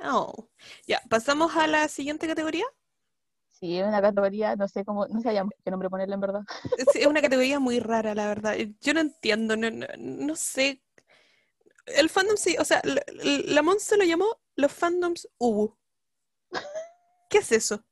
Oh. 0.03 0.49
Ya, 0.87 1.01
pasamos 1.09 1.55
a 1.55 1.67
la 1.67 1.87
siguiente 1.87 2.27
categoría. 2.27 2.65
Sí, 3.49 3.77
es 3.77 3.87
una 3.87 4.01
categoría, 4.01 4.55
no 4.55 4.67
sé 4.67 4.83
cómo, 4.83 5.05
no 5.07 5.21
sabíamos 5.21 5.53
qué 5.63 5.69
nombre 5.69 5.89
ponerle 5.89 6.15
en 6.15 6.21
verdad. 6.21 6.41
Es 6.77 6.95
es 6.95 7.05
una 7.05 7.21
categoría 7.21 7.59
muy 7.59 7.79
rara, 7.79 8.15
la 8.15 8.27
verdad. 8.27 8.55
Yo 8.81 8.93
no 8.93 9.01
entiendo, 9.01 9.55
no, 9.55 9.69
no, 9.69 9.85
no 9.97 10.35
sé. 10.35 10.81
El 11.85 12.09
fandom 12.09 12.37
sí, 12.37 12.55
o 12.59 12.65
sea, 12.65 12.81
la, 12.83 13.01
la 13.13 13.61
lo 13.61 14.03
llamó 14.03 14.25
los 14.55 14.71
fandoms 14.71 15.27
Ubu. 15.37 15.75
¿Qué 17.29 17.39
es 17.39 17.51
eso? 17.51 17.83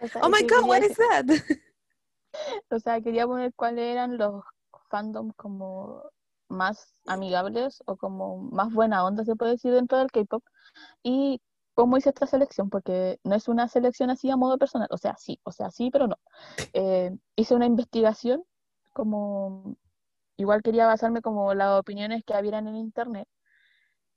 O 0.00 0.08
sea, 0.08 0.22
Oh 0.22 0.28
my 0.28 0.42
god, 0.42 0.68
what 0.68 0.82
is 0.82 0.96
that? 0.96 1.26
O 2.68 2.80
sea, 2.80 3.00
quería 3.00 3.26
poner 3.28 3.54
cuáles 3.54 3.92
eran 3.92 4.18
los 4.18 4.42
fandoms 4.90 5.34
como 5.36 6.02
más 6.48 6.94
amigables 7.06 7.82
o 7.86 7.96
como 7.96 8.38
más 8.38 8.72
buena 8.72 9.04
onda, 9.04 9.24
se 9.24 9.36
puede 9.36 9.52
decir, 9.52 9.72
dentro 9.72 9.98
del 9.98 10.10
K-pop. 10.10 10.42
Y 11.02 11.40
cómo 11.74 11.96
hice 11.96 12.10
esta 12.10 12.26
selección, 12.26 12.70
porque 12.70 13.18
no 13.24 13.34
es 13.34 13.48
una 13.48 13.68
selección 13.68 14.10
así 14.10 14.30
a 14.30 14.36
modo 14.36 14.58
personal, 14.58 14.88
o 14.90 14.98
sea, 14.98 15.16
sí, 15.16 15.40
o 15.44 15.52
sea, 15.52 15.70
sí, 15.70 15.90
pero 15.90 16.06
no. 16.06 16.16
Eh, 16.72 17.16
hice 17.36 17.54
una 17.54 17.66
investigación, 17.66 18.44
como 18.92 19.76
igual 20.36 20.62
quería 20.62 20.86
basarme 20.86 21.22
como 21.22 21.54
las 21.54 21.78
opiniones 21.80 22.24
que 22.24 22.34
habían 22.34 22.68
en 22.68 22.76
internet. 22.76 23.28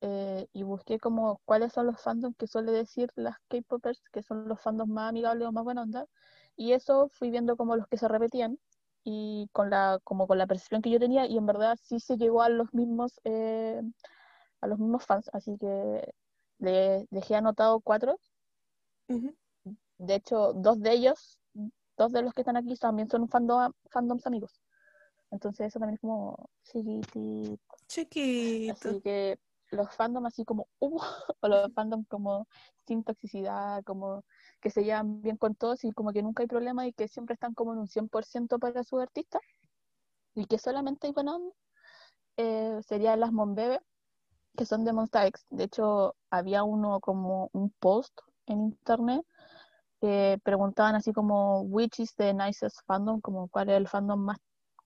eh, 0.01 0.47
y 0.53 0.63
busqué 0.63 0.99
como 0.99 1.41
cuáles 1.45 1.73
son 1.73 1.87
los 1.87 1.99
fandoms 2.01 2.35
que 2.37 2.47
suele 2.47 2.71
decir 2.71 3.09
las 3.15 3.37
K-popers, 3.49 4.01
que 4.11 4.23
son 4.23 4.47
los 4.47 4.61
fandoms 4.61 4.91
más 4.91 5.09
amigables 5.09 5.47
o 5.47 5.51
más 5.51 5.63
buena 5.63 5.83
onda. 5.83 6.05
Y 6.55 6.73
eso 6.73 7.09
fui 7.13 7.31
viendo 7.31 7.57
como 7.57 7.75
los 7.75 7.87
que 7.87 7.97
se 7.97 8.07
repetían 8.07 8.59
y 9.03 9.49
con 9.53 9.69
la, 9.71 9.99
como 10.03 10.27
con 10.27 10.37
la 10.37 10.47
percepción 10.47 10.81
que 10.81 10.89
yo 10.91 10.99
tenía, 10.99 11.25
y 11.27 11.37
en 11.37 11.45
verdad 11.45 11.77
sí 11.81 11.99
se 11.99 12.17
llegó 12.17 12.41
a 12.43 12.49
los 12.49 12.73
mismos, 12.73 13.19
eh, 13.23 13.81
a 14.61 14.67
los 14.67 14.79
mismos 14.79 15.05
fans, 15.05 15.29
así 15.33 15.57
que 15.59 16.13
le 16.59 17.07
dejé 17.11 17.35
anotado 17.35 17.79
cuatro. 17.81 18.19
Ujú. 19.09 19.35
De 19.99 20.15
hecho, 20.15 20.53
dos 20.53 20.79
de 20.79 20.91
ellos, 20.93 21.37
dos 21.97 22.11
de 22.11 22.21
los 22.23 22.33
que 22.33 22.41
están 22.41 22.57
aquí 22.57 22.75
también 22.77 23.09
son 23.09 23.29
fandom, 23.29 23.73
fandoms 23.91 24.25
amigos. 24.25 24.59
Entonces 25.31 25.67
eso 25.67 25.79
también 25.79 25.95
es 25.95 26.01
como 26.01 26.49
chiquitito. 26.63 27.75
Chiquito. 27.87 28.73
Así 28.73 29.01
que 29.01 29.39
los 29.71 29.93
fandoms 29.95 30.27
así 30.27 30.45
como, 30.45 30.67
uh, 30.79 30.99
o 31.41 31.47
los 31.47 31.73
fandoms 31.73 32.07
como 32.07 32.47
sin 32.85 33.03
toxicidad, 33.03 33.83
como 33.83 34.23
que 34.61 34.69
se 34.69 34.83
llevan 34.83 35.21
bien 35.21 35.37
con 35.37 35.55
todos 35.55 35.83
y 35.83 35.91
como 35.91 36.13
que 36.13 36.23
nunca 36.23 36.43
hay 36.43 36.47
problema 36.47 36.87
y 36.87 36.93
que 36.93 37.07
siempre 37.07 37.33
están 37.33 37.53
como 37.53 37.73
en 37.73 37.79
un 37.79 37.87
100% 37.87 38.59
para 38.59 38.83
sus 38.83 39.01
artistas 39.01 39.41
y 40.35 40.45
que 40.45 40.57
solamente 40.57 41.07
hay 41.07 41.13
buena 41.13 41.35
onda, 41.35 41.55
eh, 42.37 42.79
serían 42.85 43.19
las 43.19 43.31
Monbebe, 43.31 43.79
que 44.55 44.65
son 44.65 44.85
de 44.85 44.93
Monsta 44.93 45.25
X. 45.27 45.45
De 45.49 45.65
hecho, 45.65 46.15
había 46.29 46.63
uno 46.63 46.99
como 46.99 47.49
un 47.53 47.71
post 47.79 48.17
en 48.45 48.61
internet 48.61 49.25
que 49.99 50.39
preguntaban 50.43 50.95
así 50.95 51.11
como, 51.11 51.61
which 51.61 51.99
is 51.99 52.13
the 52.15 52.33
nicest 52.33 52.79
fandom, 52.85 53.19
como 53.19 53.47
cuál 53.47 53.69
es 53.69 53.77
el 53.77 53.87
fandom 53.87 54.19
más 54.19 54.37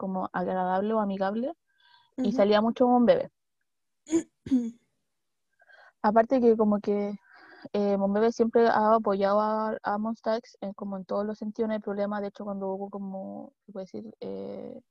como 0.01 0.29
agradable 0.33 0.93
o 0.95 0.99
amigable, 0.99 1.53
y 2.17 2.31
salía 2.31 2.59
mucho 2.59 2.87
Monbebe. 2.87 3.29
Aparte 6.01 6.41
que 6.41 6.57
como 6.57 6.79
que 6.79 7.15
eh, 7.73 7.97
Monbebe 7.97 8.31
siempre 8.31 8.67
ha 8.67 8.95
apoyado 8.95 9.39
a, 9.41 9.77
a 9.83 9.97
Monsta 9.99 10.37
X 10.37 10.57
en, 10.61 10.73
como 10.73 10.97
en 10.97 11.05
todos 11.05 11.23
los 11.23 11.37
sentidos, 11.37 11.67
no 11.67 11.73
hay 11.75 11.79
problema. 11.79 12.19
De 12.19 12.29
hecho, 12.29 12.43
cuando 12.45 12.73
hubo 12.73 12.89
como, 12.89 13.53
se 13.65 13.71
puede 13.71 13.85
decir, 13.85 14.15
eh, 14.21 14.81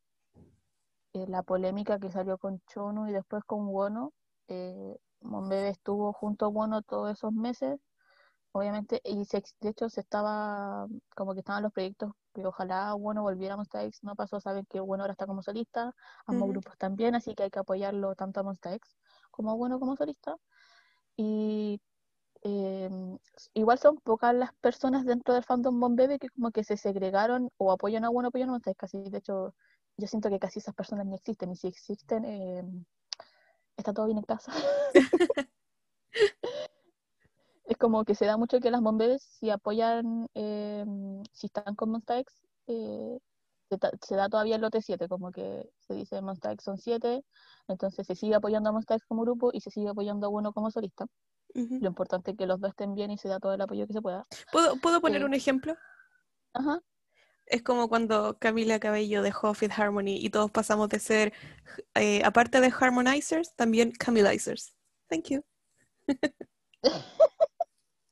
eh, 1.15 1.27
la 1.27 1.43
polémica 1.43 1.99
que 1.99 2.13
salió 2.13 2.39
con 2.39 2.61
Chonu 2.69 3.09
y 3.09 3.13
después 3.13 3.43
con 3.45 3.67
Wono, 3.67 4.13
eh, 4.47 4.97
Monbebe 5.23 5.71
estuvo 5.71 6.13
junto 6.13 6.47
a 6.47 6.49
Wono 6.49 6.83
todos 6.83 7.11
esos 7.11 7.33
meses, 7.33 7.81
obviamente, 8.53 9.01
y 9.05 9.25
se, 9.25 9.43
de 9.61 9.71
hecho 9.71 9.89
se 9.89 10.01
estaba, 10.01 10.87
como 11.15 11.35
que 11.35 11.41
estaban 11.41 11.63
los 11.63 11.73
proyectos 11.73 12.13
que 12.33 12.47
ojalá 12.47 12.95
Wono 12.95 13.23
volviera 13.23 13.55
a 13.55 13.57
Monsta 13.57 13.83
X, 13.85 14.03
no 14.03 14.15
pasó, 14.17 14.41
saben 14.41 14.67
que 14.67 14.81
Wono 14.81 15.03
ahora 15.03 15.13
está 15.13 15.27
como 15.27 15.43
solista, 15.43 15.95
ambos 16.27 16.49
grupos 16.49 16.77
también, 16.79 17.15
así 17.15 17.35
que 17.35 17.45
hay 17.45 17.51
que 17.51 17.59
apoyarlo 17.59 18.15
tanto 18.15 18.41
a 18.41 18.43
Monsta 18.43 18.75
X 18.75 18.97
como 19.31 19.51
a 19.51 19.55
Wono 19.55 19.79
como 19.81 19.97
solista. 19.97 20.37
Y 21.17 21.81
eh, 22.43 22.89
igual 23.55 23.79
son 23.79 23.99
pocas 23.99 24.35
las 24.35 24.55
personas 24.55 25.05
dentro 25.05 25.35
del 25.35 25.45
fandom 25.45 25.79
Bombebe 25.79 26.19
que 26.19 26.31
como 26.31 26.51
que 26.51 26.65
se 26.65 26.77
segregaron 26.77 27.51
o 27.59 27.73
apoyan 27.73 28.05
a 28.05 28.11
uno 28.11 28.29
o 28.29 28.31
apoyan 28.31 28.51
a 28.51 28.57
otro. 28.57 28.75
Casi, 28.75 28.99
de 29.11 29.19
hecho, 29.19 29.55
yo 29.97 30.07
siento 30.07 30.31
que 30.31 30.39
casi 30.39 30.59
esas 30.61 30.75
personas 30.75 31.07
ni 31.07 31.17
existen. 31.17 31.51
Y 31.51 31.57
si 31.57 31.69
existen, 31.69 32.25
eh, 32.25 32.65
está 33.77 33.93
todo 33.93 34.07
bien 34.07 34.19
en 34.19 34.25
casa. 34.25 34.53
es 37.71 37.77
como 37.77 38.05
que 38.05 38.17
se 38.17 38.27
da 38.27 38.37
mucho 38.37 38.59
que 38.59 38.73
las 38.73 38.81
bomberas 38.81 39.23
si 39.23 39.49
apoyan, 39.49 40.27
eh, 40.35 40.85
si 41.33 41.47
están 41.47 41.77
con 41.77 41.91
Monsta 41.91 42.19
X, 42.19 42.43
eh, 42.67 43.19
se, 44.05 44.17
da 44.17 44.29
todavía 44.29 44.57
el 44.57 44.61
lote 44.63 44.83
7, 44.83 45.07
como 45.07 45.31
que 45.31 45.71
se 45.79 45.95
dice 45.95 46.21
Monsta 46.21 46.51
X 46.51 46.65
son 46.65 46.79
7, 46.79 47.23
entonces 47.69 48.05
se 48.05 48.17
sigue 48.17 48.35
apoyando 48.35 48.71
a 48.71 48.73
Monsta 48.73 48.97
X 48.97 49.07
como 49.07 49.23
grupo 49.23 49.51
y 49.53 49.61
se 49.61 49.71
sigue 49.71 49.89
apoyando 49.89 50.27
a 50.27 50.31
uno 50.31 50.53
como 50.53 50.73
solista. 50.73 51.07
Lo 51.55 51.87
importante 51.87 52.33
es 52.33 52.37
que 52.37 52.47
los 52.47 52.61
dos 52.61 52.71
estén 52.71 52.95
bien 52.97 53.13
y 53.13 53.19
se 53.19 53.29
da 53.29 53.39
todo 53.39 53.55
el 53.55 53.61
apoyo 53.61 53.87
que 53.87 53.93
se 53.93 54.03
pueda. 54.03 54.27
¿Puedo, 54.51 54.77
¿Puedo 54.77 55.01
poner 55.01 55.23
Eh, 55.23 55.25
un 55.25 55.35
ejemplo? 55.35 55.77
Ajá. 56.53 56.81
Es 57.47 57.63
como 57.63 57.89
cuando 57.89 58.37
Camila 58.41 58.81
Cabello 58.81 59.23
dejó 59.23 59.55
Fifth 59.55 59.79
Harmony 59.79 60.17
y 60.17 60.31
todos 60.31 60.51
pasamos 60.51 60.89
de 60.89 60.99
ser, 60.99 61.33
eh, 61.95 62.23
aparte 62.25 62.61
de 62.61 62.73
harmonizers, 62.77 63.55
también 63.55 63.93
Camilizers. 63.93 64.75
Thank 65.09 65.29
you. 65.29 65.45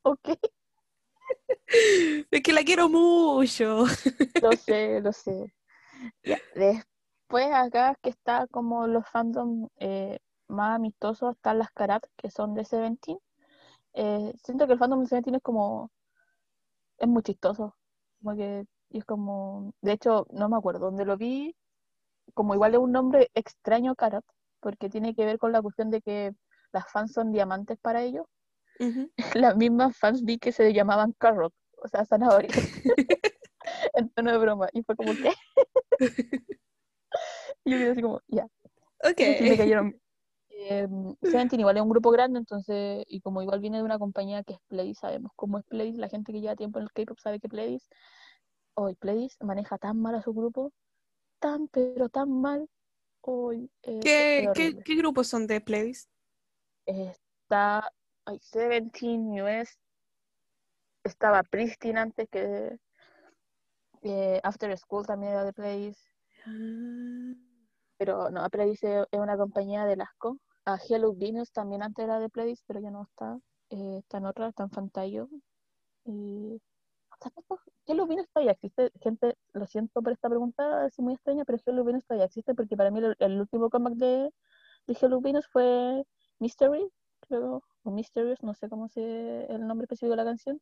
Ok, 0.09 0.29
Es 2.31 2.43
que 2.43 2.53
la 2.53 2.63
quiero 2.63 2.89
mucho. 2.89 3.85
lo 4.43 4.53
sé, 4.53 5.01
lo 5.01 5.13
sé. 5.13 5.53
Ya, 6.25 6.39
Después 6.55 7.53
acá 7.53 7.95
que 8.01 8.09
está 8.09 8.47
como 8.47 8.87
los 8.87 9.07
fandom 9.11 9.69
eh, 9.77 10.19
más 10.49 10.77
amistosos, 10.77 11.37
están 11.37 11.59
las 11.59 11.71
Karat, 11.73 12.07
que 12.17 12.31
son 12.31 12.55
de 12.55 12.65
Seventeen. 12.65 13.19
Eh, 13.93 14.33
siento 14.43 14.67
que 14.67 14.75
el 14.75 14.79
fandom 14.79 15.01
de 15.01 15.07
Seventeen 15.09 15.35
es 15.37 15.43
como, 15.43 15.91
es 16.99 17.09
muy 17.09 17.23
chistoso. 17.23 17.77
Como 18.23 18.37
que 18.37 18.65
y 18.91 18.99
es 18.99 19.05
como, 19.05 19.75
de 19.83 19.93
hecho, 19.93 20.27
no 20.31 20.49
me 20.49 20.57
acuerdo 20.57 20.87
dónde 20.87 21.05
lo 21.05 21.19
vi, 21.19 21.55
como 22.35 22.55
igual 22.55 22.75
es 22.75 22.81
un 22.81 22.93
nombre 22.93 23.31
extraño 23.35 23.95
Karat, 23.95 24.25
porque 24.61 24.89
tiene 24.89 25.15
que 25.15 25.27
ver 25.27 25.39
con 25.39 25.53
la 25.53 25.61
cuestión 25.61 25.91
de 25.91 26.01
que 26.01 26.33
las 26.73 26.91
fans 26.91 27.13
son 27.13 27.33
diamantes 27.33 27.79
para 27.81 28.03
ellos. 28.03 28.27
Las 29.35 29.57
mismas 29.57 29.97
fans 29.97 30.25
vi 30.25 30.39
que 30.39 30.53
se 30.53 30.73
llamaban 30.73 31.13
Carrot, 31.19 31.53
o 31.83 31.89
sea, 31.89 32.05
zanahoria. 32.05 32.51
en 33.95 34.09
tono 34.11 34.33
de 34.33 34.39
broma. 34.39 34.69
Y 34.73 34.83
fue 34.83 34.97
como, 34.97 35.13
¿qué? 35.13 35.33
y 37.65 37.71
yo 37.71 37.79
quedé 37.79 37.91
así 37.91 38.03
como, 38.03 38.21
ya. 38.29 38.45
Ok. 39.05 39.21
Y 39.41 39.49
me 39.49 39.57
cayeron. 39.57 40.01
Eh, 40.51 40.89
Seventeen 41.23 41.61
igual 41.61 41.77
es 41.77 41.83
un 41.83 41.89
grupo 41.89 42.11
grande, 42.11 42.39
entonces, 42.41 43.05
y 43.07 43.21
como 43.21 43.43
igual 43.43 43.61
viene 43.61 43.79
de 43.79 43.85
una 43.85 43.99
compañía 43.99 44.43
que 44.43 44.55
es 44.55 44.59
Pledis, 44.67 44.99
sabemos 44.99 45.31
cómo 45.37 45.59
es 45.59 45.65
Pledis, 45.67 45.99
la 45.99 46.09
gente 46.09 46.33
que 46.33 46.41
lleva 46.41 46.57
tiempo 46.57 46.81
en 46.81 46.85
el 46.85 46.93
K-pop 46.93 47.19
sabe 47.21 47.39
que 47.39 47.49
Pledis, 47.49 47.89
hoy 48.75 48.97
Pledis 48.97 49.37
maneja 49.41 49.79
tan 49.79 50.01
mal 50.01 50.17
a 50.17 50.23
su 50.23 50.35
grupo, 50.35 50.73
tan, 51.39 51.69
pero 51.69 52.09
tan 52.09 52.41
mal, 52.41 52.69
hoy 53.21 53.71
¿Qué, 53.83 54.49
qué, 54.53 54.83
qué 54.85 54.95
grupos 54.97 55.29
son 55.29 55.47
de 55.47 55.61
playlist? 55.61 56.11
Está, 56.87 57.93
hay 58.29 58.39
Seventeen, 58.41 59.41
US, 59.41 59.79
estaba 61.03 61.43
Pristine 61.43 61.99
antes 61.99 62.29
que 62.29 62.79
eh, 64.03 64.41
After 64.43 64.77
School 64.77 65.07
también 65.07 65.33
era 65.33 65.45
de 65.45 65.55
Pledis, 65.55 65.97
pero 67.97 68.31
no, 68.31 68.47
Pledis 68.51 68.85
es 68.85 69.07
una 69.13 69.37
compañía 69.39 69.87
de 69.87 69.97
Lasco. 69.97 70.39
A 70.67 70.77
Hello 70.77 71.15
Venus 71.15 71.53
también 71.53 71.83
antes 71.83 72.05
era 72.05 72.21
de 72.21 72.29
Pledis, 72.29 72.63
pero 72.67 72.81
ya 72.81 72.91
no 72.91 73.05
está. 73.05 73.39
Eh, 73.71 73.99
está 74.01 74.19
en 74.19 74.27
otra, 74.27 74.49
está 74.49 74.65
en 74.65 74.71
Fantayo. 74.71 75.29
Y 76.05 76.61
Hello 77.87 78.07
Venus 78.07 78.29
todavía 78.29 78.53
existe. 78.53 78.93
Gente, 79.01 79.37
lo 79.55 79.67
siento 79.67 80.03
por 80.03 80.13
esta 80.13 80.29
pregunta, 80.29 80.87
es 80.87 80.99
muy 80.99 81.15
extraña, 81.15 81.45
pero 81.47 81.59
Hello 81.65 81.83
Venus 81.83 82.05
todavía 82.05 82.27
existe 82.27 82.55
porque 82.55 82.77
para 82.77 82.91
mí 82.91 83.01
el, 83.19 83.41
último 83.41 83.71
comeback 83.71 83.95
de, 83.95 84.31
de 84.87 84.99
Hello 85.01 85.21
Venus 85.23 85.47
fue 85.51 86.05
Mystery, 86.39 86.91
creo, 87.21 87.63
Mysterious, 87.85 88.43
no 88.43 88.55
sé 88.55 88.69
cómo 88.69 88.89
se 88.89 89.47
el 89.47 89.67
nombre 89.67 89.85
específico 89.85 90.11
de 90.13 90.17
la 90.17 90.25
canción. 90.25 90.61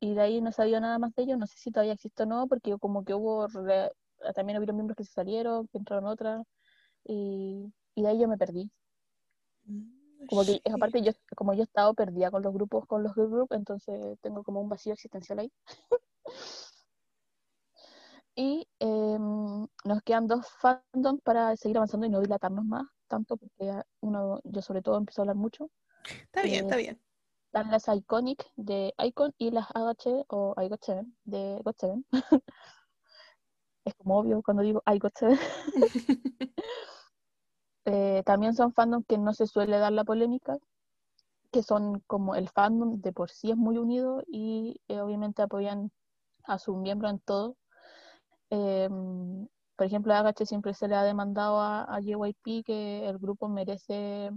Y 0.00 0.14
de 0.14 0.20
ahí 0.22 0.40
no 0.40 0.52
sabía 0.52 0.80
nada 0.80 0.98
más 0.98 1.14
de 1.14 1.22
ellos, 1.24 1.38
no 1.38 1.46
sé 1.46 1.58
si 1.58 1.70
todavía 1.72 1.94
existe 1.94 2.24
o 2.24 2.26
no, 2.26 2.46
porque 2.48 2.76
como 2.78 3.04
que 3.04 3.14
hubo, 3.14 3.46
re- 3.48 3.90
también 4.34 4.58
hubieron 4.58 4.76
miembros 4.76 4.96
que 4.96 5.04
se 5.04 5.12
salieron, 5.12 5.68
que 5.68 5.78
entraron 5.78 6.06
otras, 6.06 6.44
y, 7.04 7.72
y 7.96 8.02
de 8.02 8.08
ahí 8.08 8.18
yo 8.20 8.28
me 8.28 8.38
perdí. 8.38 8.70
Como 10.28 10.44
que, 10.44 10.52
Shit. 10.54 10.66
aparte, 10.72 11.02
yo, 11.02 11.12
como 11.36 11.54
yo 11.54 11.60
he 11.60 11.64
estado 11.64 11.94
perdida 11.94 12.30
con 12.30 12.42
los 12.42 12.52
grupos, 12.52 12.86
con 12.86 13.02
los 13.02 13.14
group, 13.14 13.48
entonces 13.52 14.18
tengo 14.20 14.42
como 14.42 14.60
un 14.60 14.68
vacío 14.68 14.92
existencial 14.92 15.38
ahí. 15.38 15.52
y 18.34 18.66
em, 18.80 19.66
nos 19.84 20.02
quedan 20.04 20.26
dos 20.26 20.46
fandoms 20.60 21.22
para 21.22 21.56
seguir 21.56 21.76
avanzando 21.78 22.06
y 22.06 22.10
no 22.10 22.20
dilatarnos 22.20 22.64
más 22.64 22.86
tanto, 23.08 23.36
porque 23.36 23.72
uno, 24.00 24.40
yo 24.44 24.62
sobre 24.62 24.82
todo 24.82 24.96
empiezo 24.98 25.22
a 25.22 25.24
hablar 25.24 25.36
mucho. 25.36 25.70
Está 26.08 26.42
bien, 26.42 26.60
está 26.60 26.76
Eh, 26.76 26.76
bien. 26.76 27.00
Están 27.46 27.70
las 27.70 27.88
Iconic 27.88 28.44
de 28.56 28.94
Icon 28.98 29.32
y 29.38 29.50
las 29.50 29.66
AH 29.74 30.24
o 30.28 30.54
I 30.60 30.68
Got 30.68 30.84
Seven 30.84 31.16
de 31.24 31.60
Got 31.64 31.78
Seven. 31.78 32.06
es 33.84 33.94
como 33.94 34.18
obvio 34.18 34.42
cuando 34.42 34.62
digo 34.62 34.82
I 34.86 34.98
Got 34.98 35.16
Seven. 35.18 35.38
Eh, 37.88 38.22
también 38.26 38.52
son 38.54 38.72
fandom 38.72 39.04
que 39.04 39.16
no 39.16 39.32
se 39.32 39.46
suele 39.46 39.78
dar 39.78 39.92
la 39.92 40.02
polémica, 40.04 40.58
que 41.52 41.62
son 41.62 42.00
como 42.08 42.34
el 42.34 42.48
fandom 42.48 43.00
de 43.00 43.12
por 43.12 43.30
sí 43.30 43.50
es 43.52 43.56
muy 43.56 43.78
unido 43.78 44.22
y 44.26 44.80
eh, 44.88 45.00
obviamente 45.00 45.42
apoyan 45.42 45.92
a 46.44 46.58
sus 46.58 46.76
miembros 46.76 47.12
en 47.12 47.20
todo. 47.20 47.56
Eh, 48.50 48.88
por 49.76 49.86
ejemplo, 49.86 50.14
a 50.14 50.18
Agache 50.18 50.46
siempre 50.46 50.74
se 50.74 50.88
le 50.88 50.96
ha 50.96 51.04
demandado 51.04 51.60
a, 51.60 51.84
a 51.84 52.00
JYP 52.00 52.64
que 52.64 53.08
el 53.08 53.18
grupo 53.18 53.48
merece 53.48 54.30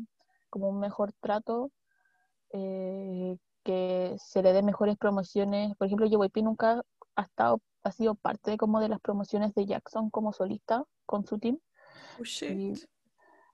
como 0.50 0.70
un 0.70 0.80
mejor 0.80 1.14
trato, 1.20 1.72
eh, 2.52 3.38
que 3.64 4.16
se 4.18 4.42
le 4.42 4.54
dé 4.54 4.64
mejores 4.64 4.98
promociones. 4.98 5.76
Por 5.78 5.88
ejemplo, 5.88 6.08
JYP 6.08 6.42
nunca 6.44 6.82
ha 7.16 7.22
estado, 7.22 7.62
ha 7.84 7.92
sido 7.92 8.16
parte 8.16 8.58
como 8.58 8.80
de 8.80 8.90
las 8.90 9.00
promociones 9.00 9.54
de 9.54 9.66
Jackson 9.66 10.10
como 10.10 10.34
solista 10.34 10.84
con 11.06 11.26
su 11.26 11.40
team. 11.40 11.60
Oh. 12.20 12.24
Y 12.46 12.74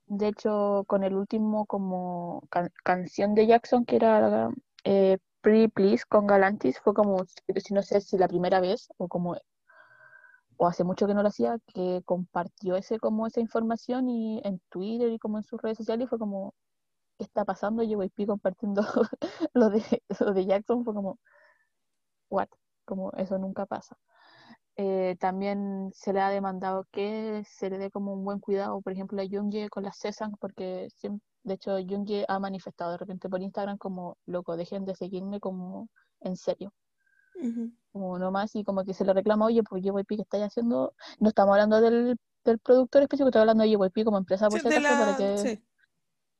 de 0.07 0.27
hecho, 0.27 0.83
con 0.87 1.03
el 1.03 1.15
último 1.15 1.65
como 1.65 2.41
can- 2.49 2.71
canción 2.83 3.35
de 3.35 3.47
Jackson, 3.47 3.85
que 3.85 3.95
era 3.95 4.49
eh, 4.83 5.17
Pretty 5.41 5.67
Please 5.69 6.03
con 6.07 6.27
Galantis, 6.27 6.79
fue 6.79 6.93
como, 6.93 7.25
si 7.57 7.73
no 7.73 7.81
sé 7.81 8.01
si 8.01 8.17
la 8.17 8.27
primera 8.27 8.59
vez 8.59 8.87
o 8.97 9.07
como 9.07 9.35
o 10.57 10.67
hace 10.67 10.83
mucho 10.83 11.07
que 11.07 11.13
no 11.13 11.21
lo 11.21 11.29
hacía, 11.29 11.57
que 11.73 12.01
compartió 12.05 12.75
ese 12.75 12.99
como 12.99 13.27
esa 13.27 13.41
información 13.41 14.09
y 14.09 14.41
en 14.43 14.61
Twitter 14.69 15.11
y 15.11 15.19
como 15.19 15.37
en 15.37 15.43
sus 15.43 15.61
redes 15.61 15.77
sociales 15.77 16.05
y 16.05 16.07
fue 16.07 16.19
como, 16.19 16.53
¿qué 17.17 17.23
está 17.25 17.45
pasando? 17.45 17.83
JYP 17.83 18.27
compartiendo 18.27 18.81
lo 19.53 19.69
de, 19.69 19.83
lo 20.19 20.33
de 20.33 20.45
Jackson 20.45 20.83
fue 20.85 20.93
como, 20.93 21.19
what? 22.29 22.47
Como 22.85 23.11
eso 23.13 23.37
nunca 23.37 23.65
pasa. 23.65 23.97
Eh, 24.77 25.15
también 25.19 25.91
se 25.93 26.13
le 26.13 26.21
ha 26.21 26.29
demandado 26.29 26.85
que 26.91 27.43
se 27.47 27.69
le 27.69 27.77
dé 27.79 27.91
como 27.91 28.13
un 28.13 28.25
buen 28.25 28.39
cuidado, 28.39 28.81
por 28.81 28.93
ejemplo, 28.93 29.21
a 29.21 29.25
Jungye 29.29 29.69
con 29.69 29.83
las 29.83 29.97
Sesang, 29.99 30.35
porque 30.39 30.89
siem- 31.01 31.21
de 31.43 31.55
hecho 31.55 31.77
Jungye 31.87 32.25
ha 32.27 32.39
manifestado 32.39 32.91
de 32.93 32.97
repente 32.99 33.29
por 33.29 33.41
Instagram 33.41 33.77
como, 33.77 34.17
loco, 34.25 34.57
dejen 34.57 34.85
de 34.85 34.95
seguirme 34.95 35.39
como 35.39 35.89
en 36.21 36.37
serio, 36.37 36.73
Ujú. 37.35 37.71
como 37.91 38.19
nomás, 38.19 38.55
y 38.55 38.63
como 38.63 38.83
que 38.83 38.93
se 38.93 39.05
le 39.05 39.13
reclama, 39.13 39.45
oye, 39.45 39.63
pues 39.63 39.81
JYP, 39.83 40.15
¿qué 40.17 40.21
estáis 40.23 40.43
haciendo? 40.45 40.93
No 41.19 41.29
estamos 41.29 41.53
hablando 41.53 41.79
del, 41.81 42.17
del 42.43 42.59
productor 42.59 43.03
específico, 43.03 43.29
estoy 43.29 43.41
hablando 43.41 43.63
de 43.63 43.69
JYP 43.69 44.03
como 44.03 44.17
empresa, 44.17 44.49
por 44.49 44.59
Sí, 44.59 44.67
si 44.67 44.73
para 44.73 45.15
que 45.15 45.37
sí. 45.41 45.63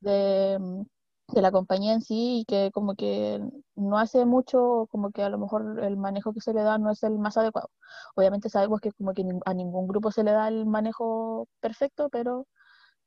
De, 0.00 0.58
mm, 0.60 0.82
de 1.28 1.42
la 1.42 1.50
compañía 1.52 1.92
en 1.92 2.02
sí 2.02 2.40
y 2.40 2.44
que 2.44 2.70
como 2.72 2.94
que 2.94 3.40
no 3.74 3.98
hace 3.98 4.24
mucho, 4.24 4.86
como 4.90 5.10
que 5.10 5.22
a 5.22 5.28
lo 5.28 5.38
mejor 5.38 5.80
el 5.82 5.96
manejo 5.96 6.32
que 6.32 6.40
se 6.40 6.52
le 6.54 6.62
da 6.62 6.78
no 6.78 6.90
es 6.90 7.02
el 7.02 7.18
más 7.18 7.36
adecuado. 7.36 7.70
Obviamente 8.14 8.48
sabemos 8.48 8.80
que 8.80 8.92
como 8.92 9.12
que 9.14 9.24
a 9.44 9.54
ningún 9.54 9.88
grupo 9.88 10.10
se 10.12 10.24
le 10.24 10.32
da 10.32 10.48
el 10.48 10.66
manejo 10.66 11.48
perfecto, 11.60 12.08
pero 12.10 12.46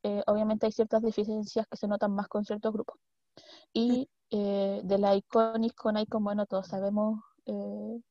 eh, 0.04 0.24
obviamente 0.28 0.66
hay 0.66 0.72
ciertas 0.72 1.02
deficiencias 1.02 1.68
que 1.68 1.78
se 1.78 1.88
notan 1.88 2.14
más 2.14 2.28
con 2.28 2.46
ciertos 2.46 2.74
grupos. 2.74 2.98
Y 3.74 4.10
eh, 4.32 4.82
de 4.84 4.98
la 5.00 5.16
Iconic 5.16 5.76
con 5.76 5.98
Icon, 5.98 6.24
bueno, 6.24 6.46
todos 6.46 6.68
sabemos 6.68 7.22
eh, 7.46 8.02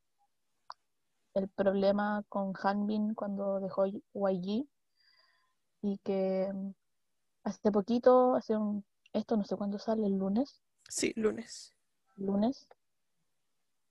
el 1.35 1.49
problema 1.49 2.23
con 2.29 2.53
Hanbin 2.61 3.15
cuando 3.15 3.61
dejó 3.61 3.87
YG 3.87 4.67
y 5.83 5.99
que 5.99 6.51
mm, 6.53 6.71
hace 7.49 7.71
poquito, 7.73 8.35
hace 8.35 8.57
un, 8.57 8.85
esto 9.13 9.37
no 9.37 9.45
sé 9.45 9.57
cuándo 9.57 9.79
sale, 9.79 10.07
el 10.07 10.17
lunes, 10.19 10.63
Sí, 10.89 11.13
lunes. 11.17 11.75
lunes. 12.17 12.67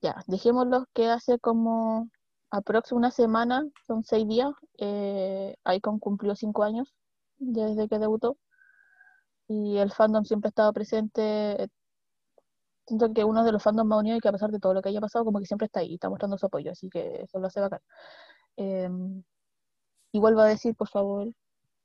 Ya, 0.01 0.23
dejémoslo 0.27 0.85
que 0.93 1.09
hace 1.09 1.39
como 1.39 2.09
aprox 2.51 2.91
una 2.91 3.11
semana, 3.11 3.67
son 3.85 4.03
seis 4.03 4.27
días, 4.27 4.51
eh, 4.77 5.55
Icon 5.75 5.99
cumplió 5.99 6.35
cinco 6.35 6.63
años 6.63 6.93
desde 7.37 7.87
que 7.87 7.99
debutó 7.99 8.37
y 9.47 9.77
el 9.77 9.91
fandom 9.91 10.23
siempre 10.25 10.47
ha 10.47 10.51
estado 10.51 10.73
presente. 10.73 11.69
Siento 12.85 13.13
que 13.13 13.23
uno 13.23 13.43
de 13.43 13.51
los 13.51 13.61
fandoms 13.63 13.87
más 13.89 13.99
unidos 13.99 14.17
y 14.19 14.21
que 14.21 14.29
a 14.29 14.31
pesar 14.31 14.51
de 14.51 14.59
todo 14.59 14.73
lo 14.73 14.81
que 14.81 14.89
haya 14.89 15.01
pasado, 15.01 15.25
como 15.25 15.39
que 15.39 15.45
siempre 15.45 15.65
está 15.65 15.81
ahí, 15.81 15.95
está 15.95 16.09
mostrando 16.09 16.37
su 16.37 16.45
apoyo, 16.45 16.71
así 16.71 16.89
que 16.89 17.21
eso 17.23 17.39
lo 17.39 17.47
hace 17.47 17.59
bacán. 17.61 17.81
Eh, 18.57 18.89
y 20.11 20.19
vuelvo 20.19 20.41
a 20.41 20.45
decir, 20.47 20.75
por 20.75 20.89
favor, 20.89 21.27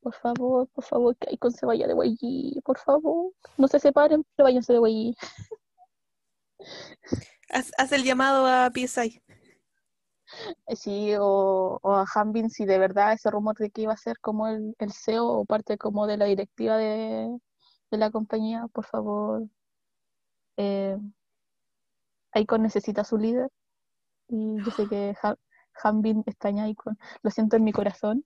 por 0.03 0.15
favor, 0.15 0.69
por 0.69 0.85
favor, 0.85 1.17
que 1.17 1.33
Icon 1.35 1.53
se 1.53 1.65
vaya 1.67 1.87
de 1.87 1.95
YG, 1.95 2.63
por 2.63 2.79
favor, 2.79 3.33
no 3.57 3.69
se 3.69 3.79
separen, 3.79 4.25
pero 4.37 4.45
váyanse 4.45 4.73
de 4.73 4.81
YG. 4.81 5.17
Haz, 7.51 7.71
haz 7.77 7.93
el 7.93 8.03
llamado 8.05 8.47
a 8.47 8.71
PSI. 8.71 9.21
Eh, 10.67 10.77
Sí, 10.77 11.13
o, 11.21 11.79
o 11.83 11.93
a 11.93 12.07
Hanbin 12.15 12.49
si 12.51 12.65
de 12.65 12.79
verdad 12.79 13.13
ese 13.13 13.31
rumor 13.31 13.57
de 13.59 13.71
que 13.71 13.83
iba 13.83 13.93
a 13.93 13.97
ser 13.97 14.19
como 14.21 14.49
el, 14.49 14.75
el 14.79 14.93
CEO 14.93 15.27
o 15.27 15.45
parte 15.45 15.77
como 15.77 16.07
de 16.07 16.17
la 16.17 16.25
directiva 16.25 16.77
de, 16.79 17.29
de 17.91 17.99
la 17.99 18.11
compañía, 18.11 18.67
por 18.73 18.87
favor. 18.87 19.43
Eh, 20.57 20.97
Icon 22.35 22.63
necesita 22.63 23.03
a 23.03 23.05
su 23.05 23.19
líder 23.19 23.51
y 24.29 24.57
yo 24.65 24.71
sé 24.71 24.89
que 24.89 25.15
Ha- 25.23 25.37
Hanbin 25.83 26.23
extraña 26.27 26.65
a 26.65 26.69
Icon. 26.69 26.99
Lo 27.23 27.31
siento 27.31 27.57
en 27.57 27.65
mi 27.65 27.73
corazón, 27.73 28.25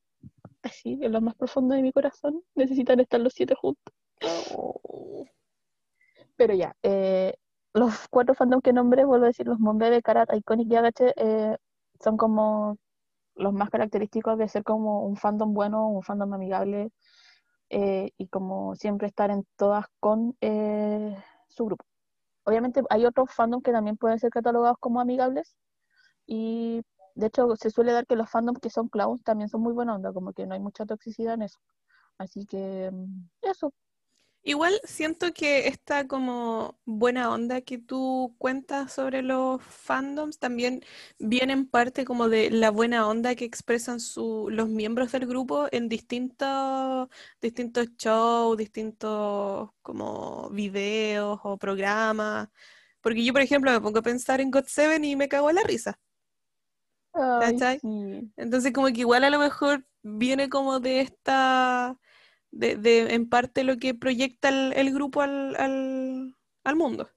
así, 0.66 0.98
en 1.02 1.12
lo 1.12 1.20
más 1.20 1.34
profundo 1.34 1.74
de 1.74 1.82
mi 1.82 1.92
corazón, 1.92 2.42
necesitan 2.54 3.00
estar 3.00 3.20
los 3.20 3.32
siete 3.34 3.54
juntos. 3.54 3.94
Pero 6.36 6.54
ya, 6.54 6.76
eh, 6.82 7.34
los 7.72 8.08
cuatro 8.10 8.34
fandoms 8.34 8.62
que 8.62 8.72
nombré, 8.72 9.04
vuelvo 9.04 9.24
a 9.24 9.28
decir, 9.28 9.46
los 9.46 9.58
Monbebe, 9.58 10.02
Karat, 10.02 10.32
Iconic 10.34 10.70
y 10.70 10.76
Agache, 10.76 11.12
eh, 11.16 11.56
son 12.00 12.16
como 12.16 12.78
los 13.34 13.52
más 13.52 13.70
característicos 13.70 14.38
de 14.38 14.48
ser 14.48 14.64
como 14.64 15.02
un 15.04 15.16
fandom 15.16 15.52
bueno, 15.52 15.88
un 15.88 16.02
fandom 16.02 16.32
amigable 16.32 16.90
eh, 17.70 18.10
y 18.16 18.28
como 18.28 18.74
siempre 18.76 19.08
estar 19.08 19.30
en 19.30 19.46
todas 19.56 19.86
con 20.00 20.36
eh, 20.40 21.16
su 21.48 21.66
grupo. 21.66 21.84
Obviamente 22.44 22.82
hay 22.90 23.04
otros 23.04 23.30
fandoms 23.32 23.62
que 23.62 23.72
también 23.72 23.96
pueden 23.96 24.18
ser 24.18 24.30
catalogados 24.30 24.78
como 24.80 25.00
amigables 25.00 25.56
y 26.26 26.82
de 27.16 27.28
hecho 27.28 27.56
se 27.56 27.70
suele 27.72 27.92
dar 27.92 28.06
que 28.06 28.16
los 28.16 28.30
fandoms 28.30 28.60
que 28.60 28.70
son 28.70 28.88
clowns 28.88 29.24
también 29.24 29.48
son 29.50 29.62
muy 29.62 29.74
buena 29.74 29.96
onda, 29.96 30.12
como 30.14 30.32
que 30.34 30.46
no 30.46 30.54
hay 30.54 30.60
mucha 30.60 30.86
toxicidad 30.86 31.34
en 31.34 31.42
eso. 31.44 31.58
Así 32.18 32.46
que 32.46 32.90
mm, 32.92 33.28
eso, 33.42 33.72
Igual 34.42 34.80
siento 34.84 35.32
que 35.34 35.66
esta 35.66 36.06
como 36.06 36.78
buena 36.84 37.32
onda 37.32 37.62
que 37.62 37.78
tú 37.78 38.36
cuentas 38.38 38.92
sobre 38.92 39.22
los 39.22 39.60
fandoms 39.62 40.38
también 40.38 40.82
viene 41.18 41.52
en 41.52 41.66
parte 41.68 42.04
como 42.04 42.28
de 42.28 42.50
la 42.50 42.70
buena 42.70 43.08
onda 43.08 43.34
que 43.34 43.44
expresan 43.44 43.98
su- 43.98 44.46
los 44.50 44.68
miembros 44.68 45.10
del 45.10 45.26
grupo 45.26 45.66
en 45.72 45.88
distintos, 45.88 47.08
distintos 47.40 47.88
shows, 47.98 48.56
distintos 48.56 49.70
como 49.82 50.48
videos 50.50 51.40
o 51.42 51.58
programas. 51.58 52.48
Porque 53.00 53.24
yo, 53.24 53.32
por 53.32 53.42
ejemplo, 53.42 53.72
me 53.72 53.80
pongo 53.80 53.98
a 53.98 54.02
pensar 54.02 54.40
en 54.40 54.50
God7 54.52 55.04
y 55.08 55.16
me 55.16 55.28
cago 55.28 55.50
en 55.50 55.56
la 55.56 55.62
risa. 55.64 55.98
Ay, 57.16 57.52
¿Cachai? 57.52 57.78
sí. 57.80 58.32
Entonces 58.36 58.72
como 58.72 58.88
que 58.88 59.00
igual 59.00 59.24
a 59.24 59.30
lo 59.30 59.38
mejor 59.38 59.86
viene 60.02 60.48
como 60.48 60.80
de 60.80 61.00
esta, 61.00 61.98
de, 62.50 62.76
de 62.76 63.14
en 63.14 63.28
parte 63.28 63.64
lo 63.64 63.76
que 63.78 63.94
proyecta 63.94 64.48
el, 64.50 64.72
el 64.74 64.92
grupo 64.92 65.22
al, 65.22 65.56
al, 65.56 66.36
al 66.64 66.76
mundo. 66.76 67.10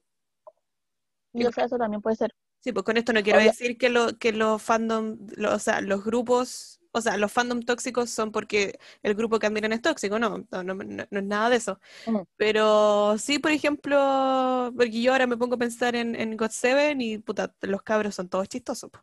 Y 1.32 1.44
o 1.44 1.52
sea, 1.52 1.64
eso 1.64 1.78
también 1.78 2.02
puede 2.02 2.16
ser. 2.16 2.34
Sí, 2.60 2.72
pues 2.72 2.84
con 2.84 2.96
esto 2.96 3.12
no 3.12 3.22
quiero 3.22 3.38
decir 3.40 3.78
que, 3.78 3.88
lo, 3.88 4.18
que 4.18 4.32
los 4.32 4.60
fandom, 4.62 5.16
lo- 5.36 5.54
o 5.54 5.58
sea, 5.58 5.80
los 5.80 6.04
grupos, 6.04 6.80
o 6.92 7.00
sea, 7.00 7.16
los 7.16 7.32
fandom 7.32 7.62
tóxicos 7.62 8.10
son 8.10 8.32
porque 8.32 8.78
el 9.02 9.14
grupo 9.14 9.38
que 9.38 9.46
admiran 9.46 9.72
es 9.72 9.80
tóxico, 9.80 10.18
no, 10.18 10.46
no, 10.50 10.62
no- 10.62 11.02
es 11.10 11.22
nada 11.24 11.48
de 11.48 11.56
eso. 11.56 11.80
Mm. 12.06 12.18
Pero 12.36 13.16
sí, 13.18 13.38
por 13.38 13.52
ejemplo, 13.52 14.72
porque 14.76 15.00
yo 15.02 15.12
ahora 15.12 15.26
me 15.26 15.36
pongo 15.38 15.54
a 15.54 15.58
pensar 15.58 15.96
en, 15.96 16.14
en 16.16 16.36
GOT7 16.36 16.96
y 17.02 17.18
puta, 17.18 17.54
los 17.62 17.82
cabros 17.82 18.14
son 18.14 18.28
todos 18.28 18.48
chistosos. 18.48 18.90
po. 18.90 19.00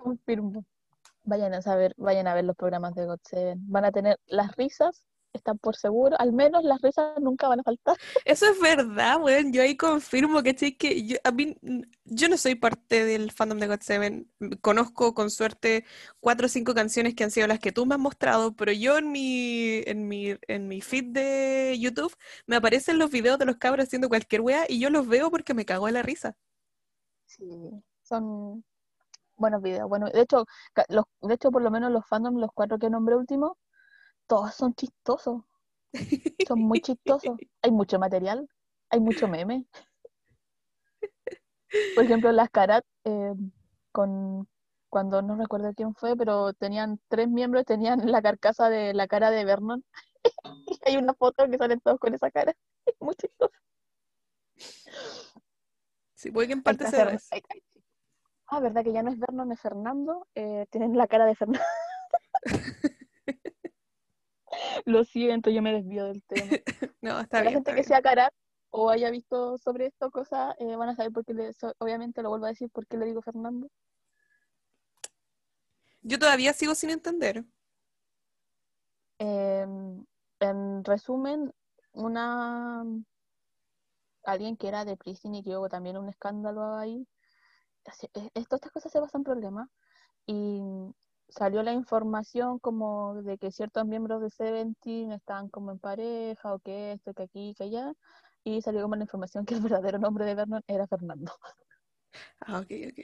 Confirmo. 0.00 0.64
Vayan 1.24 1.54
a 1.54 1.62
saber, 1.62 1.94
vayan 1.98 2.26
a 2.26 2.34
ver 2.34 2.44
los 2.44 2.56
programas 2.56 2.94
de 2.94 3.06
GOT7. 3.06 3.54
Van 3.58 3.84
a 3.84 3.92
tener 3.92 4.18
las 4.26 4.56
risas, 4.56 5.04
están 5.34 5.58
por 5.58 5.76
seguro. 5.76 6.16
Al 6.18 6.32
menos 6.32 6.64
las 6.64 6.80
risas 6.80 7.20
nunca 7.20 7.48
van 7.48 7.60
a 7.60 7.62
faltar. 7.62 7.96
Eso 8.24 8.46
es 8.46 8.58
verdad, 8.60 9.20
weón. 9.22 9.52
Yo 9.52 9.62
ahí 9.62 9.76
confirmo 9.76 10.42
que, 10.42 10.54
que 10.54 11.06
yo, 11.06 11.18
a 11.22 11.30
mí, 11.30 11.56
yo 12.04 12.28
no 12.28 12.36
soy 12.38 12.54
parte 12.54 13.04
del 13.04 13.30
fandom 13.30 13.58
de 13.58 13.68
GOT7. 13.68 14.60
Conozco 14.62 15.14
con 15.14 15.30
suerte 15.30 15.84
cuatro 16.18 16.46
o 16.46 16.48
cinco 16.48 16.74
canciones 16.74 17.14
que 17.14 17.24
han 17.24 17.30
sido 17.30 17.46
las 17.46 17.60
que 17.60 17.72
tú 17.72 17.84
me 17.84 17.94
has 17.94 18.00
mostrado, 18.00 18.56
pero 18.56 18.72
yo 18.72 18.96
en 18.96 19.12
mi, 19.12 19.82
en 19.86 20.08
mi, 20.08 20.34
en 20.48 20.66
mi 20.66 20.80
feed 20.80 21.12
de 21.12 21.76
YouTube 21.78 22.16
me 22.46 22.56
aparecen 22.56 22.98
los 22.98 23.10
videos 23.10 23.38
de 23.38 23.44
los 23.44 23.56
cabros 23.56 23.86
haciendo 23.86 24.08
cualquier 24.08 24.40
wea 24.40 24.64
y 24.66 24.80
yo 24.80 24.88
los 24.88 25.06
veo 25.06 25.30
porque 25.30 25.54
me 25.54 25.66
cago 25.66 25.86
en 25.86 25.94
la 25.94 26.02
risa. 26.02 26.36
Sí, 27.26 27.44
son 28.02 28.64
buenos 29.40 29.62
videos. 29.62 29.88
Bueno, 29.88 30.06
de 30.08 30.20
hecho, 30.20 30.44
los, 30.88 31.04
de 31.22 31.34
hecho, 31.34 31.50
por 31.50 31.62
lo 31.62 31.70
menos 31.70 31.90
los 31.90 32.06
fandoms, 32.06 32.38
los 32.40 32.50
cuatro 32.54 32.78
que 32.78 32.90
nombré 32.90 33.16
último, 33.16 33.58
todos 34.26 34.54
son 34.54 34.74
chistosos. 34.74 35.42
Son 36.46 36.60
muy 36.60 36.80
chistosos. 36.80 37.36
Hay 37.62 37.70
mucho 37.72 37.98
material, 37.98 38.48
hay 38.90 39.00
mucho 39.00 39.28
meme. 39.28 39.66
Por 41.94 42.04
ejemplo, 42.04 42.32
las 42.32 42.50
Karat, 42.50 42.84
eh, 43.04 43.32
con 43.92 44.48
cuando 44.88 45.22
no 45.22 45.36
recuerdo 45.36 45.72
quién 45.74 45.94
fue, 45.94 46.16
pero 46.16 46.52
tenían 46.52 47.00
tres 47.08 47.28
miembros, 47.28 47.64
tenían 47.64 48.10
la 48.10 48.20
carcasa 48.20 48.68
de 48.68 48.92
la 48.92 49.06
cara 49.06 49.30
de 49.30 49.44
Vernon. 49.44 49.84
Y 50.66 50.78
hay 50.84 50.96
una 50.96 51.14
foto 51.14 51.48
que 51.48 51.58
salen 51.58 51.80
todos 51.80 51.98
con 52.00 52.12
esa 52.14 52.30
cara. 52.30 52.54
Muy 53.00 53.14
chistoso. 53.14 53.52
Sí, 56.14 56.30
puede 56.30 56.48
que 56.48 56.52
en 56.54 56.62
parte 56.62 56.84
ahí- 56.86 57.18
ahí- 57.30 57.62
Ah, 58.50 58.60
¿verdad 58.60 58.82
que 58.84 58.92
ya 58.92 59.02
no 59.02 59.10
es 59.10 59.18
Vernon, 59.18 59.52
es 59.52 59.60
Fernando? 59.60 60.26
Eh, 60.34 60.66
tienen 60.70 60.96
la 60.96 61.06
cara 61.06 61.24
de 61.24 61.36
Fernando. 61.36 61.64
Lo 64.84 65.04
siento, 65.04 65.50
yo 65.50 65.62
me 65.62 65.72
desvío 65.72 66.06
del 66.06 66.22
tema. 66.24 66.50
No, 67.02 67.18
está 67.20 67.38
la 67.38 67.42
bien, 67.42 67.54
gente 67.54 67.70
está 67.70 67.70
que 67.70 67.74
bien. 67.76 67.84
sea 67.88 68.02
cara 68.02 68.30
o 68.70 68.90
haya 68.90 69.10
visto 69.10 69.56
sobre 69.56 69.86
esto 69.86 70.10
cosas, 70.10 70.54
eh, 70.58 70.76
van 70.76 70.90
a 70.90 70.94
saber 70.96 71.12
por 71.12 71.24
qué 71.24 71.32
le, 71.32 71.52
so- 71.54 71.72
obviamente 71.78 72.22
lo 72.22 72.28
vuelvo 72.28 72.44
a 72.44 72.50
decir, 72.50 72.68
por 72.70 72.86
qué 72.86 72.98
le 72.98 73.06
digo 73.06 73.22
Fernando. 73.22 73.68
Yo 76.02 76.18
todavía 76.18 76.52
sigo 76.52 76.74
sin 76.74 76.90
entender. 76.90 77.44
Em, 79.18 80.04
en 80.40 80.84
resumen, 80.84 81.52
una 81.92 82.84
alguien 84.24 84.56
que 84.56 84.68
era 84.68 84.84
de 84.84 84.96
prison 84.96 85.34
y 85.34 85.42
que 85.42 85.56
hubo 85.56 85.68
también 85.68 85.96
un 85.96 86.08
escándalo 86.08 86.74
ahí. 86.76 87.06
Eh, 87.84 88.30
esto- 88.34 88.56
estas 88.56 88.72
cosas 88.72 88.92
se 88.92 89.00
basan 89.00 89.20
en 89.20 89.24
problemas 89.24 89.68
y 90.26 90.60
salió 91.28 91.62
la 91.62 91.72
información 91.72 92.58
como 92.58 93.22
de 93.22 93.38
que 93.38 93.50
ciertos 93.52 93.86
miembros 93.86 94.20
de 94.20 94.30
Seventeen 94.30 95.12
estaban 95.12 95.48
como 95.48 95.70
en 95.70 95.78
pareja 95.78 96.54
o 96.54 96.58
que 96.58 96.92
esto, 96.92 97.14
que 97.14 97.22
aquí, 97.24 97.54
que 97.56 97.64
allá 97.64 97.92
y 98.44 98.62
salió 98.62 98.82
como 98.82 98.96
la 98.96 99.02
información 99.04 99.44
que 99.44 99.54
el 99.54 99.60
verdadero 99.60 99.98
nombre 99.98 100.24
de 100.24 100.34
Vernon 100.34 100.62
era 100.66 100.86
Fernando. 100.86 101.32
Ah, 102.40 102.58
ok, 102.60 102.70
ok. 102.90 102.98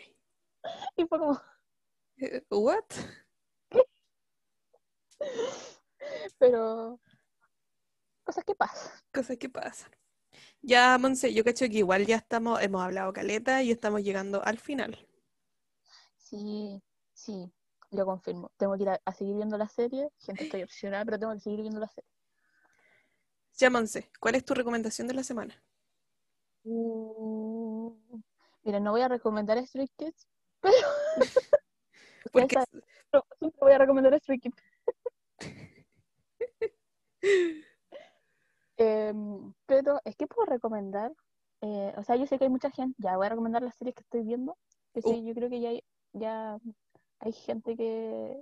Y 0.97 1.07
fue 1.07 1.19
como, 1.19 1.41
Eh, 2.19 2.43
¿What? 2.51 2.85
pero 6.39 7.01
cosas 8.25 8.45
que 8.45 8.55
pasan. 8.55 8.93
Cosas 9.13 9.37
que 9.37 9.49
pasan. 9.49 9.91
Ya, 10.67 10.99
Monse, 10.99 11.33
yo 11.33 11.45
cacho 11.45 11.65
que 11.67 11.79
igual 11.79 12.05
ya 12.07 12.17
estamos, 12.17 12.61
hemos 12.61 12.83
hablado 12.83 13.13
caleta 13.15 13.63
y 13.63 13.71
estamos 13.71 14.03
llegando 14.03 14.45
al 14.45 14.59
final. 14.59 14.99
Sí, 16.19 16.83
sí, 17.15 17.51
lo 17.91 18.05
confirmo. 18.05 18.51
Tengo 18.57 18.77
que 18.77 18.83
ir 18.83 18.89
a, 18.91 19.01
a 19.05 19.13
seguir 19.15 19.37
viendo 19.37 19.57
la 19.57 19.69
serie. 19.69 20.11
Gente, 20.19 20.45
estoy 20.45 20.63
obsesionada, 20.63 21.05
pero 21.05 21.19
tengo 21.19 21.33
que 21.35 21.41
seguir 21.41 21.61
viendo 21.63 21.81
la 21.81 21.89
serie. 21.89 22.09
Ya, 23.59 23.71
Monse, 23.71 24.09
¿cuál 24.21 24.37
es 24.37 24.45
tu 24.45 24.55
recomendación 24.55 25.09
de 25.09 25.15
la 25.15 25.25
semana? 25.25 25.61
Mm, 26.65 27.91
Mira, 28.65 28.81
no 28.81 28.91
voy 28.91 29.03
a 29.03 29.09
recomendar 29.09 29.65
Stray 29.67 29.89
Kids, 29.97 30.27
pero 30.61 30.75
Porque 32.33 32.57
pero 33.11 33.25
siempre 33.39 33.59
voy 33.61 33.73
a 33.73 33.79
recomendar 33.79 34.19
Stray 34.21 34.39
Kids. 34.41 34.63
Em, 38.79 39.53
pero 39.67 40.01
es 40.05 40.17
que 40.17 40.27
puedo 40.27 40.47
recomendar, 40.47 41.13
Eh, 41.63 41.95
o 41.97 42.05
sea, 42.05 42.17
yo 42.17 42.27
sé 42.27 42.39
que 42.39 42.45
hay 42.45 42.51
mucha 42.51 42.71
gente, 42.71 42.95
ya 42.99 43.17
voy 43.17 43.27
a 43.27 43.31
recomendar 43.31 43.63
las 43.63 43.77
series 43.77 43.95
que 43.95 44.03
estoy 44.03 44.23
viendo, 44.25 44.57
que 44.93 45.01
sí, 45.03 45.25
yo 45.25 45.35
creo 45.35 45.49
que 45.51 45.61
ya 45.61 45.71
hay, 45.71 45.83
ya 46.13 46.59
hay 47.21 47.33
gente 47.33 47.77
que 47.77 48.37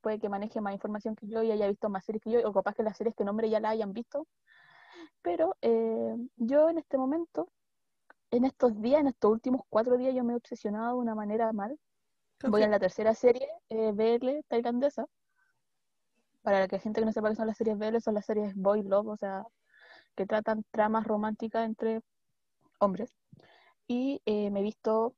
puede 0.00 0.18
que 0.18 0.28
maneje 0.28 0.60
más 0.60 0.74
información 0.74 1.14
que 1.14 1.28
yo 1.28 1.42
y 1.42 1.52
haya 1.52 1.68
visto 1.68 1.88
más 1.88 2.04
series 2.04 2.22
que 2.22 2.30
yo, 2.32 2.40
o 2.48 2.52
capaz 2.52 2.74
que 2.74 2.82
las 2.82 2.96
series 2.96 3.14
que 3.16 3.24
nombre 3.24 3.48
ya 3.48 3.60
la 3.60 3.70
hayan 3.70 3.92
visto, 3.92 4.26
pero 5.22 5.56
eh, 5.62 6.14
yo 6.36 6.68
en 6.70 6.78
este 6.78 6.98
momento, 6.98 7.48
en 8.30 8.44
estos 8.44 8.80
días, 8.80 9.00
en 9.00 9.08
estos 9.08 9.30
últimos 9.32 9.62
cuatro 9.68 9.96
días, 9.96 10.14
yo 10.14 10.24
me 10.24 10.32
he 10.32 10.36
obsesionado 10.36 10.94
de 10.96 11.00
una 11.02 11.14
manera 11.14 11.52
mal. 11.52 11.78
Voy 12.44 12.62
a 12.62 12.68
la 12.68 12.78
tercera 12.80 13.14
serie, 13.14 13.48
eh, 13.68 13.92
BL 13.92 14.42
tailandesa. 14.48 15.06
Para 16.42 16.60
la 16.60 16.68
que 16.68 16.78
gente 16.78 17.00
que 17.00 17.06
no 17.06 17.12
sepa 17.12 17.28
qué 17.30 17.36
son 17.36 17.46
las 17.46 17.56
series 17.56 17.78
BL, 17.78 18.00
son 18.00 18.14
las 18.14 18.26
series 18.26 18.54
Boy 18.56 18.82
Love, 18.82 19.08
o 19.08 19.16
sea, 19.16 19.44
que 20.18 20.26
tratan 20.26 20.64
tramas 20.72 21.06
románticas 21.06 21.64
entre 21.64 22.00
hombres. 22.80 23.14
Y 23.86 24.20
eh, 24.26 24.50
me 24.50 24.58
he 24.58 24.62
visto 24.64 25.14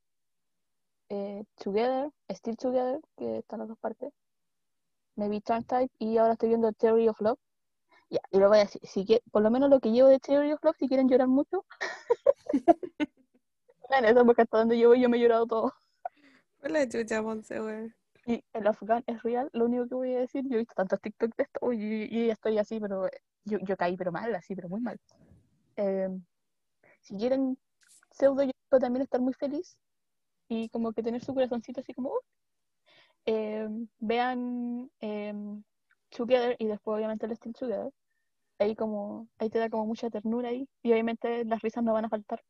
eh, 1.08 1.42
Together, 1.56 2.10
Still 2.28 2.58
Together, 2.58 3.00
que 3.16 3.38
están 3.38 3.60
las 3.60 3.68
dos 3.68 3.78
partes. 3.78 4.12
Me 5.16 5.30
vi 5.30 5.40
Trunk 5.40 5.66
Type 5.66 5.94
y 5.98 6.18
ahora 6.18 6.34
estoy 6.34 6.50
viendo 6.50 6.70
Theory 6.72 7.08
of 7.08 7.18
Love. 7.22 7.38
Ya, 8.10 8.20
y 8.30 8.38
lo 8.38 8.48
voy 8.48 8.58
a 8.58 8.64
decir, 8.64 8.82
si 8.84 9.06
que, 9.06 9.22
por 9.32 9.40
lo 9.40 9.50
menos 9.50 9.70
lo 9.70 9.80
que 9.80 9.90
llevo 9.90 10.08
de 10.08 10.18
Theory 10.18 10.52
of 10.52 10.62
Love, 10.62 10.76
si 10.78 10.86
quieren 10.86 11.08
llorar 11.08 11.28
mucho, 11.28 11.64
En 13.88 14.04
eso, 14.04 14.24
porque 14.26 14.42
hasta 14.42 14.58
donde 14.58 14.78
yo 14.78 14.88
voy 14.88 15.00
yo 15.00 15.08
me 15.08 15.16
he 15.16 15.20
llorado 15.20 15.46
todo. 15.46 15.72
Hola, 16.62 16.86
chucha, 16.86 17.22
Monse, 17.22 17.58
güey. 17.58 17.92
Y 18.26 18.44
el 18.52 18.66
afgán 18.66 19.02
es 19.06 19.22
real, 19.22 19.48
lo 19.54 19.64
único 19.64 19.88
que 19.88 19.94
voy 19.94 20.14
a 20.14 20.20
decir, 20.20 20.44
yo 20.46 20.56
he 20.56 20.58
visto 20.58 20.74
tantos 20.74 21.00
TikTok 21.00 21.34
de 21.36 21.42
esto, 21.44 21.72
y, 21.72 22.04
y 22.10 22.30
estoy 22.30 22.58
así, 22.58 22.78
pero 22.78 23.08
yo, 23.44 23.58
yo 23.60 23.76
caí, 23.76 23.96
pero 23.96 24.12
mal, 24.12 24.34
así, 24.34 24.54
pero 24.54 24.68
muy 24.68 24.80
mal. 24.80 24.98
Eh, 25.76 26.08
si 27.00 27.16
quieren 27.16 27.58
pseudo 28.10 28.42
yo 28.42 28.50
puedo 28.68 28.80
también 28.80 29.02
estar 29.02 29.20
muy 29.20 29.32
feliz 29.34 29.76
y 30.48 30.68
como 30.70 30.92
que 30.92 31.02
tener 31.02 31.24
su 31.24 31.34
corazoncito 31.34 31.80
así 31.80 31.94
como, 31.94 32.10
uh, 32.10 32.20
eh, 33.26 33.68
vean 33.98 34.90
eh, 35.00 35.34
Together 36.10 36.56
y 36.58 36.66
después 36.66 36.96
obviamente 36.96 37.26
el 37.26 37.36
Still 37.36 37.54
Together. 37.54 37.90
Ahí 38.58 38.76
como, 38.76 39.28
ahí 39.38 39.48
te 39.48 39.58
da 39.58 39.70
como 39.70 39.86
mucha 39.86 40.10
ternura 40.10 40.50
ahí 40.50 40.68
y 40.82 40.92
obviamente 40.92 41.44
las 41.44 41.62
risas 41.62 41.82
no 41.84 41.94
van 41.94 42.06
a 42.06 42.08
faltar. 42.10 42.42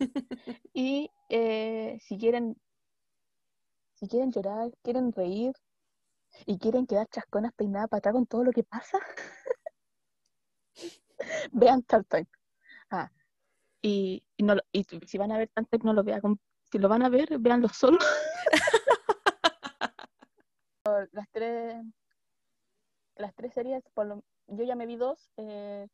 y 0.72 1.10
eh, 1.28 1.98
si 2.00 2.16
quieren 2.18 2.56
si 3.94 4.08
quieren 4.08 4.32
llorar, 4.32 4.70
quieren 4.82 5.12
reír 5.12 5.52
y 6.46 6.58
quieren 6.58 6.86
quedar 6.86 7.06
chasconas 7.08 7.52
peinadas 7.52 7.88
para 7.90 7.98
atrás 7.98 8.14
con 8.14 8.26
todo 8.26 8.44
lo 8.44 8.52
que 8.52 8.64
pasa, 8.64 8.98
vean 11.52 11.80
Star 11.80 12.04
Time. 12.04 12.28
Ah, 12.90 13.10
y, 13.82 14.24
y 14.36 14.42
no, 14.42 14.56
y 14.72 14.84
si 14.84 15.18
van 15.18 15.32
a 15.32 15.38
ver 15.38 15.48
Star 15.48 15.66
Time, 15.66 15.84
no 15.84 15.92
lo 15.92 16.04
vean. 16.04 16.20
Si 16.70 16.78
lo 16.78 16.88
van 16.88 17.02
a 17.02 17.08
ver, 17.08 17.38
véanlo 17.38 17.68
solo. 17.68 17.98
las 21.12 21.28
tres 21.30 21.82
las 23.16 23.34
tres 23.34 23.52
series, 23.52 23.84
yo 24.46 24.64
ya 24.64 24.74
me 24.74 24.86
vi 24.86 24.96
dos. 24.96 25.30
eh, 25.36 25.86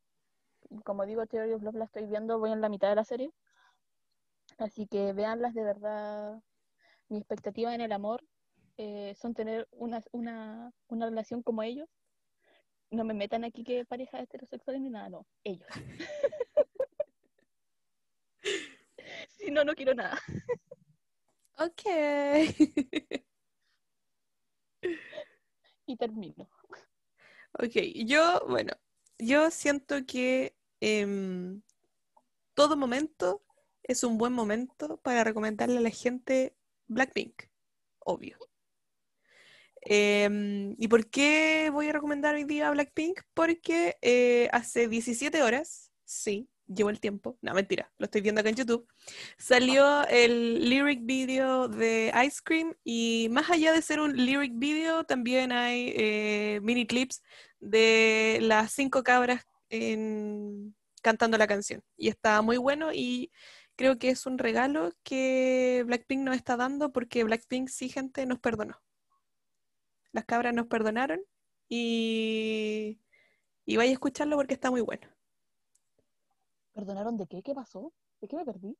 como 0.83 1.05
digo, 1.05 1.25
Theory 1.25 1.53
of 1.53 1.63
Love 1.63 1.75
la 1.75 1.85
estoy 1.85 2.05
viendo, 2.05 2.39
voy 2.39 2.51
en 2.51 2.61
la 2.61 2.69
mitad 2.69 2.89
de 2.89 2.95
la 2.95 3.03
serie. 3.03 3.31
Así 4.57 4.87
que 4.87 5.13
veanlas 5.13 5.53
de 5.53 5.63
verdad. 5.63 6.41
Mi 7.09 7.17
expectativa 7.17 7.73
en 7.73 7.81
el 7.81 7.91
amor 7.91 8.23
eh, 8.77 9.13
son 9.15 9.33
tener 9.33 9.67
una, 9.71 10.03
una, 10.11 10.71
una 10.87 11.05
relación 11.05 11.43
como 11.43 11.63
ellos. 11.63 11.87
No 12.89 13.03
me 13.03 13.13
metan 13.13 13.43
aquí 13.43 13.63
que 13.63 13.85
parejas 13.85 14.21
heterosexuales 14.21 14.81
ni 14.81 14.89
nada, 14.89 15.09
no, 15.09 15.27
ellos. 15.43 15.67
si 19.37 19.51
no, 19.51 19.63
no 19.63 19.73
quiero 19.75 19.93
nada. 19.93 20.17
Ok. 21.59 21.81
Y 25.87 25.97
termino. 25.97 26.49
Ok, 27.53 27.75
yo, 28.05 28.41
bueno, 28.47 28.73
yo 29.17 29.49
siento 29.49 30.05
que 30.05 30.55
em, 30.79 31.61
todo 32.53 32.77
momento 32.77 33.41
es 33.83 34.03
un 34.03 34.17
buen 34.17 34.33
momento 34.33 34.97
para 34.97 35.23
recomendarle 35.23 35.77
a 35.77 35.81
la 35.81 35.89
gente 35.89 36.55
Blackpink, 36.87 37.43
obvio. 37.99 38.37
Em, 39.89 40.75
¿y 40.77 40.87
por 40.89 41.09
qué 41.09 41.69
voy 41.71 41.87
a 41.87 41.93
recomendar 41.93 42.35
hoy 42.35 42.43
día 42.43 42.69
Blackpink? 42.71 43.21
Porque 43.33 43.97
eh, 44.01 44.49
hace 44.51 44.87
17 44.89 45.41
horas, 45.43 45.91
sí, 46.03 46.49
llevo 46.67 46.89
el 46.89 46.99
tiempo, 46.99 47.37
no, 47.41 47.53
mentira, 47.53 47.89
lo 47.97 48.05
estoy 48.05 48.19
viendo 48.21 48.41
acá 48.41 48.49
en 48.49 48.55
YouTube, 48.57 48.85
salió 49.37 50.05
el 50.09 50.69
lyric 50.69 51.05
video 51.05 51.69
de 51.69 52.11
Ice 52.25 52.41
Cream 52.43 52.73
y 52.83 53.29
más 53.31 53.49
allá 53.49 53.71
de 53.71 53.81
ser 53.81 54.01
un 54.01 54.13
lyric 54.17 54.51
video, 54.57 55.05
también 55.05 55.53
hay 55.53 55.93
eh, 55.95 56.59
mini 56.63 56.85
clips 56.85 57.21
de 57.61 58.39
las 58.41 58.73
cinco 58.73 59.03
cabras 59.03 59.45
en- 59.69 60.75
cantando 61.01 61.37
la 61.37 61.47
canción. 61.47 61.81
Y 61.95 62.09
está 62.09 62.41
muy 62.41 62.57
bueno 62.57 62.91
y 62.93 63.31
creo 63.77 63.97
que 63.97 64.09
es 64.09 64.25
un 64.25 64.37
regalo 64.37 64.91
que 65.03 65.83
Blackpink 65.87 66.21
nos 66.23 66.35
está 66.35 66.57
dando 66.57 66.91
porque 66.91 67.23
Blackpink 67.23 67.69
sí, 67.69 67.87
gente, 67.89 68.25
nos 68.25 68.39
perdonó. 68.39 68.75
Las 70.11 70.25
cabras 70.25 70.53
nos 70.53 70.67
perdonaron 70.67 71.21
y, 71.69 72.99
y 73.65 73.77
vaya 73.77 73.91
a 73.91 73.93
escucharlo 73.93 74.35
porque 74.37 74.53
está 74.55 74.71
muy 74.71 74.81
bueno. 74.81 75.07
¿Perdonaron 76.73 77.17
de 77.17 77.27
qué? 77.27 77.43
¿Qué 77.43 77.53
pasó? 77.53 77.93
¿De 78.21 78.27
qué 78.27 78.37
me 78.37 78.45
perdí? 78.45 78.77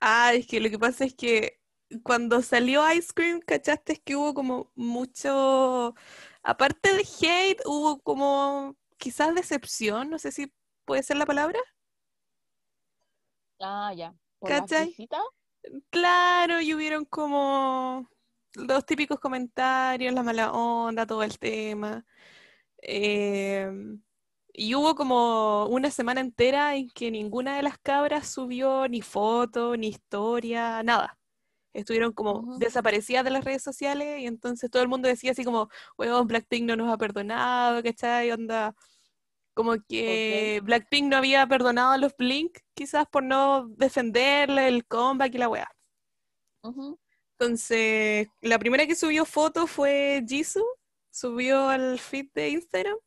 Ah, 0.00 0.32
es 0.34 0.46
que 0.46 0.60
lo 0.60 0.70
que 0.70 0.78
pasa 0.78 1.04
es 1.04 1.14
que 1.14 1.60
cuando 2.02 2.42
salió 2.42 2.90
Ice 2.92 3.12
Cream, 3.14 3.40
¿cachaste? 3.40 3.94
Es 3.94 4.00
que 4.00 4.16
hubo 4.16 4.34
como 4.34 4.70
mucho, 4.74 5.94
aparte 6.42 6.94
de 6.94 7.02
hate, 7.20 7.60
hubo 7.66 8.00
como 8.00 8.76
quizás 8.96 9.34
decepción, 9.34 10.10
no 10.10 10.18
sé 10.18 10.32
si 10.32 10.52
puede 10.84 11.02
ser 11.02 11.16
la 11.16 11.26
palabra. 11.26 11.58
Ah, 13.60 13.92
ya. 13.94 14.14
¿Por 14.38 14.50
¿Cachai? 14.50 14.94
Claro, 15.90 16.60
y 16.60 16.74
hubieron 16.74 17.04
como 17.04 18.08
los 18.54 18.84
típicos 18.86 19.18
comentarios, 19.20 20.12
la 20.14 20.22
mala 20.22 20.52
onda, 20.52 21.06
todo 21.06 21.22
el 21.22 21.38
tema. 21.38 22.04
Em, 22.78 24.02
y 24.52 24.74
hubo 24.74 24.94
como 24.96 25.66
una 25.68 25.90
semana 25.90 26.20
entera 26.20 26.74
en 26.76 26.90
que 26.90 27.10
ninguna 27.10 27.56
de 27.56 27.62
las 27.62 27.78
cabras 27.78 28.28
subió 28.28 28.88
ni 28.88 29.02
foto, 29.02 29.76
ni 29.76 29.88
historia, 29.88 30.82
nada. 30.82 31.18
Estuvieron 31.74 32.12
como 32.12 32.40
Ujú. 32.40 32.58
desaparecidas 32.58 33.24
de 33.24 33.30
las 33.30 33.44
redes 33.44 33.62
sociales 33.62 34.20
y 34.20 34.26
entonces 34.26 34.70
todo 34.70 34.82
el 34.82 34.88
mundo 34.88 35.08
decía 35.08 35.32
así 35.32 35.44
como, 35.44 35.68
weón, 35.98 36.26
Blackpink 36.28 36.64
no 36.66 36.76
nos 36.76 36.92
ha 36.92 36.98
perdonado, 36.98 37.82
¿cachai? 37.82 38.30
Onda, 38.32 38.74
como 39.54 39.74
que 39.88 40.60
Blackpink 40.64 41.08
no 41.08 41.16
había 41.18 41.46
perdonado 41.46 41.92
a 41.92 41.98
los 41.98 42.16
Blink, 42.16 42.58
quizás 42.74 43.06
por 43.08 43.22
no 43.24 43.68
defenderle 43.68 44.68
el 44.68 44.86
comeback 44.86 45.34
y 45.34 45.38
la 45.38 45.48
weá. 45.48 45.68
Ujú. 46.62 46.98
Entonces, 47.44 48.28
la 48.42 48.58
primera 48.58 48.86
que 48.86 48.94
subió 48.94 49.24
foto 49.24 49.66
fue 49.66 50.22
Jisoo, 50.28 50.62
subió 51.10 51.68
al 51.70 51.98
feed 51.98 52.26
de 52.34 52.50
Instagram 52.50 52.98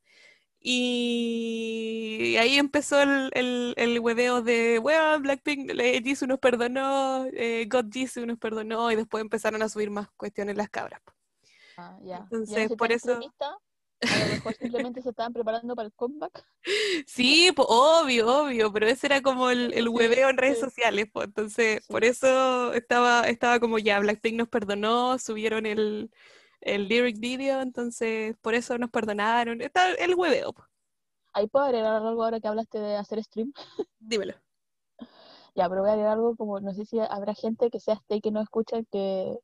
y 0.58 2.34
ahí 2.40 2.58
empezó 2.58 3.00
el, 3.00 3.30
el, 3.32 3.74
el 3.76 4.00
hueveo 4.00 4.42
de, 4.42 4.80
bueno, 4.80 5.20
Blackpink, 5.20 5.70
eh, 5.78 6.02
Jisoo 6.02 6.26
nos 6.26 6.40
perdonó, 6.40 7.26
eh, 7.32 7.64
God 7.70 7.86
Jisoo 7.92 8.26
nos 8.26 8.36
perdonó 8.38 8.90
y 8.90 8.96
después 8.96 9.22
empezaron 9.22 9.62
a 9.62 9.68
subir 9.68 9.90
más 9.90 10.08
cuestiones 10.16 10.56
las 10.56 10.68
cabras. 10.68 11.00
Ah, 11.76 11.96
ya. 12.02 12.16
Entonces, 12.24 12.68
por 12.76 12.90
eso- 12.90 13.20
a 14.08 14.16
lo 14.18 14.28
mejor 14.28 14.54
simplemente 14.56 15.02
se 15.02 15.10
estaban 15.10 15.32
preparando 15.32 15.74
para 15.76 15.86
el 15.86 15.94
comeback. 15.94 16.46
Sí, 17.06 17.50
pues 17.54 17.66
obvio, 17.70 18.26
obvio, 18.44 18.72
pero 18.72 18.86
ese 18.86 19.06
era 19.06 19.22
como 19.22 19.50
el, 19.50 19.72
el 19.74 19.88
Sí, 19.88 19.88
hueveo 19.88 20.28
en 20.30 20.36
redes 20.38 20.58
sí. 20.58 20.58
sociales, 20.58 21.06
pues 21.12 21.26
entonces 21.28 21.80
Sí. 21.80 21.88
por 21.88 22.04
eso 22.04 22.72
estaba, 22.74 23.28
estaba 23.28 23.60
como 23.60 23.78
ya, 23.78 23.98
Blackpink 24.00 24.36
nos 24.36 24.48
perdonó, 24.48 25.18
subieron 25.18 25.66
el, 25.66 26.10
el 26.60 26.88
lyric 26.88 27.18
video, 27.18 27.60
entonces 27.62 28.36
por 28.40 28.54
eso 28.54 28.78
nos 28.78 28.90
perdonaron, 28.90 29.60
está 29.60 29.92
el 29.92 30.14
hueveo, 30.14 30.52
pues. 30.52 30.68
Ahí 31.34 31.46
puedo 31.48 31.66
agregar 31.66 31.94
algo 31.94 32.24
ahora 32.24 32.40
que 32.40 32.48
hablaste 32.48 32.78
de 32.80 32.96
hacer 32.96 33.22
stream. 33.22 33.52
Dímelo. 33.98 34.34
Ya, 35.54 35.68
pero 35.68 35.82
voy 35.82 35.90
a 35.90 35.92
agregar 35.94 36.12
algo 36.14 36.36
como, 36.36 36.60
no 36.60 36.72
sé 36.74 36.84
si 36.84 36.98
habrá 37.00 37.34
gente 37.34 37.70
que 37.70 37.80
sea 37.80 37.94
stay 37.94 38.20
que 38.20 38.30
no 38.30 38.40
escucha, 38.40 38.82
que 38.90 39.36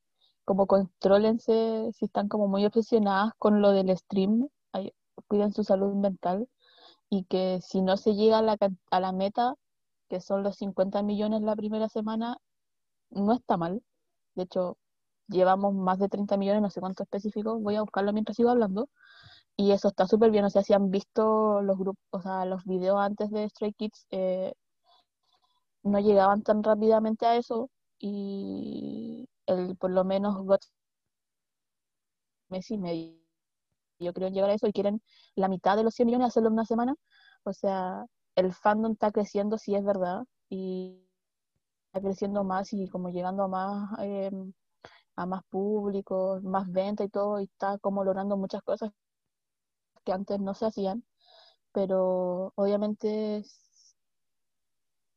como 0.50 0.66
contrólense 0.66 1.92
si 1.92 2.06
están 2.06 2.26
como 2.26 2.48
muy 2.48 2.66
obsesionadas 2.66 3.34
con 3.38 3.62
lo 3.62 3.70
del 3.70 3.96
stream, 3.96 4.48
cuiden 5.28 5.52
su 5.52 5.62
salud 5.62 5.94
mental 5.94 6.48
y 7.08 7.22
que 7.26 7.60
si 7.62 7.82
no 7.82 7.96
se 7.96 8.16
llega 8.16 8.38
a 8.38 8.42
la, 8.42 8.56
a 8.90 9.00
la 9.00 9.12
meta, 9.12 9.54
que 10.08 10.20
son 10.20 10.42
los 10.42 10.56
50 10.56 11.04
millones 11.04 11.42
la 11.42 11.54
primera 11.54 11.88
semana, 11.88 12.38
no 13.10 13.32
está 13.32 13.56
mal. 13.58 13.80
De 14.34 14.42
hecho, 14.42 14.76
llevamos 15.28 15.72
más 15.72 16.00
de 16.00 16.08
30 16.08 16.36
millones, 16.36 16.62
no 16.62 16.70
sé 16.70 16.80
cuánto 16.80 17.04
específico, 17.04 17.60
voy 17.60 17.76
a 17.76 17.82
buscarlo 17.82 18.12
mientras 18.12 18.36
sigo 18.36 18.50
hablando. 18.50 18.88
Y 19.56 19.70
eso 19.70 19.86
está 19.86 20.08
súper 20.08 20.32
bien, 20.32 20.44
o 20.46 20.50
sea, 20.50 20.64
si 20.64 20.72
han 20.72 20.90
visto 20.90 21.62
los 21.62 21.78
grupos, 21.78 22.02
o 22.10 22.22
sea, 22.22 22.44
los 22.44 22.64
videos 22.64 22.98
antes 22.98 23.30
de 23.30 23.48
Stray 23.48 23.72
Kids, 23.74 24.08
eh, 24.10 24.52
no 25.84 26.00
llegaban 26.00 26.42
tan 26.42 26.64
rápidamente 26.64 27.24
a 27.26 27.36
eso 27.36 27.70
y 28.00 29.28
el, 29.50 29.76
por 29.76 29.90
lo 29.90 30.04
menos 30.04 30.36
God 30.44 30.60
mes 32.48 32.70
y 32.70 32.78
medio 32.78 33.20
yo 33.98 34.12
creo 34.14 34.28
en 34.28 34.34
llegar 34.34 34.50
a 34.50 34.54
eso 34.54 34.66
y 34.66 34.72
quieren 34.72 35.02
la 35.36 35.48
mitad 35.48 35.76
de 35.76 35.84
los 35.84 35.94
100 35.94 36.06
millones 36.06 36.28
hacerlo 36.28 36.48
en 36.48 36.54
una 36.54 36.64
semana. 36.64 36.94
O 37.44 37.52
sea, 37.52 38.06
el 38.34 38.52
fandom 38.54 38.92
está 38.92 39.12
creciendo, 39.12 39.58
sí 39.58 39.74
es 39.74 39.84
verdad, 39.84 40.24
y 40.48 41.06
creciendo 41.92 42.44
más 42.44 42.72
y 42.72 42.88
como 42.88 43.10
llegando 43.10 43.44
a 43.44 43.48
más, 43.48 43.90
eh, 44.00 44.30
a 45.16 45.26
más 45.26 45.42
público, 45.50 46.40
más 46.42 46.70
venta 46.72 47.04
y 47.04 47.08
todo, 47.08 47.40
y 47.40 47.44
está 47.44 47.78
como 47.78 48.04
logrando 48.04 48.36
muchas 48.36 48.62
cosas 48.62 48.90
que 50.04 50.12
antes 50.12 50.40
no 50.40 50.54
se 50.54 50.66
hacían, 50.66 51.04
pero 51.72 52.52
obviamente 52.56 53.44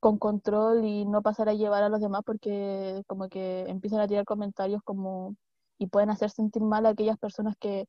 con 0.04 0.18
control 0.18 0.84
y 0.84 1.06
no 1.06 1.22
pasar 1.22 1.47
a 1.47 1.54
llevar 1.54 1.82
a 1.84 1.88
los 1.89 2.01
demás 2.01 2.24
porque 2.26 3.04
como 3.08 3.30
que 3.30 3.62
empiezan 3.70 4.01
a 4.01 4.08
tirar 4.08 4.26
comentarios 4.26 4.82
como 4.84 5.38
y 5.78 5.88
pueden 5.88 6.10
hacer 6.10 6.30
sentir 6.30 6.62
mal 6.62 6.86
a 6.86 6.89
aquellas 6.89 7.18
personas 7.18 7.56
que 7.58 7.88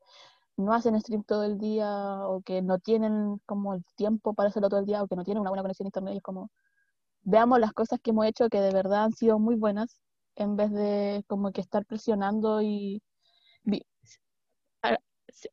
no 0.57 0.73
hacen 0.75 1.01
stream 1.01 1.25
todo 1.25 1.43
el 1.45 1.59
día 1.59 1.89
o 2.29 2.41
que 2.43 2.63
no 2.63 2.79
tienen 2.79 3.41
como 3.47 3.75
el 3.75 3.85
tiempo 3.97 4.33
para 4.35 4.49
hacerlo 4.51 4.69
todo 4.69 4.79
el 4.81 4.87
día 4.87 5.03
o 5.03 5.09
que 5.09 5.17
no 5.17 5.25
tienen 5.25 5.41
una 5.41 5.51
buena 5.51 5.63
conexión 5.63 5.87
a 5.87 5.89
internet 5.89 6.15
y 6.15 6.19
es 6.19 6.23
como 6.23 6.51
veamos 7.23 7.59
las 7.59 7.73
cosas 7.73 7.99
que 8.01 8.11
hemos 8.11 8.27
hecho 8.27 8.49
que 8.49 8.61
de 8.61 8.73
verdad 8.73 9.05
han 9.05 9.13
sido 9.13 9.41
muy 9.41 9.57
buenas, 9.57 9.99
en 10.37 10.57
vez 10.57 10.71
de 10.73 11.25
como 11.27 11.53
que 11.53 11.61
estar 11.63 11.85
presionando 11.87 12.63
y... 12.63 13.03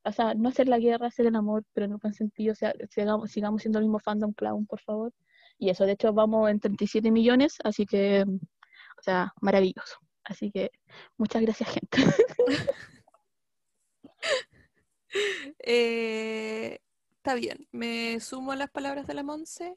O 0.03 0.11
sea, 0.11 0.35
no 0.35 0.49
hacer 0.49 0.67
la 0.67 0.77
guerra, 0.77 1.07
hacer 1.07 1.25
el 1.25 1.35
amor, 1.35 1.63
pero 1.73 1.85
en 1.85 1.93
un 1.93 1.99
buen 1.99 2.13
sentido, 2.13 2.53
o 2.53 2.55
sea, 2.55 2.73
sigamos, 2.91 3.31
sigamos 3.31 3.61
siendo 3.63 3.79
el 3.79 3.85
mismo 3.85 3.99
fandom 3.99 4.31
clown, 4.33 4.65
por 4.67 4.79
favor. 4.79 5.11
Y 5.61 5.69
eso, 5.69 5.85
de 5.85 5.91
hecho, 5.91 6.11
vamos 6.11 6.49
en 6.49 6.59
37 6.59 7.11
millones, 7.11 7.59
así 7.63 7.85
que, 7.85 8.23
o 8.23 9.03
sea, 9.03 9.31
maravilloso. 9.41 9.97
Así 10.23 10.49
que, 10.51 10.71
muchas 11.17 11.43
gracias, 11.43 11.69
gente. 11.69 11.97
Eh, 15.59 16.79
está 17.17 17.35
bien, 17.35 17.67
me 17.73 18.17
sumo 18.21 18.53
a 18.53 18.55
las 18.55 18.71
palabras 18.71 19.07
de 19.07 19.13
la 19.13 19.23
Monse. 19.23 19.75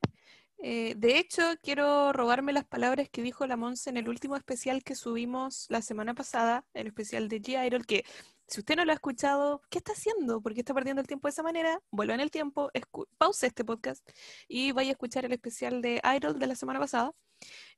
Eh, 0.66 0.94
de 0.96 1.18
hecho, 1.18 1.42
quiero 1.62 2.14
robarme 2.14 2.54
las 2.54 2.64
palabras 2.64 3.10
que 3.10 3.20
dijo 3.20 3.46
la 3.46 3.54
Monse 3.54 3.90
en 3.90 3.98
el 3.98 4.08
último 4.08 4.34
especial 4.34 4.82
que 4.82 4.94
subimos 4.94 5.66
la 5.68 5.82
semana 5.82 6.14
pasada, 6.14 6.64
el 6.72 6.86
especial 6.86 7.28
de 7.28 7.42
G-Idol, 7.42 7.84
que 7.84 8.02
si 8.46 8.60
usted 8.60 8.76
no 8.76 8.86
lo 8.86 8.92
ha 8.92 8.94
escuchado, 8.94 9.60
¿qué 9.68 9.76
está 9.76 9.92
haciendo? 9.92 10.40
¿Por 10.40 10.54
qué 10.54 10.60
está 10.60 10.72
perdiendo 10.72 11.02
el 11.02 11.06
tiempo 11.06 11.28
de 11.28 11.32
esa 11.32 11.42
manera? 11.42 11.82
Vuelva 11.90 12.14
en 12.14 12.20
el 12.20 12.30
tiempo, 12.30 12.70
pause 13.18 13.46
este 13.46 13.62
podcast 13.62 14.08
y 14.48 14.72
vaya 14.72 14.88
a 14.88 14.92
escuchar 14.92 15.26
el 15.26 15.32
especial 15.32 15.82
de 15.82 16.00
Idol 16.16 16.38
de 16.38 16.46
la 16.46 16.54
semana 16.54 16.80
pasada. 16.80 17.12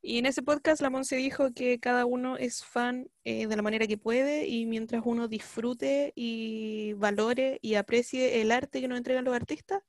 Y 0.00 0.18
en 0.18 0.26
ese 0.26 0.42
podcast 0.44 0.80
la 0.80 0.88
Monse 0.88 1.16
dijo 1.16 1.52
que 1.54 1.80
cada 1.80 2.06
uno 2.06 2.36
es 2.36 2.64
fan 2.64 3.10
eh, 3.24 3.48
de 3.48 3.56
la 3.56 3.62
manera 3.62 3.88
que 3.88 3.98
puede 3.98 4.46
y 4.46 4.64
mientras 4.66 5.02
uno 5.04 5.26
disfrute 5.26 6.12
y 6.14 6.92
valore 6.92 7.58
y 7.62 7.74
aprecie 7.74 8.40
el 8.42 8.52
arte 8.52 8.80
que 8.80 8.86
nos 8.86 8.98
entregan 8.98 9.24
los 9.24 9.34
artistas, 9.34 9.82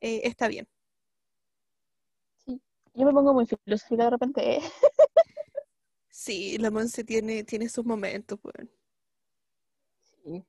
eh, 0.00 0.22
está 0.24 0.48
bien. 0.48 0.66
Yo 2.98 3.06
me 3.06 3.12
pongo 3.12 3.32
muy 3.32 3.46
filosófica 3.46 4.04
de 4.04 4.10
repente, 4.10 4.56
¿eh? 4.56 4.62
Sí, 6.10 6.58
la 6.58 6.72
Monse 6.72 7.04
tiene, 7.04 7.44
tiene 7.44 7.68
sus 7.68 7.84
momentos, 7.84 8.40
weón. 8.42 8.68
Sí. 10.02 10.44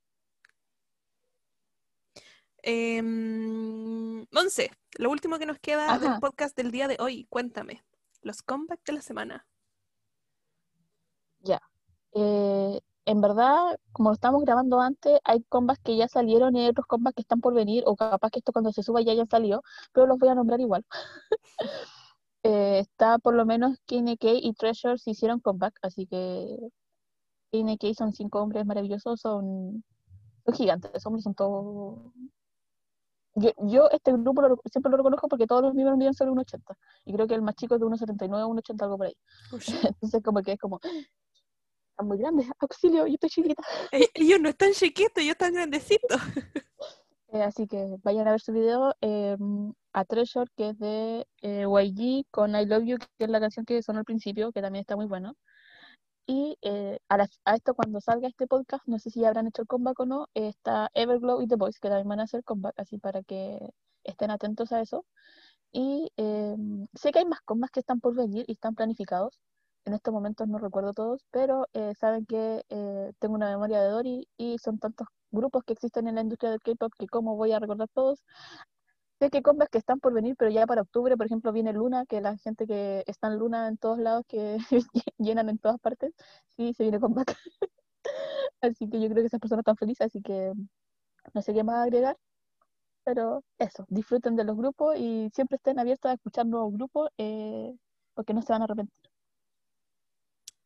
Em, 2.64 4.26
Monse, 4.32 4.72
lo 4.98 5.12
último 5.12 5.38
que 5.38 5.46
nos 5.46 5.60
queda 5.60 6.00
del 6.00 6.20
podcast 6.20 6.58
del 6.58 6.72
día 6.72 6.88
de 6.88 6.98
hoy, 7.00 7.28
cuéntame. 7.30 7.84
Los 8.24 8.42
comebacks 8.42 8.84
de 8.84 8.94
la 8.94 9.02
semana. 9.04 9.48
Ya. 11.42 11.62
Eh, 12.14 12.82
en 13.06 13.22
verdad, 13.22 13.80
como 13.92 14.10
lo 14.10 14.16
estamos 14.16 14.42
grabando 14.42 14.82
antes, 14.82 15.20
hay 15.24 15.44
combats 15.44 15.82
que 15.84 15.96
ya 15.96 16.08
salieron 16.08 16.56
y 16.56 16.62
hay 16.62 16.70
otros 16.70 16.88
combats 16.88 17.14
que 17.14 17.22
están 17.22 17.42
por 17.42 17.54
venir, 17.54 17.84
o 17.86 17.96
capaz 17.96 18.32
que 18.32 18.40
esto 18.40 18.54
cuando 18.54 18.74
se 18.74 18.82
suba 18.82 19.02
ya 19.02 19.12
hayan 19.12 19.30
salido, 19.30 19.62
pero 19.94 20.08
los 20.08 20.18
voy 20.18 20.30
a 20.30 20.36
nombrar 20.36 20.60
igual. 20.60 20.84
Eh, 22.44 22.80
está 22.80 23.18
por 23.20 23.34
lo 23.36 23.46
menos 23.46 23.78
KNK 23.86 24.24
y 24.42 24.54
Treasure 24.54 24.98
se 24.98 25.12
hicieron 25.12 25.40
comeback, 25.42 25.78
así 25.82 26.06
que 26.08 26.58
KNK 27.52 27.94
son 27.98 28.14
cinco 28.14 28.42
hombres 28.42 28.66
maravillosos, 28.66 29.20
son, 29.20 29.84
son 30.46 30.54
gigantes, 30.56 31.06
hombres 31.06 31.24
son 31.24 31.36
todos... 31.36 32.00
Yo, 33.36 33.52
yo 33.68 33.90
este 33.92 34.12
grupo 34.12 34.42
lo- 34.42 34.60
siempre 34.72 34.90
lo 34.90 34.98
reconozco 34.98 35.28
porque 35.28 35.46
todos 35.48 35.62
los 35.62 35.74
miembros 35.74 35.98
miden 35.98 36.14
solo 36.14 36.34
1,80 36.34 36.76
y 37.06 37.14
creo 37.14 37.28
que 37.28 37.36
el 37.36 37.42
más 37.42 37.56
chico 37.56 37.76
es 37.76 37.80
de 37.82 37.86
1,79 37.88 38.44
o 38.44 38.50
1,80 38.50 38.84
algo 38.84 38.98
por 38.98 39.08
ahí. 39.08 39.16
Entonces 39.94 40.22
como 40.24 40.42
que 40.42 40.54
es 40.54 40.60
como, 40.60 40.80
están 40.82 42.08
muy 42.08 42.18
grandes, 42.18 42.48
auxilio, 42.60 43.06
yo 43.06 43.14
estoy 43.14 43.30
chiquita. 43.30 43.64
Eh, 43.92 44.08
Ellos 44.14 44.40
no 44.42 44.50
están 44.50 44.72
chiquitos, 44.74 45.18
ellos 45.24 45.34
están 45.34 45.54
grandecitos. 45.54 46.20
Eh, 47.32 47.44
así 47.44 47.68
que 47.68 47.98
vayan 48.04 48.28
a 48.28 48.32
ver 48.32 48.42
su 48.42 48.52
video 48.54 48.96
eh, 49.02 49.38
a 49.94 50.06
Treasure, 50.06 50.50
que 50.56 50.70
es 50.70 50.80
de 50.80 51.28
eh, 51.42 51.66
YG, 51.68 52.26
con 52.32 52.56
I 52.56 52.66
Love 52.66 52.86
You, 52.86 52.98
que 52.98 53.26
es 53.26 53.30
la 53.30 53.40
canción 53.40 53.66
que 53.66 53.84
sonó 53.84 54.00
al 54.00 54.06
principio, 54.06 54.52
que 54.52 54.62
también 54.62 54.82
está 54.82 54.96
muy 54.96 55.06
bueno. 55.06 55.36
Y 56.28 56.58
a, 57.10 57.28
a 57.46 57.56
esto, 57.56 57.74
cuando 57.76 58.02
salga 58.02 58.28
este 58.28 58.48
podcast, 58.48 58.88
no 58.88 59.00
sé 59.00 59.10
si 59.10 59.22
ya 59.22 59.30
habrán 59.30 59.48
hecho 59.48 59.64
el 59.64 59.68
comeback 59.68 60.00
o 60.02 60.06
no, 60.06 60.28
está 60.36 60.90
Everglow 60.94 61.42
y 61.42 61.48
The 61.48 61.56
Boys, 61.56 61.80
que 61.80 61.90
también 61.90 62.08
van 62.08 62.20
a 62.20 62.24
hacer 62.24 62.44
comeback, 62.44 62.80
así 62.80 63.00
para 63.00 63.24
que 63.24 63.60
estén 64.04 64.32
atentos 64.32 64.72
a 64.72 64.82
eso. 64.82 65.06
Y 65.72 66.12
sé 66.96 67.12
que 67.12 67.20
hay 67.20 67.26
más 67.26 67.42
comebacks 67.42 67.72
que 67.74 67.80
están 67.82 68.00
por 68.00 68.16
venir 68.16 68.46
y 68.48 68.54
están 68.54 68.76
planificados. 68.76 69.40
En 69.90 69.96
estos 69.96 70.14
momentos 70.14 70.48
no 70.48 70.60
recuerdo 70.60 70.94
todos, 70.94 71.26
pero 71.32 71.66
eh, 71.74 71.94
saben 72.00 72.24
que 72.28 72.64
eh, 72.70 73.12
tengo 73.18 73.34
una 73.34 73.50
memoria 73.50 73.82
de 73.82 73.90
Dory 73.90 74.28
y 74.38 74.60
son 74.60 74.78
tantos 74.78 75.08
grupos 75.32 75.64
que 75.64 75.74
existen 75.74 76.08
en 76.08 76.14
la 76.14 76.22
industria 76.22 76.52
del 76.52 76.62
K-pop 76.62 76.94
que 76.96 77.08
cómo 77.08 77.36
voy 77.36 77.54
a 77.54 77.60
recordar 77.60 77.88
todos. 77.92 78.24
Sé 79.20 79.32
que 79.32 79.42
comebacks 79.42 79.72
que 79.72 79.80
están 79.80 80.00
por 80.00 80.14
venir, 80.14 80.36
pero 80.38 80.52
ya 80.52 80.68
para 80.68 80.84
octubre, 80.84 81.18
por 81.18 81.26
ejemplo, 81.26 81.52
viene 81.52 81.74
Luna, 81.74 82.06
que 82.06 82.22
la 82.22 82.38
gente 82.38 82.68
que 82.68 83.04
está 83.08 83.30
en 83.30 83.40
Luna 83.40 83.68
en 83.68 83.78
todos 83.78 83.98
lados, 83.98 84.26
que 84.28 84.58
llenan 85.18 85.50
en 85.50 85.58
todas 85.58 85.80
partes, 85.80 86.14
sí, 86.56 86.72
se 86.76 86.84
viene 86.84 87.00
comeback. 87.00 87.36
así 88.62 88.88
que 88.90 89.02
yo 89.02 89.10
creo 89.10 89.24
que 89.24 89.28
esas 89.28 89.40
personas 89.40 89.62
están 89.62 89.78
felices, 89.78 90.06
así 90.08 90.22
que 90.22 90.54
no 91.34 91.42
sé 91.42 91.54
qué 91.54 91.64
más 91.64 91.86
agregar. 91.86 92.18
Pero 93.06 93.44
eso, 93.60 93.86
disfruten 93.90 94.36
de 94.36 94.46
los 94.46 94.58
grupos 94.58 94.98
y 94.98 95.30
siempre 95.34 95.58
estén 95.58 95.80
abiertos 95.80 96.12
a 96.12 96.16
escuchar 96.16 96.46
nuevos 96.48 96.74
grupos, 96.74 97.10
eh, 97.18 97.76
porque 98.16 98.34
no 98.36 98.42
se 98.44 98.54
van 98.54 98.62
a 98.64 98.66
arrepentir. 98.66 99.09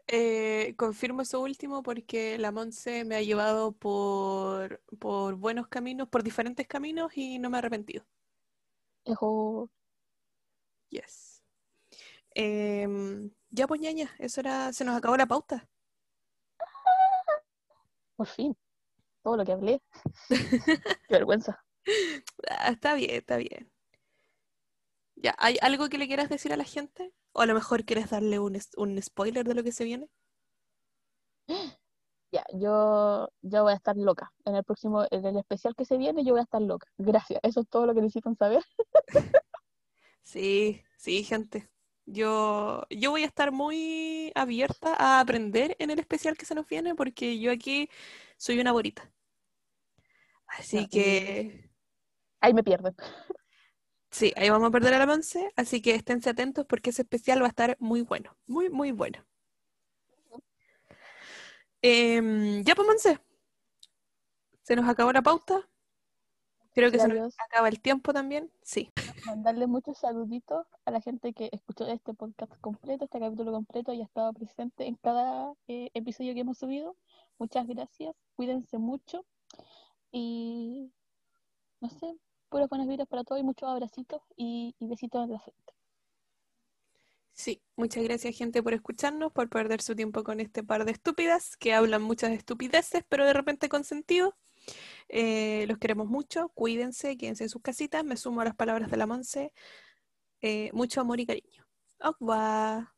Eh, 0.08 0.76
confirmo 0.78 1.22
eso 1.22 1.42
último 1.42 1.82
porque 1.82 2.38
la 2.38 2.52
Monse 2.52 3.06
me 3.06 3.16
ha 3.16 3.22
llevado 3.22 3.72
por, 3.72 4.82
por 5.00 5.36
buenos 5.36 5.68
caminos, 5.68 6.08
por 6.10 6.24
diferentes 6.24 6.68
caminos 6.68 7.12
y 7.16 7.40
no 7.40 7.50
me 7.50 7.58
he 7.58 7.60
arrepentido. 7.60 8.06
Ejo, 9.06 9.70
Yes. 10.94 11.42
Em, 12.36 13.32
ya 13.50 13.68
pues 13.68 13.82
ñaña, 13.82 14.10
eso 14.20 14.42
era, 14.42 14.72
se 14.74 14.86
nos 14.86 14.96
acabó 14.96 15.18
la 15.18 15.26
pauta. 15.28 15.68
por 18.16 18.28
fin, 18.28 18.56
todo 19.24 19.38
lo 19.38 19.46
que 19.46 19.54
hablé. 19.54 19.82
Qué 21.08 21.14
vergüenza. 21.16 21.64
Ah, 22.50 22.72
está 22.72 22.96
bien, 22.96 23.12
está 23.12 23.38
bien. 23.38 23.72
Ya, 25.16 25.36
¿hay 25.40 25.58
algo 25.62 25.90
que 25.90 25.98
le 25.98 26.08
quieras 26.08 26.30
decir 26.30 26.54
a 26.54 26.58
la 26.58 26.64
gente? 26.66 27.14
O 27.34 27.42
a 27.42 27.46
lo 27.46 27.54
mejor 27.54 27.86
quieres 27.86 28.10
darle 28.10 28.40
un, 28.40 28.58
un 28.78 29.02
spoiler 29.02 29.46
de 29.46 29.56
lo 29.56 29.64
que 29.64 29.72
se 29.72 29.84
viene. 29.84 30.08
Ya, 32.32 32.44
yo, 32.52 33.30
yo 33.44 33.62
voy 33.62 33.74
a 33.74 33.76
estar 33.76 33.96
loca. 33.96 34.34
En 34.44 34.56
el 34.56 34.64
próximo, 34.64 35.06
en 35.12 35.24
el 35.24 35.38
especial 35.38 35.76
que 35.76 35.86
se 35.86 35.98
viene, 35.98 36.26
yo 36.26 36.32
voy 36.32 36.40
a 36.40 36.46
estar 36.46 36.64
loca. 36.64 36.88
Gracias. 36.98 37.40
Eso 37.44 37.62
es 37.62 37.70
todo 37.70 37.86
lo 37.86 37.94
que 37.94 38.02
necesitan 38.02 38.36
saber. 38.36 38.64
Sí, 40.24 40.82
sí, 40.98 41.24
gente. 41.24 41.70
Yo, 42.06 42.84
yo 42.90 43.12
voy 43.12 43.24
a 43.24 43.28
estar 43.28 43.52
muy 43.52 44.32
abierta 44.36 44.96
a 44.98 45.20
aprender 45.20 45.76
en 45.80 45.92
el 45.92 46.00
especial 46.00 46.38
que 46.38 46.46
se 46.46 46.56
nos 46.56 46.66
viene 46.66 46.96
porque 46.96 47.40
yo 47.40 47.52
aquí 47.52 47.90
soy 48.38 48.60
una 48.60 48.72
borita. 48.72 49.12
Así 50.48 50.88
que 50.88 51.70
Ahí 52.42 52.54
me 52.54 52.64
pierden. 52.64 52.96
Sí, 54.14 54.32
ahí 54.38 54.50
vamos 54.50 54.70
a 54.70 54.72
perder 54.72 54.94
a 54.94 55.00
la 55.00 55.06
Monse, 55.06 55.52
así 55.58 55.82
que 55.82 55.96
esténse 55.96 56.30
atentos 56.30 56.66
porque 56.66 56.92
ese 56.92 57.02
especial 57.02 57.42
va 57.42 57.48
a 57.48 57.50
estar 57.50 57.76
muy 57.80 58.02
bueno, 58.02 58.38
muy, 58.48 58.70
muy 58.70 58.92
bueno. 58.92 59.20
Em, 61.82 62.64
ya 62.64 62.76
pues, 62.76 62.88
Monse, 62.88 63.20
se 64.62 64.76
nos 64.76 64.88
acabó 64.88 65.12
la 65.12 65.22
pauta. 65.22 65.68
Creo 66.74 66.92
que 66.92 66.98
se 66.98 67.08
nos 67.08 67.36
acaba 67.40 67.68
el 67.68 67.80
tiempo 67.82 68.14
también. 68.14 68.52
Sí. 68.64 68.92
Mandarle 69.26 69.68
muchos 69.68 70.00
saluditos 70.00 70.66
a 70.86 70.92
la 70.92 71.02
gente 71.02 71.34
que 71.34 71.50
escuchó 71.52 71.86
este 71.88 72.16
podcast 72.16 72.52
completo, 72.62 73.06
este 73.06 73.20
capítulo 73.20 73.52
completo 73.52 73.94
y 73.94 74.02
ha 74.02 74.06
estado 74.06 74.34
presente 74.34 74.88
en 74.88 74.96
cada 74.96 75.54
eh, 75.68 75.92
episodio 75.94 76.34
que 76.34 76.40
hemos 76.40 76.58
subido. 76.58 76.96
Muchas 77.38 77.68
gracias. 77.68 78.16
Cuídense 78.36 78.80
mucho. 78.80 79.24
Y 80.12 80.92
no 81.80 81.90
sé, 81.90 82.16
puras 82.54 82.70
buenas 82.70 82.88
vibras 82.88 83.08
para 83.08 83.24
todos 83.24 83.42
y 83.42 83.44
muchos 83.44 83.68
abracitos 83.68 84.22
y, 84.38 84.76
y 84.78 84.88
besitos 84.88 85.24
en 85.24 85.32
la 85.32 85.40
frente. 85.40 85.74
Sí, 87.32 87.64
muchas 87.76 88.04
gracias 88.04 88.38
gente 88.38 88.62
por 88.62 88.76
escucharnos, 88.76 89.32
por 89.32 89.50
perder 89.50 89.82
su 89.82 89.96
tiempo 89.96 90.24
con 90.24 90.40
este 90.40 90.64
par 90.64 90.86
de 90.86 90.92
estúpidas 90.92 91.58
que 91.58 91.74
hablan 91.74 92.04
muchas 92.04 92.30
estupideces, 92.30 93.04
pero 93.10 93.26
de 93.26 93.34
repente 93.34 93.70
con 93.70 93.84
sentido. 93.84 94.38
Eh, 95.10 95.66
los 95.68 95.80
queremos 95.80 96.06
mucho, 96.08 96.50
cuídense, 96.50 97.18
quédense 97.18 97.46
en 97.46 97.50
sus 97.50 97.64
casitas, 97.64 98.04
me 98.04 98.18
sumo 98.18 98.42
a 98.42 98.46
las 98.46 98.56
palabras 98.56 98.92
de 98.92 98.98
la 98.98 99.08
Monse. 99.08 99.52
Eh, 100.42 100.70
mucho 100.74 101.02
amor 101.02 101.20
y 101.20 101.26
cariño. 101.26 101.66
Au 102.02 102.14
revoir. 102.20 102.94